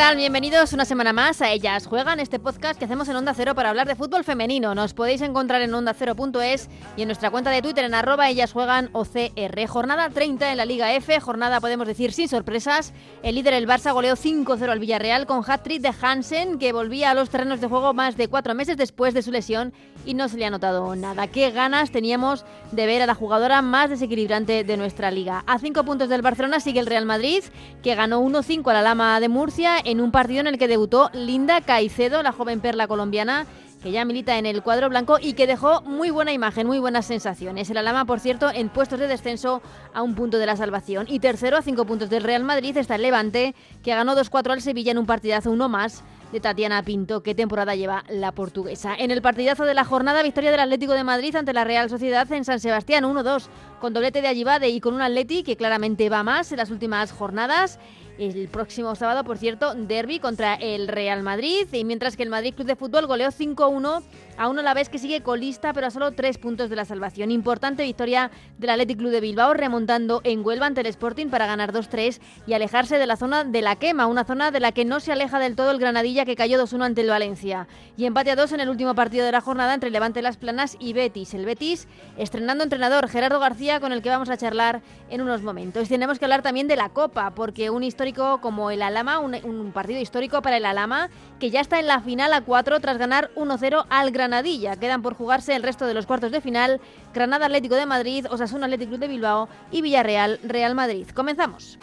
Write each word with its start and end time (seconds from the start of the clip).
Tal? 0.00 0.16
Bienvenidos 0.16 0.72
una 0.72 0.86
semana 0.86 1.12
más 1.12 1.42
a 1.42 1.52
Ellas 1.52 1.86
Juegan, 1.86 2.20
este 2.20 2.38
podcast 2.38 2.78
que 2.78 2.86
hacemos 2.86 3.06
en 3.10 3.16
Onda 3.16 3.34
Cero 3.34 3.54
para 3.54 3.68
hablar 3.68 3.86
de 3.86 3.94
fútbol 3.94 4.24
femenino. 4.24 4.74
Nos 4.74 4.94
podéis 4.94 5.20
encontrar 5.20 5.60
en 5.60 5.74
ondacero.es 5.74 6.70
y 6.96 7.02
en 7.02 7.08
nuestra 7.08 7.30
cuenta 7.30 7.50
de 7.50 7.60
Twitter 7.60 7.84
en 7.84 7.92
arroba 7.92 8.30
Ellas 8.30 8.54
Juegan 8.54 8.88
OCR. 8.94 9.66
Jornada 9.66 10.08
30 10.08 10.52
en 10.52 10.56
la 10.56 10.64
Liga 10.64 10.94
F, 10.94 11.20
jornada 11.20 11.60
podemos 11.60 11.86
decir 11.86 12.12
sin 12.12 12.30
sorpresas. 12.30 12.94
El 13.22 13.34
líder, 13.34 13.52
el 13.52 13.68
Barça, 13.68 13.92
goleó 13.92 14.16
5-0 14.16 14.70
al 14.70 14.78
Villarreal 14.78 15.26
con 15.26 15.44
hat-trick 15.46 15.82
de 15.82 15.92
Hansen, 16.00 16.58
que 16.58 16.72
volvía 16.72 17.10
a 17.10 17.14
los 17.14 17.28
terrenos 17.28 17.60
de 17.60 17.66
juego 17.66 17.92
más 17.92 18.16
de 18.16 18.28
cuatro 18.28 18.54
meses 18.54 18.78
después 18.78 19.12
de 19.12 19.20
su 19.20 19.30
lesión 19.30 19.74
y 20.06 20.14
no 20.14 20.30
se 20.30 20.38
le 20.38 20.46
ha 20.46 20.50
notado 20.50 20.96
nada. 20.96 21.26
Qué 21.26 21.50
ganas 21.50 21.90
teníamos 21.90 22.46
de 22.72 22.86
ver 22.86 23.02
a 23.02 23.06
la 23.06 23.14
jugadora 23.14 23.60
más 23.60 23.90
desequilibrante 23.90 24.64
de 24.64 24.76
nuestra 24.78 25.10
liga. 25.10 25.44
A 25.46 25.58
cinco 25.58 25.84
puntos 25.84 26.08
del 26.08 26.22
Barcelona 26.22 26.58
sigue 26.58 26.80
el 26.80 26.86
Real 26.86 27.04
Madrid, 27.04 27.44
que 27.82 27.94
ganó 27.94 28.22
1-5 28.22 28.70
a 28.70 28.74
la 28.74 28.82
Lama 28.82 29.20
de 29.20 29.28
Murcia 29.28 29.76
en 29.90 30.00
un 30.00 30.12
partido 30.12 30.40
en 30.40 30.46
el 30.46 30.58
que 30.58 30.68
debutó 30.68 31.10
Linda 31.12 31.60
Caicedo, 31.60 32.22
la 32.22 32.32
joven 32.32 32.60
perla 32.60 32.86
colombiana 32.86 33.46
que 33.82 33.90
ya 33.90 34.04
milita 34.04 34.38
en 34.38 34.46
el 34.46 34.62
cuadro 34.62 34.88
blanco 34.88 35.18
y 35.20 35.32
que 35.32 35.46
dejó 35.46 35.80
muy 35.82 36.10
buena 36.10 36.32
imagen, 36.32 36.66
muy 36.66 36.78
buenas 36.78 37.06
sensaciones. 37.06 37.70
El 37.70 37.78
Alama, 37.78 38.04
por 38.04 38.20
cierto, 38.20 38.50
en 38.52 38.68
puestos 38.68 38.98
de 38.98 39.08
descenso 39.08 39.62
a 39.94 40.02
un 40.02 40.14
punto 40.14 40.38
de 40.38 40.46
la 40.46 40.56
salvación. 40.56 41.06
Y 41.08 41.18
tercero, 41.18 41.56
a 41.56 41.62
cinco 41.62 41.86
puntos 41.86 42.10
del 42.10 42.22
Real 42.22 42.44
Madrid, 42.44 42.76
está 42.76 42.96
el 42.96 43.02
Levante, 43.02 43.54
que 43.82 43.94
ganó 43.94 44.14
2-4 44.14 44.52
al 44.52 44.60
Sevilla 44.60 44.92
en 44.92 44.98
un 44.98 45.06
partidazo, 45.06 45.50
uno 45.50 45.68
más 45.68 46.04
de 46.30 46.40
Tatiana 46.40 46.82
Pinto. 46.82 47.22
¿Qué 47.22 47.34
temporada 47.34 47.74
lleva 47.74 48.04
la 48.08 48.32
portuguesa? 48.32 48.94
En 48.94 49.10
el 49.10 49.22
partidazo 49.22 49.64
de 49.64 49.74
la 49.74 49.84
jornada, 49.84 50.22
victoria 50.22 50.50
del 50.50 50.60
Atlético 50.60 50.92
de 50.92 51.04
Madrid 51.04 51.34
ante 51.34 51.52
la 51.52 51.64
Real 51.64 51.88
Sociedad 51.88 52.30
en 52.32 52.44
San 52.44 52.60
Sebastián, 52.60 53.04
1-2, 53.04 53.48
con 53.80 53.94
doblete 53.94 54.20
de 54.20 54.28
Allibade 54.28 54.68
y 54.68 54.80
con 54.80 54.94
un 54.94 55.02
Atleti 55.02 55.42
que 55.42 55.56
claramente 55.56 56.08
va 56.10 56.22
más 56.22 56.52
en 56.52 56.58
las 56.58 56.70
últimas 56.70 57.12
jornadas. 57.12 57.78
El 58.20 58.48
próximo 58.48 58.94
sábado, 58.96 59.24
por 59.24 59.38
cierto, 59.38 59.74
derby 59.74 60.18
contra 60.18 60.54
el 60.56 60.88
Real 60.88 61.22
Madrid. 61.22 61.66
Y 61.72 61.84
mientras 61.84 62.18
que 62.18 62.22
el 62.22 62.28
Madrid 62.28 62.52
Club 62.54 62.66
de 62.66 62.76
Fútbol 62.76 63.06
goleó 63.06 63.30
5-1 63.30 64.02
a 64.36 64.48
uno 64.48 64.60
a 64.60 64.62
la 64.62 64.74
vez 64.74 64.90
que 64.90 64.98
sigue 64.98 65.22
colista, 65.22 65.72
pero 65.72 65.86
a 65.86 65.90
solo 65.90 66.12
tres 66.12 66.36
puntos 66.36 66.68
de 66.68 66.76
la 66.76 66.84
salvación. 66.84 67.30
Importante 67.30 67.82
victoria 67.82 68.30
del 68.58 68.70
Athletic 68.70 68.98
Club 68.98 69.10
de 69.10 69.22
Bilbao, 69.22 69.54
remontando 69.54 70.20
en 70.24 70.44
Huelva 70.44 70.66
ante 70.66 70.82
el 70.82 70.86
Sporting 70.88 71.28
para 71.28 71.46
ganar 71.46 71.72
2-3 71.72 72.20
y 72.46 72.52
alejarse 72.52 72.98
de 72.98 73.06
la 73.06 73.16
zona 73.16 73.44
de 73.44 73.62
la 73.62 73.76
quema, 73.76 74.06
una 74.06 74.24
zona 74.24 74.50
de 74.50 74.60
la 74.60 74.72
que 74.72 74.84
no 74.84 75.00
se 75.00 75.12
aleja 75.12 75.38
del 75.38 75.56
todo 75.56 75.70
el 75.70 75.78
Granadilla 75.78 76.26
que 76.26 76.36
cayó 76.36 76.62
2-1 76.62 76.84
ante 76.84 77.00
el 77.00 77.08
Valencia. 77.08 77.68
Y 77.96 78.04
empate 78.04 78.32
a 78.32 78.36
2 78.36 78.52
en 78.52 78.60
el 78.60 78.68
último 78.68 78.94
partido 78.94 79.24
de 79.24 79.32
la 79.32 79.40
jornada 79.40 79.72
entre 79.72 79.88
Levante 79.88 80.20
Las 80.20 80.36
Planas 80.36 80.76
y 80.78 80.92
Betis. 80.92 81.32
El 81.32 81.46
Betis 81.46 81.88
estrenando 82.18 82.64
entrenador 82.64 83.08
Gerardo 83.08 83.40
García, 83.40 83.80
con 83.80 83.92
el 83.92 84.02
que 84.02 84.10
vamos 84.10 84.28
a 84.28 84.36
charlar 84.36 84.82
en 85.08 85.22
unos 85.22 85.42
momentos. 85.42 85.88
Tenemos 85.88 86.18
que 86.18 86.26
hablar 86.26 86.42
también 86.42 86.68
de 86.68 86.76
la 86.76 86.90
Copa, 86.90 87.30
porque 87.34 87.70
un 87.70 87.82
histórico 87.82 88.09
como 88.14 88.70
el 88.70 88.82
Alama, 88.82 89.18
un, 89.18 89.34
un 89.44 89.72
partido 89.72 90.00
histórico 90.00 90.42
para 90.42 90.56
el 90.56 90.64
Alama, 90.64 91.10
que 91.38 91.50
ya 91.50 91.60
está 91.60 91.78
en 91.78 91.86
la 91.86 92.00
final 92.00 92.32
a 92.32 92.40
4 92.40 92.80
tras 92.80 92.98
ganar 92.98 93.30
1-0 93.36 93.86
al 93.88 94.10
Granadilla 94.10 94.30
Granadilla. 94.30 94.76
Quedan 94.76 95.02
por 95.02 95.14
jugarse 95.14 95.56
el 95.56 95.62
resto 95.62 95.86
de 95.86 95.94
los 95.94 96.06
cuartos 96.06 96.30
de 96.30 96.40
final. 96.40 96.80
Granada 97.12 97.46
Atlético 97.46 97.74
de 97.74 97.86
Madrid, 97.86 98.26
Osasuna 98.30 98.66
Atlético 98.66 98.96
de 98.98 99.08
Bilbao 99.08 99.48
y 99.72 99.82
Villarreal 99.82 100.38
Real 100.44 100.74
Madrid. 100.74 101.08
Comenzamos. 101.14 101.78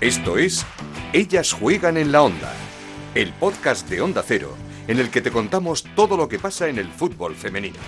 Esto 0.00 0.36
es 0.36 0.66
Ellas 1.12 1.52
juegan 1.52 1.96
en 1.96 2.12
la 2.12 2.22
onda, 2.22 2.52
el 3.14 3.32
podcast 3.32 3.88
de 3.88 4.00
Onda 4.00 4.22
Cero, 4.26 4.54
en 4.86 4.98
el 4.98 5.10
que 5.10 5.22
te 5.22 5.30
contamos 5.30 5.84
todo 5.96 6.16
lo 6.16 6.28
que 6.28 6.38
pasa 6.38 6.68
en 6.68 6.78
el 6.78 6.88
fútbol 6.88 7.34
femenino. 7.34 7.78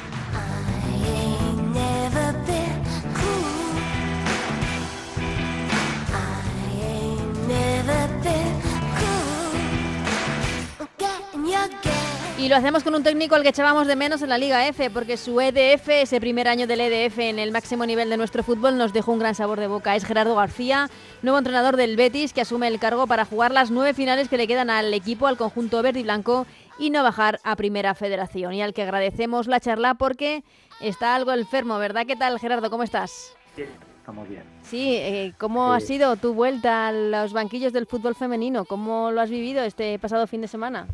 Y 12.38 12.48
lo 12.48 12.56
hacemos 12.56 12.82
con 12.82 12.94
un 12.94 13.02
técnico 13.02 13.34
al 13.34 13.42
que 13.42 13.48
echábamos 13.48 13.86
de 13.86 13.96
menos 13.96 14.20
en 14.20 14.28
la 14.28 14.36
Liga 14.36 14.66
F, 14.68 14.90
porque 14.90 15.16
su 15.16 15.40
EDF, 15.40 15.88
ese 15.88 16.20
primer 16.20 16.48
año 16.48 16.66
del 16.66 16.80
EDF 16.80 17.18
en 17.18 17.38
el 17.38 17.50
máximo 17.50 17.86
nivel 17.86 18.10
de 18.10 18.18
nuestro 18.18 18.42
fútbol, 18.42 18.76
nos 18.76 18.92
dejó 18.92 19.12
un 19.12 19.20
gran 19.20 19.34
sabor 19.34 19.58
de 19.58 19.66
boca. 19.66 19.96
Es 19.96 20.04
Gerardo 20.04 20.34
García, 20.34 20.90
nuevo 21.22 21.38
entrenador 21.38 21.76
del 21.76 21.96
Betis, 21.96 22.34
que 22.34 22.42
asume 22.42 22.68
el 22.68 22.78
cargo 22.78 23.06
para 23.06 23.24
jugar 23.24 23.52
las 23.52 23.70
nueve 23.70 23.94
finales 23.94 24.28
que 24.28 24.36
le 24.36 24.46
quedan 24.46 24.68
al 24.68 24.92
equipo, 24.92 25.26
al 25.26 25.38
conjunto 25.38 25.80
verde 25.82 26.00
y 26.00 26.02
blanco, 26.02 26.46
y 26.78 26.90
no 26.90 27.02
bajar 27.02 27.40
a 27.42 27.56
Primera 27.56 27.94
Federación. 27.94 28.52
Y 28.52 28.60
al 28.60 28.74
que 28.74 28.82
agradecemos 28.82 29.46
la 29.46 29.58
charla 29.58 29.94
porque 29.94 30.44
está 30.80 31.14
algo 31.14 31.32
enfermo, 31.32 31.78
¿verdad? 31.78 32.06
¿Qué 32.06 32.16
tal, 32.16 32.38
Gerardo? 32.38 32.70
¿Cómo 32.70 32.82
estás? 32.82 33.34
Bien, 33.56 33.70
estamos 33.98 34.28
bien. 34.28 34.42
Sí, 34.62 34.94
eh, 34.94 35.32
¿cómo 35.38 35.72
ha 35.72 35.80
sido 35.80 36.16
tu 36.16 36.34
vuelta 36.34 36.88
a 36.88 36.92
los 36.92 37.32
banquillos 37.32 37.72
del 37.72 37.86
fútbol 37.86 38.14
femenino? 38.14 38.66
¿Cómo 38.66 39.10
lo 39.10 39.22
has 39.22 39.30
vivido 39.30 39.64
este 39.64 39.98
pasado 39.98 40.26
fin 40.26 40.42
de 40.42 40.48
semana? 40.48 40.86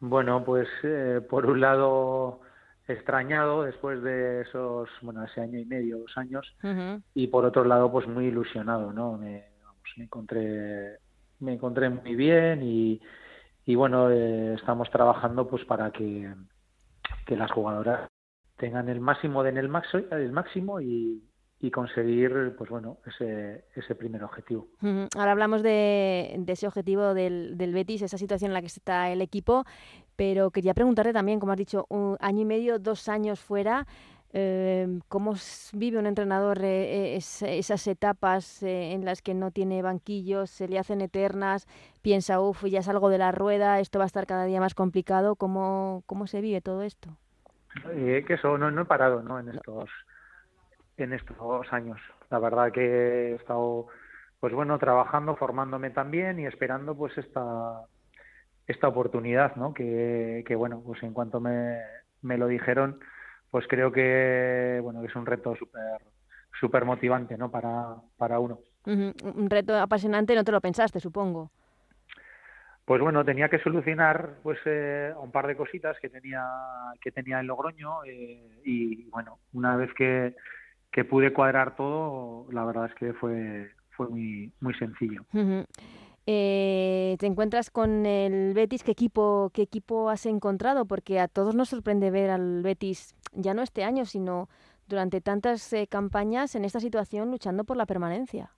Bueno, 0.00 0.42
pues 0.44 0.66
eh, 0.82 1.20
por 1.28 1.46
un 1.46 1.60
lado 1.60 2.40
extrañado 2.88 3.64
después 3.64 4.02
de 4.02 4.40
esos, 4.40 4.88
bueno, 5.02 5.24
ese 5.24 5.42
año 5.42 5.58
y 5.58 5.66
medio, 5.66 5.98
dos 5.98 6.16
años, 6.16 6.56
y 7.14 7.28
por 7.28 7.44
otro 7.44 7.64
lado, 7.64 7.92
pues 7.92 8.08
muy 8.08 8.26
ilusionado, 8.26 8.92
¿no? 8.92 9.16
Me, 9.18 9.44
vamos, 9.62 9.82
me 9.96 10.04
encontré, 10.04 10.98
me 11.38 11.52
encontré 11.52 11.90
muy 11.90 12.16
bien 12.16 12.62
y, 12.62 13.00
y 13.66 13.74
bueno, 13.74 14.10
eh, 14.10 14.54
estamos 14.54 14.90
trabajando 14.90 15.46
pues 15.46 15.64
para 15.66 15.90
que, 15.90 16.34
que 17.26 17.36
las 17.36 17.52
jugadoras 17.52 18.08
tengan 18.56 18.88
el 18.88 19.00
máximo 19.00 19.42
de 19.42 19.50
en 19.50 19.58
el, 19.58 19.68
máximo, 19.68 20.04
el 20.10 20.32
máximo 20.32 20.80
y, 20.80 21.22
y 21.60 21.70
conseguir 21.70 22.54
pues 22.56 22.70
bueno 22.70 22.98
ese, 23.06 23.64
ese 23.74 23.94
primer 23.94 24.24
objetivo. 24.24 24.66
Ahora 25.16 25.32
hablamos 25.32 25.62
de, 25.62 26.34
de 26.38 26.52
ese 26.52 26.66
objetivo 26.66 27.12
del, 27.12 27.58
del, 27.58 27.74
Betis, 27.74 28.02
esa 28.02 28.16
situación 28.16 28.50
en 28.50 28.54
la 28.54 28.60
que 28.60 28.68
está 28.68 29.10
el 29.10 29.20
equipo, 29.20 29.64
pero 30.16 30.50
quería 30.50 30.74
preguntarte 30.74 31.12
también, 31.12 31.38
como 31.38 31.52
has 31.52 31.58
dicho, 31.58 31.86
un 31.90 32.16
año 32.20 32.40
y 32.40 32.44
medio, 32.46 32.78
dos 32.78 33.08
años 33.08 33.40
fuera, 33.40 33.86
eh, 34.32 35.00
¿cómo 35.08 35.34
vive 35.72 35.98
un 35.98 36.06
entrenador 36.06 36.60
eh, 36.62 37.16
esas 37.16 37.86
etapas 37.88 38.62
eh, 38.62 38.92
en 38.92 39.04
las 39.04 39.22
que 39.22 39.34
no 39.34 39.50
tiene 39.50 39.82
banquillos, 39.82 40.50
se 40.50 40.68
le 40.68 40.78
hacen 40.78 41.00
eternas, 41.00 41.66
piensa, 42.00 42.40
uff, 42.40 42.64
ya 42.64 42.80
salgo 42.82 43.10
de 43.10 43.18
la 43.18 43.32
rueda, 43.32 43.80
esto 43.80 43.98
va 43.98 44.04
a 44.04 44.06
estar 44.06 44.26
cada 44.26 44.44
día 44.44 44.60
más 44.60 44.74
complicado? 44.74 45.34
¿Cómo, 45.34 46.04
cómo 46.06 46.26
se 46.26 46.40
vive 46.40 46.60
todo 46.60 46.82
esto? 46.82 47.10
que 47.94 48.34
eso, 48.34 48.58
no, 48.58 48.70
no 48.70 48.82
he 48.82 48.84
parado 48.84 49.22
¿no? 49.22 49.38
en 49.38 49.48
estos 49.48 49.88
en 51.04 51.12
estos 51.12 51.36
años. 51.72 51.98
La 52.30 52.38
verdad 52.38 52.72
que 52.72 53.32
he 53.32 53.34
estado, 53.34 53.86
pues 54.38 54.52
bueno, 54.52 54.78
trabajando, 54.78 55.36
formándome 55.36 55.90
también 55.90 56.38
y 56.38 56.46
esperando 56.46 56.96
pues 56.96 57.16
esta 57.18 57.82
esta 58.66 58.86
oportunidad, 58.86 59.56
¿no? 59.56 59.74
Que, 59.74 60.44
que 60.46 60.54
bueno, 60.54 60.80
pues 60.84 61.02
en 61.02 61.12
cuanto 61.12 61.40
me, 61.40 61.80
me 62.22 62.38
lo 62.38 62.46
dijeron, 62.46 63.00
pues 63.50 63.66
creo 63.68 63.90
que 63.90 64.78
bueno 64.82 65.00
que 65.00 65.08
es 65.08 65.16
un 65.16 65.26
reto 65.26 65.56
súper 65.56 65.98
súper 66.58 66.84
motivante, 66.84 67.36
¿no? 67.36 67.50
Para, 67.50 67.96
para 68.16 68.38
uno. 68.38 68.58
Un 68.86 69.48
reto 69.50 69.76
apasionante, 69.78 70.34
no 70.34 70.44
te 70.44 70.52
lo 70.52 70.60
pensaste, 70.60 71.00
supongo. 71.00 71.50
Pues 72.84 73.00
bueno, 73.00 73.24
tenía 73.24 73.48
que 73.48 73.60
solucionar 73.60 74.38
pues 74.42 74.58
eh, 74.64 75.12
un 75.16 75.30
par 75.30 75.46
de 75.46 75.56
cositas 75.56 75.96
que 76.00 76.08
tenía 76.08 76.44
que 77.00 77.12
tenía 77.12 77.38
en 77.38 77.46
Logroño 77.46 78.04
eh, 78.04 78.60
y 78.64 79.08
bueno, 79.10 79.38
una 79.52 79.76
vez 79.76 79.92
que, 79.94 80.34
que 80.90 81.04
pude 81.04 81.32
cuadrar 81.32 81.76
todo, 81.76 82.46
la 82.50 82.64
verdad 82.64 82.86
es 82.86 82.94
que 82.94 83.12
fue, 83.14 83.70
fue 83.90 84.08
muy, 84.08 84.52
muy 84.60 84.74
sencillo. 84.74 85.24
eh, 86.26 87.16
te 87.18 87.26
encuentras 87.26 87.70
con 87.70 88.06
el 88.06 88.54
Betis, 88.54 88.82
¿qué 88.82 88.92
equipo, 88.92 89.50
¿qué 89.54 89.62
equipo 89.62 90.10
has 90.10 90.26
encontrado? 90.26 90.86
Porque 90.86 91.20
a 91.20 91.28
todos 91.28 91.54
nos 91.54 91.68
sorprende 91.68 92.10
ver 92.10 92.30
al 92.30 92.62
Betis, 92.62 93.14
ya 93.32 93.54
no 93.54 93.62
este 93.62 93.84
año, 93.84 94.04
sino 94.04 94.48
durante 94.88 95.20
tantas 95.20 95.72
eh, 95.72 95.86
campañas 95.86 96.54
en 96.56 96.64
esta 96.64 96.80
situación 96.80 97.30
luchando 97.30 97.64
por 97.64 97.76
la 97.76 97.86
permanencia. 97.86 98.50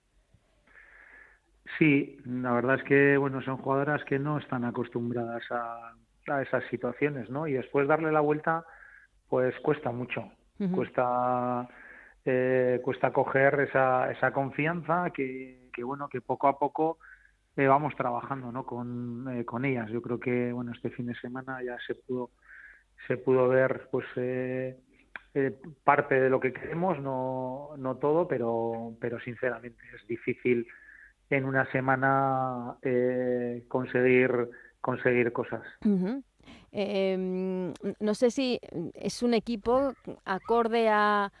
Sí, 1.77 2.17
la 2.25 2.51
verdad 2.51 2.75
es 2.75 2.83
que 2.83 3.17
bueno 3.17 3.41
son 3.41 3.57
jugadoras 3.57 4.03
que 4.03 4.19
no 4.19 4.37
están 4.37 4.65
acostumbradas 4.65 5.43
a, 5.51 5.93
a 6.27 6.41
esas 6.41 6.63
situaciones, 6.69 7.29
¿no? 7.29 7.47
Y 7.47 7.53
después 7.53 7.87
darle 7.87 8.11
la 8.11 8.19
vuelta, 8.19 8.65
pues 9.29 9.55
cuesta 9.61 9.91
mucho, 9.91 10.29
cuesta 10.73 11.67
eh, 12.25 12.79
cuesta 12.83 13.11
coger 13.11 13.59
esa, 13.61 14.11
esa 14.11 14.31
confianza 14.31 15.11
que, 15.13 15.69
que, 15.73 15.83
bueno 15.83 16.07
que 16.07 16.21
poco 16.21 16.47
a 16.47 16.57
poco 16.57 16.97
eh, 17.57 17.67
vamos 17.67 17.95
trabajando 17.95 18.51
¿no? 18.51 18.65
con, 18.65 19.27
eh, 19.29 19.45
con 19.45 19.65
ellas 19.65 19.89
yo 19.91 20.01
creo 20.01 20.19
que 20.19 20.53
bueno 20.53 20.71
este 20.71 20.89
fin 20.89 21.07
de 21.07 21.15
semana 21.15 21.61
ya 21.63 21.77
se 21.85 21.95
pudo 21.95 22.31
se 23.07 23.17
pudo 23.17 23.49
ver 23.49 23.89
pues 23.91 24.05
eh, 24.15 24.77
parte 25.83 26.19
de 26.19 26.29
lo 26.29 26.39
que 26.39 26.53
queremos 26.53 26.99
no 26.99 27.71
no 27.77 27.95
todo 27.97 28.27
pero 28.27 28.95
pero 29.01 29.19
sinceramente 29.19 29.83
es 29.95 30.07
difícil 30.07 30.65
en 31.29 31.45
una 31.45 31.69
semana 31.71 32.77
conseguir 33.67 34.49
conseguir 34.79 35.31
cosas. 35.31 35.63
Em, 36.71 37.73
no 37.99 38.13
sé 38.13 38.31
si 38.31 38.59
es 38.93 39.23
un 39.23 39.33
equipo 39.33 39.93
acorde 40.25 40.89
a, 40.89 41.31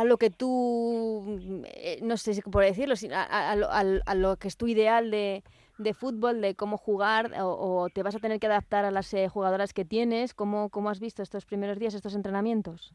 a 0.00 0.04
lo 0.04 0.16
que 0.16 0.30
tú, 0.30 1.62
eh, 1.66 1.98
no 2.02 2.16
sé 2.16 2.34
si 2.34 2.40
por 2.40 2.64
decirlo, 2.64 2.94
a, 3.14 3.52
a, 3.52 4.14
lo 4.14 4.36
que 4.36 4.48
es 4.48 4.56
tu 4.56 4.66
ideal 4.66 5.10
de, 5.10 5.44
de 5.76 5.94
fútbol, 5.94 6.40
de 6.40 6.54
cómo 6.54 6.78
jugar, 6.78 7.32
o, 7.38 7.88
te 7.92 8.02
vas 8.02 8.14
a 8.14 8.18
tener 8.18 8.40
que 8.40 8.46
adaptar 8.46 8.84
a 8.84 8.90
las 8.90 9.12
eh, 9.12 9.28
jugadoras 9.28 9.74
que 9.74 9.84
tienes. 9.84 10.32
¿Cómo, 10.32 10.70
¿Cómo 10.70 10.88
has 10.88 11.00
visto 11.00 11.22
estos 11.22 11.44
primeros 11.44 11.78
días, 11.78 11.94
estos 11.94 12.14
entrenamientos? 12.14 12.94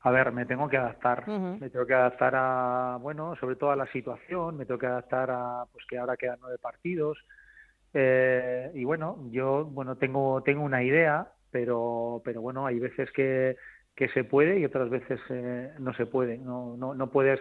A 0.00 0.10
ver, 0.10 0.32
me 0.32 0.44
tengo 0.44 0.68
que 0.68 0.76
adaptar, 0.76 1.26
me 1.26 1.70
tengo 1.70 1.86
que 1.86 1.94
adaptar 1.94 2.34
a, 2.36 2.98
bueno, 3.00 3.34
sobre 3.36 3.56
todo 3.56 3.70
a 3.70 3.76
la 3.76 3.86
situación, 3.86 4.58
me 4.58 4.66
tengo 4.66 4.78
que 4.78 4.86
adaptar 4.86 5.30
a, 5.30 5.64
pues 5.72 5.86
que 5.88 5.96
ahora 5.96 6.18
quedan 6.18 6.38
nueve 6.42 6.58
partidos, 6.58 7.16
eh, 7.94 8.70
y 8.74 8.84
bueno, 8.84 9.16
yo, 9.30 9.64
bueno, 9.64 9.96
tengo, 9.96 10.42
tengo 10.42 10.62
una 10.62 10.82
idea, 10.82 11.28
pero, 11.50 12.20
pero 12.22 12.42
bueno, 12.42 12.66
hay 12.66 12.78
veces 12.78 13.10
que, 13.12 13.56
que 13.94 14.08
se 14.08 14.24
puede 14.24 14.58
y 14.58 14.64
otras 14.64 14.90
veces 14.90 15.20
eh, 15.30 15.72
no 15.78 15.94
se 15.94 16.06
puede, 16.06 16.38
no, 16.38 16.76
no, 16.76 16.94
no 16.94 17.10
puedes, 17.10 17.40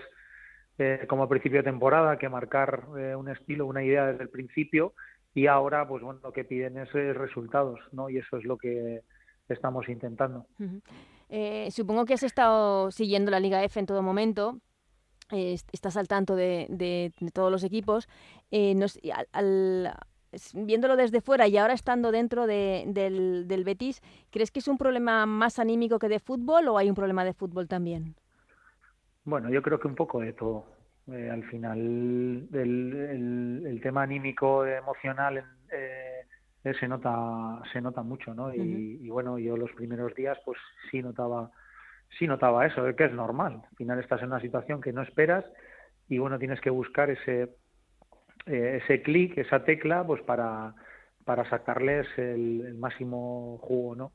eh, 0.77 1.05
como 1.07 1.23
a 1.23 1.29
principio 1.29 1.59
de 1.59 1.63
temporada, 1.63 2.17
que 2.17 2.29
marcar 2.29 2.85
un 3.17 3.29
estilo, 3.29 3.65
una 3.65 3.83
idea 3.83 4.07
desde 4.07 4.23
el 4.23 4.29
principio, 4.29 4.93
y 5.33 5.47
ahora, 5.47 5.87
pues 5.87 6.03
bueno, 6.03 6.19
lo 6.23 6.31
que 6.31 6.43
piden 6.43 6.77
es 6.77 6.91
resultados, 6.93 7.79
¿no? 7.91 8.09
Y 8.09 8.17
eso 8.17 8.37
es 8.37 8.43
lo 8.43 8.57
que 8.57 9.01
estamos 9.49 9.89
intentando. 9.89 10.45
Eh, 11.29 11.69
supongo 11.71 12.05
que 12.05 12.13
has 12.13 12.21
estado 12.21 12.91
siguiendo 12.91 13.31
la 13.31 13.39
Liga 13.39 13.63
F 13.63 13.79
en 13.79 13.87
todo 13.87 14.03
momento. 14.03 14.59
estás 15.31 15.97
al 15.97 16.07
tanto 16.07 16.35
de, 16.35 17.11
todos 17.33 17.51
los 17.51 17.63
equipos. 17.63 18.07
Eh, 18.51 18.75
viéndolo 20.53 20.95
desde 20.95 21.21
fuera 21.21 21.47
y 21.47 21.57
ahora 21.57 21.73
estando 21.73 22.11
dentro 22.11 22.47
del, 22.47 22.93
del, 22.93 23.63
Betis, 23.63 24.01
¿crees 24.31 24.51
que 24.51 24.59
es 24.59 24.67
un 24.67 24.77
problema 24.77 25.25
más 25.25 25.59
anímico 25.59 25.99
que 25.99 26.09
de 26.09 26.19
fútbol 26.19 26.67
o 26.67 26.77
hay 26.77 26.89
un 26.89 26.95
problema 26.95 27.23
de 27.23 27.33
fútbol 27.33 27.67
también? 27.67 28.15
Bueno, 29.25 29.49
yo 29.49 29.61
creo 29.61 29.79
que 29.79 29.87
un 29.87 29.95
poco 29.95 30.19
de 30.19 30.33
todo. 30.33 30.65
Eh, 31.11 31.29
al 31.29 31.43
final, 31.45 31.77
el, 32.53 33.63
el, 33.65 33.81
tema 33.81 34.03
anímico, 34.03 34.65
emocional, 34.65 35.43
eh, 35.69 36.23
eh, 36.63 36.73
se 36.79 36.87
nota 36.87 37.61
se 37.73 37.81
nota 37.81 38.03
mucho 38.03 38.33
no 38.33 38.53
y, 38.53 39.09
bueno 39.09 39.37
yo 39.37 39.57
los 39.57 39.71
primeros 39.73 40.15
días 40.15 40.37
pues 40.45 40.57
sí 40.89 41.01
notaba 41.01 41.51
sí 42.17 42.25
notaba 42.25 42.65
eso 42.65 42.83
que 42.95 43.03
es 43.03 43.11
normal 43.11 43.61
al 43.69 43.75
final 43.75 43.99
estás 43.99 44.21
en 44.21 44.27
una 44.27 44.39
situación 44.39 44.79
que 44.79 44.93
no 44.93 45.01
esperas 45.01 45.43
y 46.07 46.19
bueno 46.19 46.39
tienes 46.39 46.61
que 46.61 46.69
buscar 46.69 47.09
ese 47.09 47.49
eh, 48.45 48.79
ese 48.83 49.01
clic 49.01 49.37
esa 49.37 49.63
tecla 49.63 50.05
pues 50.05 50.21
para 50.23 50.73
para 51.25 51.49
sacarles 51.49 52.07
el, 52.17 52.75
máximo 52.75 53.57
jugo 53.61 53.95
no 53.95 54.11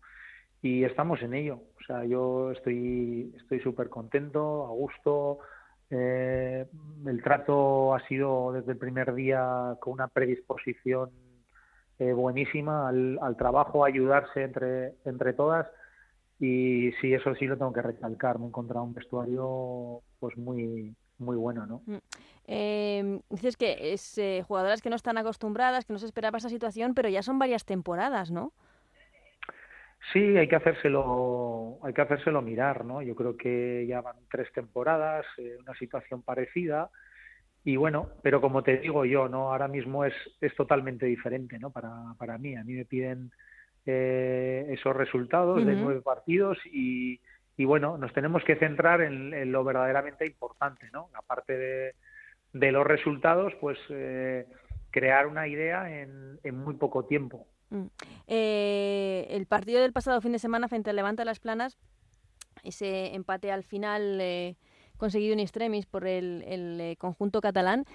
y 0.60 0.84
estamos 0.84 1.22
en 1.22 1.34
ello. 1.34 1.60
O 1.78 1.84
sea 1.86 2.04
yo 2.04 2.50
estoy 2.52 3.32
estoy 3.36 3.60
súper 3.60 3.88
contento 3.88 4.66
a 4.66 4.70
gusto. 4.70 5.38
Eh, 5.90 6.66
el 7.06 7.22
trato 7.22 7.94
ha 7.94 8.06
sido 8.08 8.52
desde 8.52 8.72
el 8.72 8.78
primer 8.78 9.14
día 9.14 9.76
con 9.80 9.94
una 9.94 10.08
predisposición 10.08 11.10
eh, 11.98 12.12
buenísima 12.12 12.88
al, 12.88 13.36
trabajo, 13.36 13.84
a 13.84 13.88
ayudarse 13.88 14.42
entre, 14.42 14.94
entre 15.04 15.32
todas. 15.32 15.66
Y 16.38 16.92
sí, 17.00 17.14
eso 17.14 17.34
sí 17.34 17.46
lo 17.46 17.56
tengo 17.56 17.72
que 17.72 17.82
recalcar, 17.82 18.38
me 18.38 18.44
he 18.44 18.48
encontrado 18.48 18.84
un 18.84 18.94
vestuario 18.94 20.02
pues 20.20 20.36
muy 20.36 20.94
muy 21.18 21.36
bueno, 21.36 21.66
¿no? 21.66 21.82
Eh, 22.50 23.20
dices 23.28 23.58
que 23.58 23.92
es 23.92 24.16
eh, 24.16 24.42
jugadoras 24.48 24.80
que 24.80 24.88
no 24.88 24.96
están 24.96 25.18
acostumbradas, 25.18 25.84
que 25.84 25.92
no 25.92 25.98
se 25.98 26.06
esperaba 26.06 26.38
esa 26.38 26.48
situación, 26.48 26.94
pero 26.94 27.10
ya 27.10 27.22
son 27.22 27.38
varias 27.38 27.66
temporadas, 27.66 28.30
¿no? 28.30 28.52
Sí, 30.12 30.38
hay 30.38 30.48
que 30.48 30.56
hacérselo, 30.56 31.78
hay 31.82 31.92
que 31.92 32.00
hacérselo 32.00 32.40
mirar, 32.40 32.86
¿no? 32.86 33.02
Yo 33.02 33.14
creo 33.14 33.36
que 33.36 33.86
ya 33.86 34.00
van 34.00 34.16
tres 34.30 34.50
temporadas, 34.54 35.26
una 35.60 35.74
situación 35.74 36.22
parecida, 36.22 36.90
y 37.64 37.76
bueno, 37.76 38.08
pero 38.22 38.40
como 38.40 38.62
te 38.62 38.78
digo 38.78 39.04
yo, 39.04 39.28
no, 39.28 39.50
ahora 39.52 39.68
mismo 39.68 40.06
es, 40.06 40.14
es 40.40 40.54
totalmente 40.54 41.04
diferente, 41.04 41.58
¿no? 41.58 41.70
Para, 41.70 42.14
para 42.16 42.38
mí, 42.38 42.56
a 42.56 42.64
mí 42.64 42.72
me 42.72 42.86
piden 42.86 43.30
eh, 43.84 44.66
esos 44.70 44.96
resultados 44.96 45.66
de 45.66 45.74
nueve 45.74 46.00
partidos 46.00 46.56
y, 46.64 47.20
y 47.58 47.64
bueno, 47.66 47.98
nos 47.98 48.12
tenemos 48.14 48.42
que 48.44 48.56
centrar 48.56 49.02
en, 49.02 49.52
lo 49.52 49.64
verdaderamente 49.64 50.24
importante, 50.24 50.88
¿no? 50.92 51.10
Aparte 51.12 51.58
de, 51.58 51.94
de 52.52 52.72
los 52.72 52.86
resultados, 52.86 53.52
pues 53.60 53.78
eh, 53.90 54.46
crear 54.90 55.26
una 55.26 55.48
idea 55.48 56.00
en, 56.00 56.40
en 56.42 56.56
muy 56.56 56.74
poco 56.74 57.04
tiempo. 57.04 57.46
Mm. 57.70 57.86
Eh, 58.26 59.26
el 59.30 59.46
partido 59.46 59.80
del 59.80 59.92
pasado 59.92 60.20
fin 60.20 60.32
de 60.32 60.38
semana 60.38 60.68
frente 60.68 60.90
al 60.90 60.96
Levante 60.96 61.24
Las 61.24 61.40
Planas, 61.40 61.78
ese 62.62 63.14
empate 63.14 63.52
al 63.52 63.62
final 63.62 64.56
conseguido 64.98 65.32
un 65.32 65.40
extremis 65.40 65.86
por 65.86 66.06
el, 66.06 66.42
eh, 66.46 66.96
conjunto 66.98 67.40
catalán. 67.40 67.86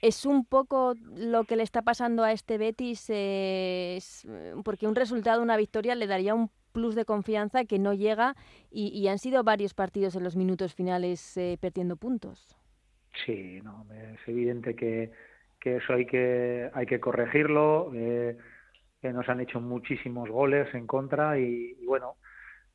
¿Es 0.00 0.26
un 0.26 0.44
poco 0.44 0.94
lo 1.14 1.44
que 1.44 1.54
le 1.54 1.62
está 1.62 1.82
pasando 1.82 2.24
a 2.24 2.32
este 2.32 2.58
Betis? 2.58 3.04
Eh, 3.08 4.00
porque 4.64 4.88
un 4.88 4.96
resultado, 4.96 5.40
una 5.40 5.56
victoria, 5.56 5.94
le 5.94 6.08
daría 6.08 6.34
un 6.34 6.50
plus 6.72 6.96
de 6.96 7.04
confianza 7.04 7.64
que 7.64 7.78
no 7.78 7.92
llega 7.92 8.34
y, 8.70 9.06
han 9.06 9.18
sido 9.18 9.44
varios 9.44 9.74
partidos 9.74 10.16
en 10.16 10.24
los 10.24 10.34
minutos 10.34 10.74
finales 10.74 11.36
eh, 11.36 11.56
perdiendo 11.60 11.96
puntos. 11.96 12.56
Sí, 13.24 13.60
no, 13.62 13.86
es 13.92 14.20
evidente 14.26 14.74
que, 14.74 15.10
eso 15.60 15.92
hay 15.92 16.06
que, 16.06 16.70
hay 16.72 16.86
que 16.86 17.00
corregirlo. 17.00 17.90
que 17.92 19.12
nos 19.12 19.28
han 19.28 19.40
hecho 19.40 19.60
muchísimos 19.60 20.28
goles 20.30 20.72
en 20.74 20.86
contra 20.86 21.38
y 21.38 21.74
bueno, 21.84 22.16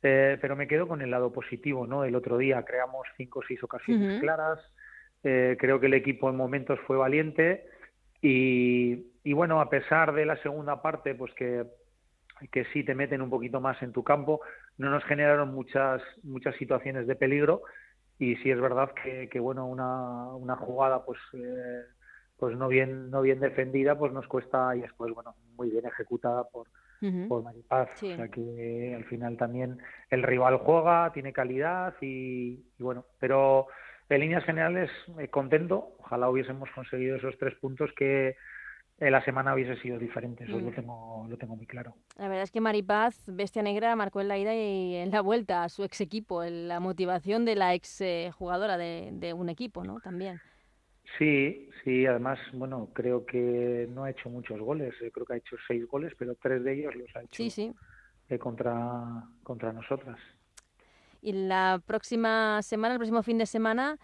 eh, 0.02 0.38
pero 0.40 0.54
me 0.54 0.68
quedo 0.68 0.86
con 0.86 1.02
el 1.02 1.10
lado 1.10 1.32
positivo, 1.32 1.86
¿no? 1.86 2.04
El 2.04 2.14
otro 2.14 2.38
día 2.38 2.64
creamos 2.64 3.06
cinco 3.16 3.40
o 3.40 3.42
seis 3.46 3.62
ocasiones 3.62 4.20
claras, 4.20 4.60
eh, 5.24 5.56
creo 5.58 5.80
que 5.80 5.86
el 5.86 5.94
equipo 5.94 6.30
en 6.30 6.36
momentos 6.36 6.78
fue 6.86 6.96
valiente 6.96 7.66
y, 8.22 9.06
y, 9.24 9.32
bueno, 9.32 9.60
a 9.60 9.68
pesar 9.68 10.12
de 10.12 10.26
la 10.26 10.36
segunda 10.42 10.82
parte, 10.82 11.14
pues 11.14 11.32
que, 11.34 11.64
que 12.52 12.64
sí 12.66 12.84
te 12.84 12.94
meten 12.94 13.22
un 13.22 13.30
poquito 13.30 13.60
más 13.60 13.82
en 13.82 13.92
tu 13.92 14.04
campo, 14.04 14.40
no 14.76 14.90
nos 14.90 15.04
generaron 15.04 15.52
muchas, 15.52 16.00
muchas 16.22 16.54
situaciones 16.56 17.06
de 17.08 17.16
peligro 17.16 17.62
y 18.18 18.36
sí 18.36 18.50
es 18.50 18.60
verdad 18.60 18.92
que, 19.02 19.28
que 19.28 19.40
bueno, 19.40 19.66
una, 19.66 20.34
una 20.34 20.56
jugada 20.56 21.04
pues... 21.04 21.18
Eh, 21.34 21.82
pues 22.38 22.56
no 22.56 22.68
bien 22.68 23.10
no 23.10 23.20
bien 23.20 23.40
defendida 23.40 23.98
pues 23.98 24.12
nos 24.12 24.28
cuesta 24.28 24.76
y 24.76 24.82
después 24.82 25.12
bueno 25.12 25.34
muy 25.56 25.70
bien 25.70 25.84
ejecutada 25.86 26.44
por 26.44 26.68
por 27.28 27.42
Maripaz. 27.42 28.02
O 28.02 28.16
sea 28.16 28.28
que 28.28 28.94
al 28.96 29.04
final 29.04 29.36
también 29.36 29.78
el 30.10 30.22
rival 30.22 30.58
juega, 30.58 31.12
tiene 31.12 31.32
calidad 31.32 31.94
y, 32.00 32.60
bueno, 32.78 33.04
pero 33.20 33.68
en 34.08 34.20
líneas 34.20 34.44
generales 34.44 34.90
eh, 35.18 35.28
contento. 35.28 35.94
Ojalá 36.00 36.28
hubiésemos 36.28 36.68
conseguido 36.74 37.16
esos 37.16 37.36
tres 37.38 37.54
puntos 37.56 37.90
que 37.96 38.36
la 38.98 39.24
semana 39.24 39.54
hubiese 39.54 39.80
sido 39.80 39.98
diferente, 39.98 40.44
eso 40.44 40.58
lo, 40.58 40.70
mm. 40.70 40.74
tengo, 40.74 41.26
lo 41.28 41.36
tengo 41.36 41.56
muy 41.56 41.66
claro. 41.66 41.94
La 42.16 42.28
verdad 42.28 42.42
es 42.42 42.50
que 42.50 42.60
Maripaz, 42.60 43.24
Bestia 43.26 43.62
Negra, 43.62 43.94
marcó 43.94 44.20
en 44.20 44.28
la 44.28 44.38
ida 44.38 44.54
y 44.54 44.96
en 44.96 45.10
la 45.10 45.20
vuelta 45.20 45.64
a 45.64 45.68
su 45.68 45.84
ex 45.84 46.00
equipo, 46.00 46.42
la 46.44 46.80
motivación 46.80 47.44
de 47.44 47.54
la 47.54 47.74
ex 47.74 48.00
eh, 48.00 48.30
jugadora 48.36 48.76
de, 48.76 49.10
de 49.12 49.32
un 49.32 49.48
equipo, 49.48 49.84
¿no? 49.84 50.00
También. 50.00 50.40
Sí, 51.16 51.70
sí, 51.84 52.06
además, 52.06 52.38
bueno, 52.52 52.90
creo 52.92 53.24
que 53.24 53.88
no 53.90 54.04
ha 54.04 54.10
hecho 54.10 54.28
muchos 54.28 54.60
goles, 54.60 54.94
eh, 55.00 55.10
creo 55.12 55.24
que 55.24 55.34
ha 55.34 55.36
hecho 55.36 55.56
seis 55.66 55.86
goles, 55.86 56.12
pero 56.18 56.34
tres 56.34 56.62
de 56.62 56.74
ellos 56.74 56.94
los 56.94 57.16
ha 57.16 57.22
hecho 57.22 57.42
eh, 58.28 58.38
contra, 58.38 59.24
contra 59.42 59.72
nosotras. 59.72 60.18
Y 61.22 61.32
la 61.32 61.80
próxima 61.84 62.62
semana, 62.62 62.94
el 62.94 62.98
próximo 62.98 63.22
fin 63.22 63.38
de 63.38 63.46
semana, 63.46 63.96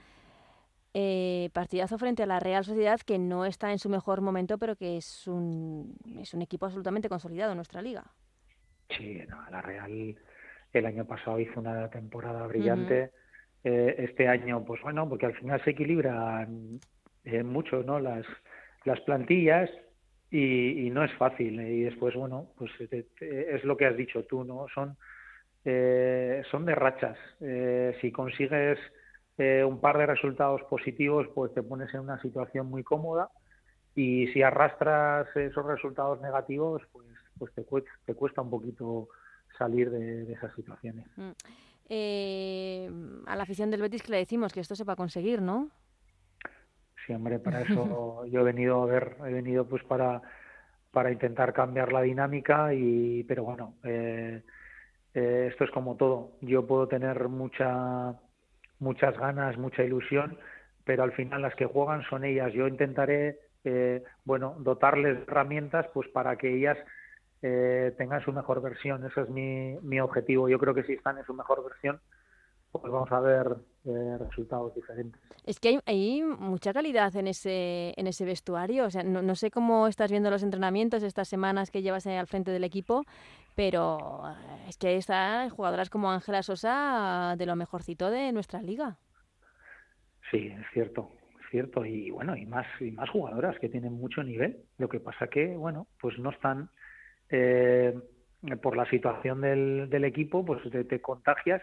eh, 0.94 1.50
partidazo 1.52 1.98
frente 1.98 2.22
a 2.22 2.26
la 2.26 2.40
Real 2.40 2.64
Sociedad, 2.64 3.00
que 3.00 3.18
no 3.18 3.44
está 3.44 3.72
en 3.72 3.78
su 3.78 3.88
mejor 3.88 4.20
momento, 4.20 4.58
pero 4.58 4.76
que 4.76 4.96
es 4.96 5.26
un, 5.26 5.96
es 6.20 6.32
un 6.34 6.42
equipo 6.42 6.66
absolutamente 6.66 7.08
consolidado 7.08 7.52
en 7.52 7.56
nuestra 7.56 7.82
liga. 7.82 8.04
Sí, 8.96 9.20
la 9.50 9.60
Real 9.60 10.16
el 10.72 10.86
año 10.86 11.04
pasado 11.04 11.38
hizo 11.38 11.60
una 11.60 11.88
temporada 11.90 12.46
brillante. 12.46 13.10
este 13.62 14.28
año, 14.28 14.64
pues 14.64 14.82
bueno, 14.82 15.08
porque 15.08 15.26
al 15.26 15.34
final 15.34 15.62
se 15.64 15.70
equilibran 15.70 16.80
eh, 17.24 17.42
mucho 17.42 17.82
¿no? 17.82 17.98
las, 17.98 18.26
las 18.84 19.00
plantillas 19.00 19.70
y, 20.30 20.90
no 20.90 21.04
es 21.04 21.12
fácil. 21.14 21.60
Y 21.60 21.82
después, 21.82 22.14
bueno, 22.14 22.48
pues 22.58 22.70
es 22.80 23.64
lo 23.64 23.76
que 23.76 23.86
has 23.86 23.96
dicho 23.96 24.24
tú, 24.24 24.44
¿no? 24.44 24.66
Son, 24.74 24.96
eh, 25.64 26.42
son 26.50 26.66
de 26.66 26.74
rachas. 26.74 27.16
Eh, 27.40 27.96
si 28.00 28.10
consigues 28.10 28.78
eh, 29.38 29.64
un 29.64 29.80
par 29.80 29.98
de 29.98 30.06
resultados 30.06 30.62
positivos, 30.64 31.26
pues 31.34 31.52
te 31.54 31.62
pones 31.62 31.92
en 31.94 32.00
una 32.00 32.20
situación 32.20 32.66
muy 32.66 32.82
cómoda 32.82 33.30
y 33.94 34.28
si 34.28 34.42
arrastras 34.42 35.28
esos 35.36 35.64
resultados 35.66 36.20
negativos, 36.20 36.82
pues, 36.92 37.06
pues 37.38 37.52
te, 37.54 37.64
cuesta, 37.64 37.90
te 38.04 38.14
cuesta 38.14 38.42
un 38.42 38.50
poquito 38.50 39.08
salir 39.58 39.90
de, 39.90 40.32
esas 40.32 40.54
situaciones. 40.54 41.06
Mm. 41.16 41.30
a 43.26 43.36
la 43.36 43.42
afición 43.42 43.70
del 43.70 43.82
Betis 43.82 44.02
que 44.02 44.12
le 44.12 44.18
decimos 44.18 44.52
que 44.52 44.60
esto 44.60 44.74
se 44.74 44.84
va 44.84 44.94
a 44.94 44.96
conseguir, 44.96 45.42
¿no? 45.42 45.70
sí, 47.06 47.12
hombre, 47.12 47.38
para 47.38 47.60
eso 47.62 48.24
yo 48.26 48.40
he 48.40 48.44
venido 48.44 48.82
a 48.82 48.86
ver, 48.86 49.16
he 49.26 49.32
venido 49.32 49.66
pues 49.66 49.82
para 49.84 50.22
para 50.90 51.10
intentar 51.10 51.52
cambiar 51.52 51.92
la 51.92 52.02
dinámica 52.02 52.72
y 52.72 53.24
pero 53.24 53.44
bueno 53.44 53.74
eh, 53.82 54.42
eh, 55.12 55.48
esto 55.50 55.64
es 55.64 55.70
como 55.70 55.96
todo 55.96 56.32
yo 56.40 56.66
puedo 56.66 56.86
tener 56.86 57.28
mucha 57.28 58.14
muchas 58.84 59.18
ganas 59.18 59.58
mucha 59.58 59.82
ilusión 59.82 60.38
pero 60.84 61.02
al 61.02 61.12
final 61.12 61.42
las 61.42 61.54
que 61.54 61.64
juegan 61.64 62.02
son 62.02 62.24
ellas. 62.24 62.52
Yo 62.52 62.68
intentaré 62.68 63.38
eh, 63.64 64.02
bueno 64.24 64.54
dotarles 64.58 65.26
herramientas 65.26 65.86
pues 65.94 66.08
para 66.08 66.36
que 66.36 66.54
ellas 66.54 66.78
tengan 67.98 68.22
su 68.24 68.32
mejor 68.32 68.62
versión. 68.62 69.04
Ese 69.04 69.20
es 69.20 69.28
mi, 69.28 69.76
mi 69.82 70.00
objetivo. 70.00 70.48
Yo 70.48 70.58
creo 70.58 70.72
que 70.72 70.82
si 70.84 70.94
están 70.94 71.18
en 71.18 71.26
su 71.26 71.34
mejor 71.34 71.62
versión 71.62 72.00
pues 72.80 72.92
vamos 72.92 73.10
a 73.12 73.20
ver 73.20 73.56
eh, 73.84 74.18
resultados 74.18 74.74
diferentes. 74.74 75.20
Es 75.44 75.60
que 75.60 75.78
hay, 75.86 76.22
mucha 76.22 76.72
calidad 76.72 77.14
en 77.16 77.28
ese, 77.28 77.92
en 77.96 78.06
ese 78.06 78.24
vestuario. 78.24 78.86
O 78.86 78.90
sea, 78.90 79.02
no, 79.02 79.34
sé 79.34 79.50
cómo 79.50 79.86
estás 79.86 80.10
viendo 80.10 80.30
los 80.30 80.42
entrenamientos 80.42 81.02
estas 81.02 81.28
semanas 81.28 81.70
que 81.70 81.82
llevas 81.82 82.06
al 82.06 82.26
frente 82.26 82.50
del 82.50 82.64
equipo, 82.64 83.04
pero 83.54 84.22
es 84.68 84.76
que 84.78 84.96
están 84.96 85.50
jugadoras 85.50 85.90
como 85.90 86.10
Ángela 86.10 86.42
Sosa 86.42 87.34
de 87.36 87.46
lo 87.46 87.56
mejorcito 87.56 88.10
de 88.10 88.32
nuestra 88.32 88.62
liga. 88.62 88.96
Sí, 90.30 90.48
es 90.48 90.66
cierto, 90.72 91.10
es 91.40 91.50
cierto. 91.50 91.84
Y 91.84 92.10
bueno, 92.10 92.36
y 92.36 92.46
más, 92.46 92.66
y 92.80 92.90
más 92.90 93.10
jugadoras 93.10 93.58
que 93.58 93.68
tienen 93.68 93.92
mucho 93.92 94.22
nivel. 94.22 94.64
Lo 94.78 94.88
que 94.88 95.00
pasa 95.00 95.28
que, 95.28 95.56
bueno, 95.56 95.86
pues 96.00 96.18
no 96.18 96.30
están... 96.30 96.70
Eh, 97.30 97.94
por 98.60 98.76
la 98.76 98.84
situación 98.90 99.40
del, 99.40 99.88
del 99.88 100.04
equipo, 100.04 100.44
pues 100.44 100.60
te 100.70 101.00
contagias 101.00 101.62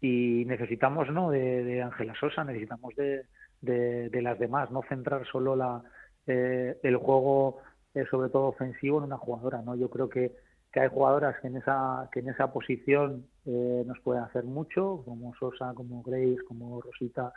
y 0.00 0.44
necesitamos 0.46 1.10
no 1.10 1.30
de 1.30 1.82
Ángela 1.82 2.14
Sosa 2.18 2.44
necesitamos 2.44 2.94
de, 2.94 3.24
de, 3.60 4.22
las 4.22 4.38
demás 4.38 4.70
no 4.70 4.82
centrar 4.88 5.26
solo 5.26 5.56
la 5.56 5.82
eh, 6.26 6.78
el 6.82 6.96
juego 6.96 7.58
eh, 7.94 8.04
sobre 8.10 8.30
todo 8.30 8.46
ofensivo 8.46 8.98
en 8.98 9.04
una 9.04 9.16
jugadora 9.16 9.62
no 9.62 9.74
yo 9.74 9.90
creo 9.90 10.08
que, 10.08 10.32
que 10.72 10.80
hay 10.80 10.88
jugadoras 10.88 11.36
que 11.40 11.48
en 11.48 11.56
esa 11.56 12.08
que 12.12 12.20
en 12.20 12.28
esa 12.28 12.52
posición 12.52 13.26
eh, 13.46 13.82
nos 13.86 13.98
pueden 14.00 14.22
hacer 14.22 14.44
mucho 14.44 15.02
como 15.04 15.34
Sosa 15.34 15.72
como 15.74 16.02
Grace 16.02 16.38
como 16.46 16.80
Rosita 16.80 17.32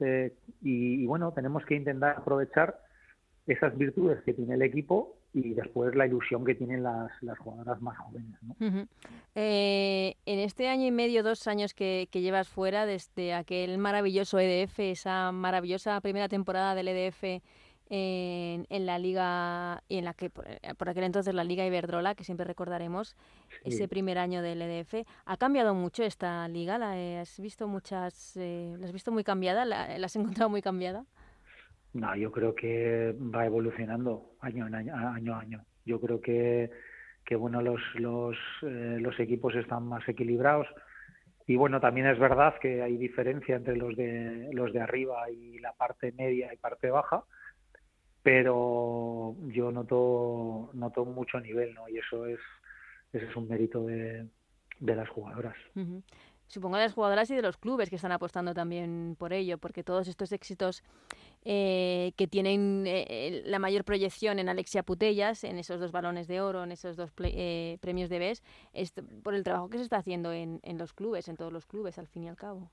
y, 0.00 1.02
y 1.02 1.06
bueno 1.06 1.30
tenemos 1.32 1.64
que 1.64 1.76
intentar 1.76 2.16
aprovechar 2.18 2.76
esas 3.46 3.76
virtudes 3.76 4.20
que 4.24 4.34
tiene 4.34 4.54
el 4.54 4.62
equipo 4.62 5.16
y 5.34 5.54
después 5.54 5.94
la 5.94 6.06
ilusión 6.06 6.44
que 6.44 6.54
tienen 6.54 6.82
las, 6.82 7.10
las 7.22 7.38
jugadoras 7.38 7.80
más 7.80 7.96
jóvenes. 7.98 8.38
¿no? 8.42 8.86
Eh, 9.34 10.16
en 10.26 10.38
este 10.38 10.68
año 10.68 10.86
y 10.86 10.90
medio, 10.90 11.22
dos 11.22 11.46
años 11.46 11.72
que, 11.72 12.08
que, 12.10 12.20
llevas 12.20 12.48
fuera, 12.48 12.84
desde 12.84 13.32
aquel 13.32 13.78
maravilloso 13.78 14.38
EDF, 14.38 14.78
esa 14.80 15.32
maravillosa 15.32 16.00
primera 16.00 16.28
temporada 16.28 16.74
del 16.74 16.88
EDF 16.88 17.40
en, 17.94 18.66
en 18.70 18.86
la 18.86 18.98
liga, 18.98 19.82
y 19.88 19.98
en 19.98 20.06
la 20.06 20.14
que 20.14 20.30
por, 20.30 20.88
aquel 20.88 21.04
entonces 21.04 21.34
la 21.34 21.44
Liga 21.44 21.66
Iberdrola, 21.66 22.14
que 22.14 22.24
siempre 22.24 22.46
recordaremos, 22.46 23.16
ese 23.64 23.86
primer 23.86 24.18
año 24.18 24.40
del 24.40 24.62
EDF, 24.62 25.06
¿ha 25.26 25.36
cambiado 25.36 25.74
mucho 25.74 26.02
esta 26.02 26.48
liga? 26.48 26.78
¿La 26.78 27.20
has 27.20 27.38
visto 27.38 27.68
muchas, 27.68 28.36
eh, 28.36 28.76
la 28.78 28.86
has 28.86 28.92
visto 28.92 29.12
muy 29.12 29.24
cambiada? 29.24 29.66
¿La, 29.66 29.98
¿La 29.98 30.06
has 30.06 30.16
encontrado 30.16 30.48
muy 30.48 30.62
cambiada? 30.62 31.04
No, 31.94 32.16
yo 32.16 32.32
creo 32.32 32.54
que 32.54 33.14
va 33.18 33.44
evolucionando 33.44 34.32
año 34.40 34.64
año, 34.66 34.94
año 34.94 35.34
a 35.34 35.40
año. 35.40 35.64
Yo 35.84 36.00
creo 36.00 36.20
que, 36.20 36.70
que 37.24 37.36
bueno, 37.36 37.60
los, 37.60 37.80
los, 37.94 38.36
eh, 38.62 38.98
los 39.00 39.18
equipos 39.20 39.54
están 39.54 39.86
más 39.86 40.08
equilibrados. 40.08 40.66
Y 41.46 41.56
bueno, 41.56 41.80
también 41.80 42.06
es 42.06 42.18
verdad 42.18 42.54
que 42.60 42.82
hay 42.82 42.96
diferencia 42.96 43.56
entre 43.56 43.76
los 43.76 43.96
de, 43.96 44.48
los 44.52 44.72
de 44.72 44.80
arriba 44.80 45.28
y 45.30 45.58
la 45.58 45.72
parte 45.72 46.12
media 46.12 46.52
y 46.54 46.56
parte 46.56 46.88
baja, 46.88 47.24
pero 48.22 49.34
yo 49.48 49.72
noto, 49.72 50.70
noto 50.72 51.04
mucho 51.04 51.40
nivel, 51.40 51.74
¿no? 51.74 51.88
Y 51.88 51.98
eso 51.98 52.26
es, 52.26 52.38
ese 53.12 53.26
es 53.26 53.36
un 53.36 53.48
mérito 53.48 53.84
de, 53.84 54.28
de 54.78 54.96
las 54.96 55.08
jugadoras 55.08 55.56
supongo 56.52 56.76
de 56.76 56.82
las 56.82 56.92
jugadoras 56.92 57.30
y 57.30 57.34
de 57.34 57.42
los 57.42 57.56
clubes 57.56 57.88
que 57.88 57.96
están 57.96 58.12
apostando 58.12 58.52
también 58.52 59.16
por 59.18 59.32
ello, 59.32 59.56
porque 59.56 59.82
todos 59.82 60.06
estos 60.06 60.32
éxitos 60.32 60.84
eh, 61.44 62.12
que 62.16 62.26
tienen 62.26 62.84
eh, 62.86 63.42
la 63.44 63.58
mayor 63.58 63.84
proyección 63.84 64.38
en 64.38 64.48
Alexia 64.48 64.82
Putellas, 64.82 65.44
en 65.44 65.58
esos 65.58 65.80
dos 65.80 65.92
balones 65.92 66.28
de 66.28 66.40
oro, 66.40 66.64
en 66.64 66.72
esos 66.72 66.96
dos 66.96 67.12
eh, 67.22 67.78
premios 67.80 68.08
de 68.10 68.18
BES, 68.18 68.42
es 68.72 68.92
por 69.22 69.34
el 69.34 69.44
trabajo 69.44 69.68
que 69.68 69.78
se 69.78 69.84
está 69.84 69.98
haciendo 69.98 70.32
en, 70.32 70.60
en, 70.62 70.78
los 70.78 70.92
clubes, 70.92 71.28
en 71.28 71.36
todos 71.36 71.52
los 71.52 71.66
clubes, 71.66 71.98
al 71.98 72.06
fin 72.06 72.24
y 72.24 72.28
al 72.28 72.36
cabo. 72.36 72.70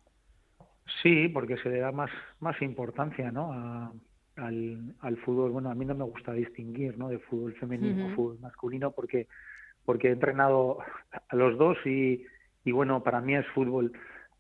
Sí, 1.02 1.28
porque 1.30 1.58
se 1.58 1.70
le 1.70 1.80
da 1.80 1.92
más, 1.92 2.12
más 2.40 2.62
importancia 2.62 3.32
¿no? 3.32 3.52
al, 4.36 4.96
al 5.00 5.18
fútbol. 5.18 5.52
Bueno, 5.52 5.70
a 5.70 5.76
mí 5.76 5.86
no 5.86 5.96
me 5.96 6.04
gusta 6.04 6.34
distinguir 6.34 6.98
¿no? 6.98 7.10
de 7.10 7.20
fútbol 7.20 7.54
femenino 7.56 8.08
o 8.08 8.16
fútbol 8.16 8.40
masculino 8.40 8.92
porque, 8.92 9.28
porque 9.86 10.08
he 10.08 10.12
entrenado 10.12 10.80
a 11.28 11.36
los 11.36 11.58
dos 11.58 11.78
y 11.86 12.26
y 12.64 12.72
bueno, 12.72 13.04
para 13.04 13.22
mí 13.22 13.36
es 13.36 13.48
fútbol. 13.48 13.92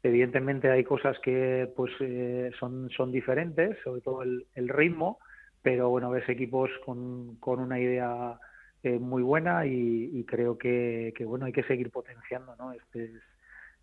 Evidentemente 0.01 0.71
hay 0.71 0.83
cosas 0.83 1.17
que 1.19 1.71
pues 1.75 1.91
eh, 1.99 2.51
son, 2.57 2.89
son 2.89 3.11
diferentes, 3.11 3.77
sobre 3.83 4.01
todo 4.01 4.23
el, 4.23 4.69
ritmo, 4.69 5.19
pero 5.61 5.89
bueno, 5.89 6.09
ves 6.09 6.27
equipos 6.29 6.69
con, 6.85 7.35
con 7.35 7.59
una 7.59 7.79
idea 7.79 8.39
eh, 8.83 8.97
muy 8.97 9.21
buena 9.23 9.65
y, 9.65 10.23
creo 10.25 10.57
que, 10.57 11.13
que, 11.17 11.25
bueno 11.25 11.45
hay 11.45 11.51
que 11.51 11.63
seguir 11.63 11.91
potenciando 11.91 12.55
¿no? 12.55 12.71
este, 12.71 13.13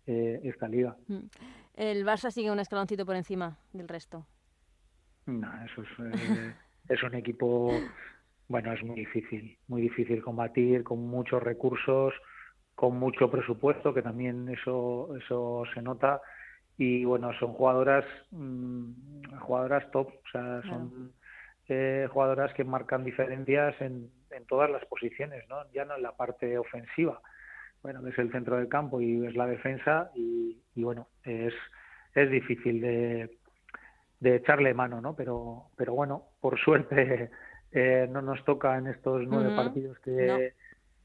eh, 0.07 0.41
esta 0.43 0.67
liga. 0.67 0.95
Mm. 1.07 1.27
¿El 1.75 2.03
Barça 2.03 2.31
sigue 2.31 2.49
un 2.49 2.59
escaloncito 2.59 3.05
por 3.05 3.15
encima 3.15 3.59
del 3.73 3.87
resto? 3.87 4.25
No, 5.27 5.47
eso 5.65 5.83
es, 5.83 6.55
es 6.89 7.03
un 7.03 7.13
equipo, 7.13 7.71
bueno, 8.47 8.73
es 8.73 8.83
muy 8.83 8.95
difícil, 8.95 9.55
muy 9.67 9.83
difícil 9.83 10.23
combatir 10.23 10.83
con 10.83 10.99
muchos 11.05 11.43
recursos, 11.43 12.13
con 12.77 12.99
mucho 12.99 13.31
presupuesto, 13.31 13.91
que 13.91 14.03
también 14.03 14.47
eso, 14.49 15.09
eso 15.17 15.63
se 15.73 15.81
nota. 15.81 16.21
Y 16.77 17.05
bueno, 17.05 17.33
son 17.39 17.53
jugadoras, 17.53 18.05
mmm, 18.29 18.91
jugadoras 19.39 19.89
top, 19.89 20.09
o 20.09 20.29
sea, 20.31 20.61
son 20.61 21.11
eh, 21.67 22.07
jugadoras 22.11 22.53
que 22.53 22.63
marcan 22.63 23.03
diferencias 23.03 23.73
en, 23.81 24.11
en 24.29 24.45
todas 24.45 24.69
las 24.69 24.85
posiciones, 24.85 25.43
¿no? 25.49 25.55
Ya 25.73 25.85
no 25.85 25.95
en 25.95 26.03
la 26.03 26.11
parte 26.11 26.55
ofensiva. 26.55 27.19
Bueno, 27.81 28.07
es 28.07 28.15
el 28.19 28.31
centro 28.31 28.57
del 28.57 28.67
campo 28.67 29.01
y 29.01 29.25
es 29.25 29.35
la 29.35 29.47
defensa 29.47 30.11
y, 30.13 30.61
y 30.75 30.83
bueno, 30.83 31.07
es, 31.23 31.55
es 32.13 32.29
difícil 32.29 32.79
de, 32.79 33.37
de 34.19 34.35
echarle 34.35 34.75
mano, 34.75 35.01
¿no? 35.01 35.15
Pero, 35.15 35.71
pero 35.75 35.95
bueno, 35.95 36.25
por 36.39 36.59
suerte 36.59 37.31
eh, 37.71 38.07
no 38.07 38.21
nos 38.21 38.45
toca 38.45 38.77
en 38.77 38.85
estos 38.85 39.23
nueve 39.25 39.55
partidos 39.55 39.97
que, 39.99 40.53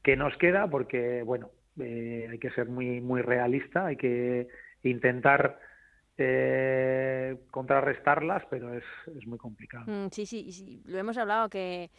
que 0.03 0.15
nos 0.15 0.37
queda 0.37 0.67
porque, 0.67 1.23
bueno, 1.23 1.49
eh, 1.79 2.27
hay 2.29 2.39
que 2.39 2.51
ser 2.51 2.69
muy, 2.69 3.01
muy 3.01 3.21
realista, 3.21 3.87
hay 3.87 3.97
que 3.97 4.47
intentar 4.83 5.59
eh, 6.17 7.37
contrarrestarlas, 7.51 8.43
pero 8.49 8.73
es, 8.73 8.83
es 9.17 9.25
muy 9.25 9.37
complicado. 9.37 9.85
Mm, 9.87 10.09
sí, 10.11 10.25
sí, 10.25 10.51
sí, 10.51 10.81
lo 10.85 10.97
hemos 10.97 11.17
hablado 11.17 11.49
que 11.49 11.89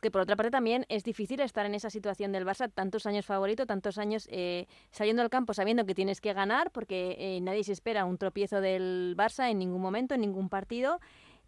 que 0.00 0.10
por 0.10 0.22
otra 0.22 0.34
parte 0.34 0.50
también 0.50 0.86
es 0.88 1.04
difícil 1.04 1.40
estar 1.40 1.66
en 1.66 1.74
esa 1.74 1.90
situación 1.90 2.32
del 2.32 2.46
Barça, 2.46 2.72
tantos 2.72 3.04
años 3.04 3.26
favorito, 3.26 3.66
tantos 3.66 3.98
años 3.98 4.26
eh, 4.30 4.66
saliendo 4.90 5.20
al 5.20 5.28
campo 5.28 5.52
sabiendo 5.52 5.84
que 5.84 5.94
tienes 5.94 6.22
que 6.22 6.32
ganar, 6.32 6.70
porque 6.70 7.38
nadie 7.42 7.64
se 7.64 7.72
espera 7.72 8.06
un 8.06 8.16
tropiezo 8.16 8.62
del 8.62 9.14
Barça 9.14 9.50
en 9.50 9.58
ningún 9.58 9.82
momento, 9.82 10.14
en 10.14 10.22
ningún 10.22 10.48
partido, 10.48 11.00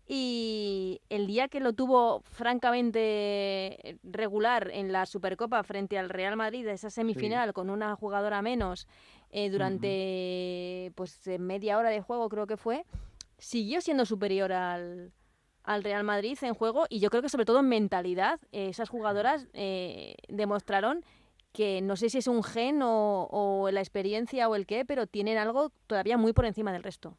y 0.07 1.01
el 1.09 1.27
día 1.27 1.49
que 1.49 1.61
lo 1.61 1.73
tuvo 1.73 2.23
francamente 2.23 3.99
regular 4.03 4.71
en 4.73 4.93
la 4.93 5.07
Supercopa 5.07 5.63
frente 5.63 5.99
al 5.99 6.09
Real 6.09 6.37
Madrid, 6.37 6.67
esa 6.67 6.91
semifinal 6.91 7.53
con 7.53 7.71
una 7.71 7.95
jugadora 7.95 8.43
menos 8.43 8.89
eh, 9.31 9.49
durante 9.49 10.93
pues 10.97 11.27
eh, 11.27 11.39
media 11.39 11.79
hora 11.79 11.91
de 11.91 12.01
juego 12.01 12.29
creo 12.29 12.47
que 12.47 12.57
fue, 12.57 12.85
siguió 13.39 13.81
siendo 13.81 14.05
superior 14.05 14.53
al, 14.53 15.13
al 15.63 15.85
Real 15.85 16.05
Madrid 16.05 16.37
en 16.43 16.55
juego 16.55 16.87
y 16.89 16.99
yo 16.99 17.09
creo 17.09 17.23
que 17.23 17.29
sobre 17.29 17.45
todo 17.45 17.61
en 17.61 17.69
mentalidad 17.69 18.41
eh, 18.51 18.69
esas 18.69 18.89
jugadoras 18.89 19.47
demostraron 20.29 21.05
que 21.53 21.81
no 21.81 21.97
sé 21.97 22.09
si 22.09 22.19
es 22.19 22.27
un 22.27 22.43
gen 22.43 22.83
o, 22.83 23.29
o 23.31 23.71
la 23.71 23.81
experiencia 23.81 24.49
o 24.49 24.57
el 24.57 24.67
qué, 24.67 24.85
pero 24.85 25.07
tienen 25.07 25.39
algo 25.39 25.71
todavía 25.87 26.17
muy 26.17 26.33
por 26.33 26.47
encima 26.47 26.73
del 26.73 26.83
resto 26.83 27.17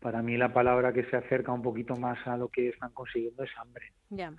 para 0.00 0.22
mí 0.22 0.36
la 0.36 0.52
palabra 0.52 0.92
que 0.92 1.04
se 1.04 1.16
acerca 1.16 1.52
un 1.52 1.62
poquito 1.62 1.96
más 1.96 2.26
a 2.26 2.36
lo 2.36 2.48
que 2.48 2.70
están 2.70 2.92
consiguiendo 2.92 3.44
es 3.44 3.50
hambre. 3.58 3.92
Ya. 4.08 4.32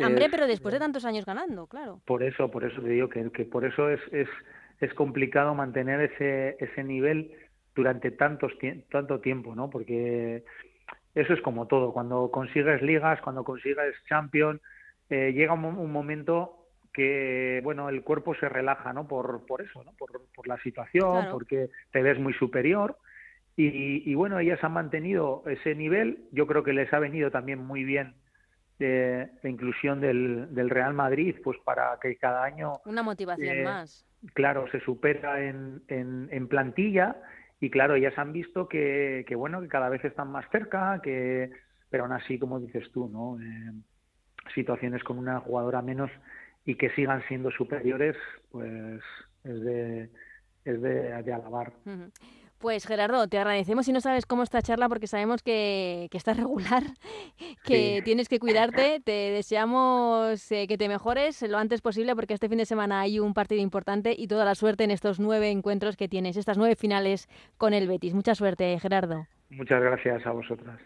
Hambre, 0.00 0.28
pero 0.30 0.46
después 0.46 0.72
de 0.72 0.80
tantos 0.80 1.04
años 1.04 1.26
ganando, 1.26 1.66
claro. 1.66 2.00
Por 2.06 2.22
eso, 2.22 2.50
por 2.50 2.64
eso 2.64 2.80
te 2.80 2.88
digo 2.88 3.08
que, 3.08 3.30
que 3.30 3.44
por 3.44 3.64
eso 3.64 3.90
es, 3.90 4.00
es, 4.10 4.28
es 4.80 4.94
complicado 4.94 5.54
mantener 5.54 6.00
ese, 6.00 6.56
ese 6.58 6.82
nivel 6.82 7.32
durante 7.74 8.10
tantos 8.10 8.52
tanto 8.90 9.20
tiempo, 9.20 9.54
¿no? 9.54 9.68
Porque 9.68 10.44
eso 11.14 11.34
es 11.34 11.40
como 11.42 11.66
todo. 11.66 11.92
Cuando 11.92 12.30
consigues 12.30 12.80
ligas, 12.80 13.20
cuando 13.20 13.44
consigues 13.44 13.94
champion, 14.08 14.60
eh, 15.10 15.32
llega 15.34 15.52
un, 15.52 15.92
momento 15.92 16.68
que, 16.92 17.60
bueno, 17.62 17.90
el 17.90 18.02
cuerpo 18.02 18.34
se 18.34 18.48
relaja, 18.48 18.94
¿no? 18.94 19.06
Por, 19.06 19.44
por 19.46 19.60
eso, 19.60 19.84
¿no? 19.84 19.92
Por, 19.92 20.22
por 20.34 20.46
la 20.46 20.58
situación, 20.62 21.26
porque 21.30 21.68
te 21.90 22.02
ves 22.02 22.18
muy 22.18 22.32
superior 22.34 22.96
Y, 23.54 24.14
bueno, 24.14 24.38
ellas 24.38 24.62
han 24.64 24.72
mantenido 24.72 25.44
ese 25.46 25.74
nivel. 25.74 26.24
Yo 26.32 26.46
creo 26.46 26.64
que 26.64 26.72
les 26.72 26.92
ha 26.92 26.98
venido 26.98 27.30
también 27.30 27.58
muy 27.58 27.84
bien 27.84 28.14
eh, 28.78 29.28
la 29.42 29.50
inclusión 29.50 30.00
del, 30.00 30.54
del, 30.54 30.70
Real 30.70 30.94
Madrid, 30.94 31.36
pues 31.44 31.58
para 31.64 31.98
que 32.00 32.16
cada 32.16 32.44
año... 32.44 32.80
Una 32.86 33.02
motivación 33.02 33.58
eh, 33.58 33.64
más. 33.64 34.06
Claro, 34.34 34.66
se 34.72 34.80
supera 34.80 35.44
en, 35.44 35.82
en, 35.88 36.48
plantilla 36.48 37.16
y 37.60 37.70
claro, 37.70 37.94
ellas 37.94 38.16
han 38.16 38.32
visto 38.32 38.68
que, 38.68 39.24
que, 39.28 39.34
bueno, 39.34 39.60
que 39.60 39.68
cada 39.68 39.90
vez 39.90 40.04
están 40.04 40.32
más 40.32 40.46
cerca, 40.50 41.00
que 41.02 41.50
pero 41.92 42.04
aún 42.04 42.12
así, 42.14 42.38
como 42.38 42.58
dices 42.58 42.90
tú, 42.90 43.08
¿no? 43.08 43.38
Eh, 43.38 43.72
situaciones 44.54 45.04
con 45.04 45.18
una 45.18 45.40
jugadora 45.40 45.82
menos 45.82 46.10
y 46.64 46.76
que 46.76 46.90
sigan 46.90 47.22
siendo 47.28 47.50
superiores, 47.50 48.16
pues 48.50 49.02
es 49.44 49.60
de, 49.60 50.10
es 50.64 50.80
de, 50.80 51.12
alabar. 51.12 51.72
Pues 52.62 52.86
Gerardo, 52.86 53.26
te 53.26 53.38
agradecemos 53.38 53.88
y 53.88 53.92
no 53.92 54.00
sabes 54.00 54.24
cómo 54.24 54.44
esta 54.44 54.62
charla 54.62 54.88
porque 54.88 55.08
sabemos 55.08 55.42
que, 55.42 56.06
que 56.12 56.16
estás 56.16 56.36
regular, 56.38 56.84
que 57.64 58.02
tienes 58.04 58.28
que 58.28 58.38
cuidarte. 58.38 59.00
Te 59.04 59.10
deseamos 59.10 60.50
eh, 60.52 60.68
que 60.68 60.78
te 60.78 60.88
mejores 60.88 61.42
lo 61.42 61.58
antes 61.58 61.80
posible 61.80 62.14
porque 62.14 62.34
este 62.34 62.48
fin 62.48 62.58
de 62.58 62.64
semana 62.64 63.00
hay 63.00 63.18
un 63.18 63.34
partido 63.34 63.60
importante 63.60 64.14
y 64.16 64.28
toda 64.28 64.44
la 64.44 64.54
suerte 64.54 64.84
en 64.84 64.92
estos 64.92 65.18
nueve 65.18 65.50
encuentros 65.50 65.96
que 65.96 66.06
tienes, 66.06 66.36
estas 66.36 66.56
nueve 66.56 66.76
finales 66.76 67.28
con 67.58 67.74
el 67.74 67.88
Betis. 67.88 68.14
Mucha 68.14 68.36
suerte, 68.36 68.78
Gerardo. 68.78 69.26
Muchas 69.50 69.82
gracias 69.82 70.24
a 70.24 70.30
vosotras. 70.30 70.78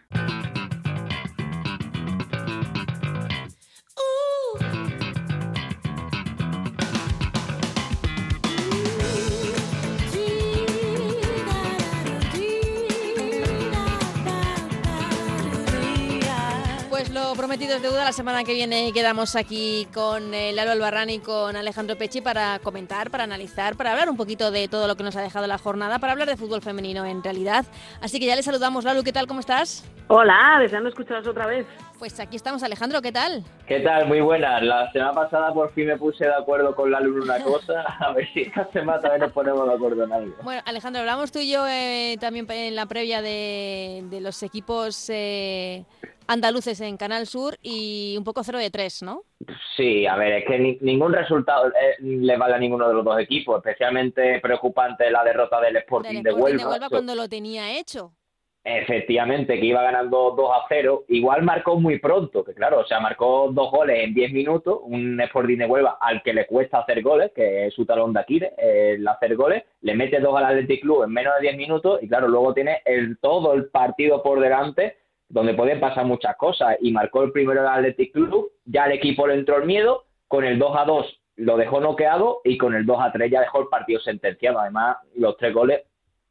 Prometido 17.37 17.75
es 17.75 17.81
deuda. 17.83 18.03
La 18.03 18.11
semana 18.11 18.43
que 18.43 18.53
viene 18.53 18.91
quedamos 18.91 19.35
aquí 19.35 19.87
con 19.93 20.33
eh, 20.33 20.51
Lalo 20.53 20.71
Albarrán 20.71 21.11
y 21.11 21.19
con 21.19 21.55
Alejandro 21.55 21.95
Pechi 21.95 22.19
para 22.19 22.57
comentar, 22.59 23.11
para 23.11 23.25
analizar, 23.25 23.77
para 23.77 23.91
hablar 23.91 24.09
un 24.09 24.17
poquito 24.17 24.49
de 24.49 24.67
todo 24.67 24.87
lo 24.87 24.95
que 24.95 25.03
nos 25.03 25.15
ha 25.15 25.21
dejado 25.21 25.45
la 25.45 25.59
jornada, 25.59 25.99
para 25.99 26.13
hablar 26.13 26.27
de 26.27 26.35
fútbol 26.35 26.61
femenino 26.61 27.05
en 27.05 27.23
realidad. 27.23 27.63
Así 28.01 28.19
que 28.19 28.25
ya 28.25 28.35
le 28.35 28.41
saludamos, 28.41 28.83
Lalo. 28.83 29.03
¿Qué 29.03 29.13
tal? 29.13 29.27
¿Cómo 29.27 29.39
estás? 29.39 29.87
Hola, 30.07 30.57
deseando 30.59 30.89
escucharos 30.89 31.27
otra 31.27 31.45
vez. 31.45 31.67
Pues 31.99 32.19
aquí 32.19 32.35
estamos, 32.35 32.63
Alejandro, 32.63 33.01
¿qué 33.01 33.11
tal? 33.11 33.43
¿Qué 33.67 33.81
tal? 33.81 34.07
Muy 34.07 34.21
buenas. 34.21 34.63
La 34.63 34.91
semana 34.91 35.13
pasada 35.13 35.53
por 35.53 35.71
fin 35.73 35.87
me 35.87 35.97
puse 35.97 36.25
de 36.25 36.33
acuerdo 36.33 36.75
con 36.75 36.89
la 36.89 36.99
en 36.99 37.21
una 37.21 37.39
cosa. 37.43 37.81
A 37.99 38.13
ver 38.13 38.27
si 38.33 38.41
esta 38.41 38.67
semana 38.71 38.99
también 38.99 39.21
nos 39.21 39.31
ponemos 39.31 39.67
de 39.67 39.75
acuerdo 39.75 40.03
en 40.03 40.11
algo. 40.11 40.35
Bueno, 40.43 40.61
Alejandro, 40.65 41.01
hablamos 41.01 41.31
tú 41.31 41.39
y 41.39 41.51
yo 41.51 41.67
eh, 41.67 42.17
también 42.19 42.49
en 42.49 42.75
la 42.75 42.87
previa 42.87 43.21
de, 43.21 44.03
los 44.21 44.41
equipos 44.41 45.09
eh, 45.09 45.85
andaluces 46.27 46.79
en 46.81 46.97
Canal 46.97 47.25
Sur 47.25 47.57
y 47.61 48.15
un 48.17 48.23
poco 48.23 48.43
0 48.43 48.59
de 48.59 48.69
3, 48.69 49.03
¿no? 49.03 49.23
Sí, 49.75 50.05
a 50.05 50.15
ver, 50.15 50.33
es 50.33 50.45
que 50.45 50.77
ningún 50.81 51.13
resultado 51.13 51.67
eh, 51.69 51.95
le 51.99 52.37
vale 52.37 52.55
a 52.55 52.59
ninguno 52.59 52.87
de 52.87 52.93
los 52.93 53.05
dos 53.05 53.19
equipos. 53.19 53.57
Especialmente 53.57 54.39
preocupante 54.41 55.09
la 55.09 55.23
derrota 55.23 55.61
del 55.61 55.77
Sporting, 55.77 56.21
de 56.21 56.33
Huelva. 56.33 56.63
de 56.63 56.69
Huelva 56.69 56.89
cuando 56.89 57.15
lo 57.15 57.27
tenía 57.27 57.77
hecho. 57.77 58.11
Efectivamente, 58.69 59.57
que 59.57 59.65
iba 59.65 59.81
ganando 59.81 60.33
2 60.35 60.51
a 60.53 60.65
0. 60.67 61.05
Igual 61.07 61.43
marcó 61.43 61.79
muy 61.79 61.99
pronto, 61.99 62.43
que 62.43 62.53
claro, 62.53 62.81
o 62.81 62.85
sea, 62.85 62.99
marcó 62.99 63.49
dos 63.53 63.71
goles 63.71 64.03
en 64.03 64.13
10 64.13 64.33
minutos. 64.33 64.79
Un 64.83 65.21
Sporting 65.21 65.57
de 65.57 65.65
Huelva 65.67 65.97
al 66.01 66.21
que 66.21 66.33
le 66.33 66.45
cuesta 66.45 66.79
hacer 66.79 67.01
goles, 67.01 67.31
que 67.33 67.67
es 67.67 67.73
su 67.73 67.85
talón 67.85 68.11
de 68.11 68.19
Aquiles, 68.19 68.51
el 68.57 69.07
hacer 69.07 69.37
goles. 69.37 69.63
Le 69.81 69.95
mete 69.95 70.19
dos 70.19 70.35
al 70.35 70.45
Athletic 70.45 70.81
Club 70.81 71.03
en 71.03 71.11
menos 71.11 71.35
de 71.35 71.43
10 71.43 71.57
minutos 71.57 72.03
y 72.03 72.09
claro, 72.09 72.27
luego 72.27 72.53
tiene 72.53 72.81
el, 72.83 73.17
todo 73.19 73.53
el 73.53 73.67
partido 73.67 74.21
por 74.21 74.41
delante 74.41 74.97
donde 75.29 75.53
pueden 75.53 75.79
pasar 75.79 76.05
muchas 76.05 76.35
cosas. 76.37 76.77
Y 76.81 76.91
marcó 76.91 77.23
el 77.23 77.31
primero 77.31 77.61
el 77.61 77.67
Athletic 77.67 78.13
Club, 78.13 78.51
ya 78.65 78.85
el 78.85 78.93
equipo 78.93 79.27
le 79.27 79.35
entró 79.35 79.57
el 79.57 79.65
miedo, 79.65 80.05
con 80.27 80.43
el 80.43 80.59
2 80.59 80.77
a 80.77 80.85
2 80.85 81.21
lo 81.37 81.55
dejó 81.55 81.79
noqueado 81.79 82.41
y 82.43 82.57
con 82.57 82.73
el 82.73 82.85
2 82.85 82.97
a 82.99 83.11
3 83.11 83.31
ya 83.31 83.41
dejó 83.41 83.61
el 83.61 83.67
partido 83.67 83.99
sentenciado. 83.99 84.59
Además, 84.59 84.97
los 85.15 85.37
tres 85.37 85.53
goles, 85.53 85.83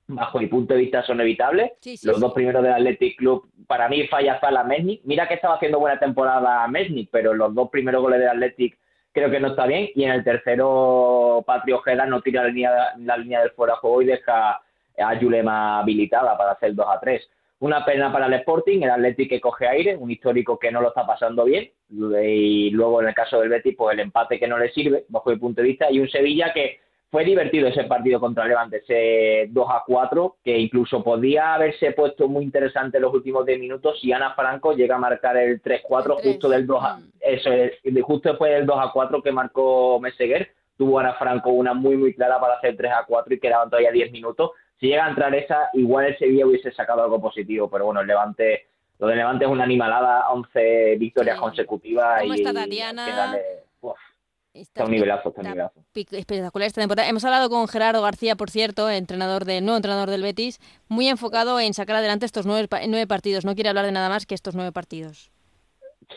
bajo 0.09 0.39
mi 0.39 0.47
punto 0.47 0.75
de 0.75 0.81
vista, 0.81 1.03
son 1.05 1.21
evitables. 1.21 1.73
los 2.03 2.21
dos 2.21 2.33
primeros 2.33 2.63
del 2.63 2.73
Athletic 2.73 3.17
Club, 3.17 3.49
para 3.67 3.89
mí 3.89 4.07
falla 4.09 4.41
Zala 4.41 4.65
Mesnik. 4.65 5.03
Mira 5.05 5.29
que 5.29 5.35
estaba 5.35 5.55
haciendo 5.55 5.79
buena 5.79 5.99
temporada 5.99 6.67
Mesnik, 6.69 7.09
pero 7.11 7.35
los 7.35 7.55
dos 7.55 7.71
primeros 7.71 8.03
goles 8.03 8.19
del 8.19 8.31
Athletic 8.31 8.77
creo 9.13 9.31
que 9.31 9.41
no 9.41 9.49
está 9.49 9.67
bien. 9.67 9.91
Y 9.95 10.05
en 10.05 10.11
el 10.11 10.25
tercero, 10.25 11.45
Patrio 11.47 11.77
Ojeda 11.77 12.05
no 12.07 12.21
tira 12.21 12.43
la 12.43 12.49
línea, 12.49 12.73
la 12.99 13.17
línea 13.17 13.41
del 13.41 13.51
fuera 13.53 13.75
de 13.75 13.79
juego 13.79 14.03
y 14.03 14.07
deja 14.07 14.61
a 14.99 15.15
Yulema 15.21 15.81
habilitada 15.81 16.37
para 16.37 16.53
hacer 16.53 16.71
el 16.71 16.77
2 16.77 16.87
a 16.89 17.01
3. 17.01 17.31
Una 17.59 17.85
pena 17.85 18.13
para 18.13 18.27
el 18.27 18.35
Sporting, 18.35 18.83
el 18.83 18.91
Atlético 18.91 19.31
que 19.31 19.41
coge 19.41 19.67
aire, 19.67 19.97
un 19.97 20.11
histórico 20.11 20.59
que 20.59 20.71
no 20.71 20.83
lo 20.83 20.89
está 20.89 21.07
pasando 21.07 21.45
bien, 21.45 21.71
y 21.89 22.71
luego 22.71 23.01
en 23.01 23.09
el 23.09 23.15
caso 23.15 23.41
del 23.41 23.49
Betis, 23.49 23.75
pues 23.77 23.95
el 23.95 24.01
empate 24.01 24.39
que 24.39 24.47
no 24.47 24.59
le 24.59 24.71
sirve, 24.73 25.07
bajo 25.09 25.31
mi 25.31 25.37
punto 25.37 25.63
de 25.63 25.69
vista, 25.69 25.91
y 25.91 25.99
un 25.99 26.09
Sevilla 26.09 26.53
que 26.53 26.81
fue 27.11 27.25
divertido 27.25 27.69
ese 27.69 27.85
partido 27.85 28.21
contra 28.21 28.43
el 28.43 28.51
Levante, 28.51 28.79
ese 28.79 29.47
2 29.51 29.67
a 29.71 29.85
4, 29.87 30.37
que 30.45 30.59
incluso 30.59 31.03
podía 31.03 31.55
haberse 31.55 31.93
puesto 31.93 32.29
muy 32.29 32.45
interesante 32.45 32.99
en 32.99 33.05
los 33.05 33.15
últimos 33.15 33.47
10 33.47 33.59
minutos 33.61 33.99
si 34.01 34.13
Ana 34.13 34.35
Franco 34.35 34.73
llega 34.73 34.97
a 34.97 34.99
marcar 34.99 35.37
el 35.37 35.63
3-4 35.63 36.21
justo 36.23 36.49
del 36.49 36.67
2 36.67 36.85
a, 36.85 36.97
mm. 36.97 37.13
eso 37.21 37.53
es, 37.53 37.73
justo 38.03 38.31
después 38.31 38.53
del 38.53 38.67
2 38.67 38.77
a 38.79 38.91
4 38.93 39.23
que 39.23 39.33
marcó 39.33 40.01
Meseguer, 40.01 40.51
tuvo 40.77 40.99
Ana 40.99 41.15
Franco 41.15 41.51
una 41.51 41.73
muy 41.75 41.97
muy 41.97 42.13
clara 42.13 42.39
para 42.41 42.55
hacer 42.55 42.77
3 42.77 42.93
a 42.93 43.05
4 43.07 43.35
y 43.35 43.41
quedaban 43.41 43.71
todavía 43.71 43.93
10 43.93 44.13
minutos 44.13 44.51
si 44.79 44.89
llega 44.89 45.07
a 45.07 45.11
entrar 45.11 45.35
esa, 45.35 45.71
igual 45.73 46.07
el 46.07 46.19
Sevilla 46.19 46.47
hubiese 46.47 46.73
sacado 46.73 47.03
algo 47.03 47.21
positivo, 47.21 47.69
pero 47.71 47.87
bueno, 47.87 48.01
el 48.01 48.07
Levante, 48.07 48.67
lo 48.99 49.07
de 49.07 49.17
Levante 49.17 49.45
es 49.45 49.51
una 49.51 49.65
animalada, 49.65 50.31
11 50.31 50.97
victorias 50.97 51.39
consecutivas. 51.39 52.21
¿Cómo 52.21 52.35
y 52.35 52.39
está 52.39 52.53
Tatiana? 52.53 53.37
está, 54.53 54.85
un 54.85 54.91
nivelazo, 54.91 55.29
está 55.31 55.41
un 55.41 55.47
nivelazo. 55.49 55.81
Espectacular 55.95 56.67
esta 56.67 56.81
temporada. 56.81 57.09
Hemos 57.09 57.25
hablado 57.25 57.49
con 57.49 57.69
Gerardo 57.69 58.03
García, 58.03 58.37
por 58.37 58.51
cierto, 58.51 58.91
entrenador 58.91 59.45
de, 59.45 59.61
nuevo 59.61 59.77
entrenador 59.77 60.11
del 60.11 60.23
Betis, 60.23 60.61
muy 60.89 61.09
enfocado 61.09 61.59
en 61.61 61.75
sacar 61.75 61.97
adelante 61.97 62.27
estos 62.27 62.47
nueve, 62.47 62.69
nueve 62.89 63.07
partidos. 63.07 63.45
No 63.45 63.55
quiere 63.55 63.71
hablar 63.71 63.87
de 63.87 63.93
nada 63.93 64.09
más 64.09 64.27
que 64.27 64.35
estos 64.35 64.55
nueve 64.55 64.73
partidos. 64.73 65.31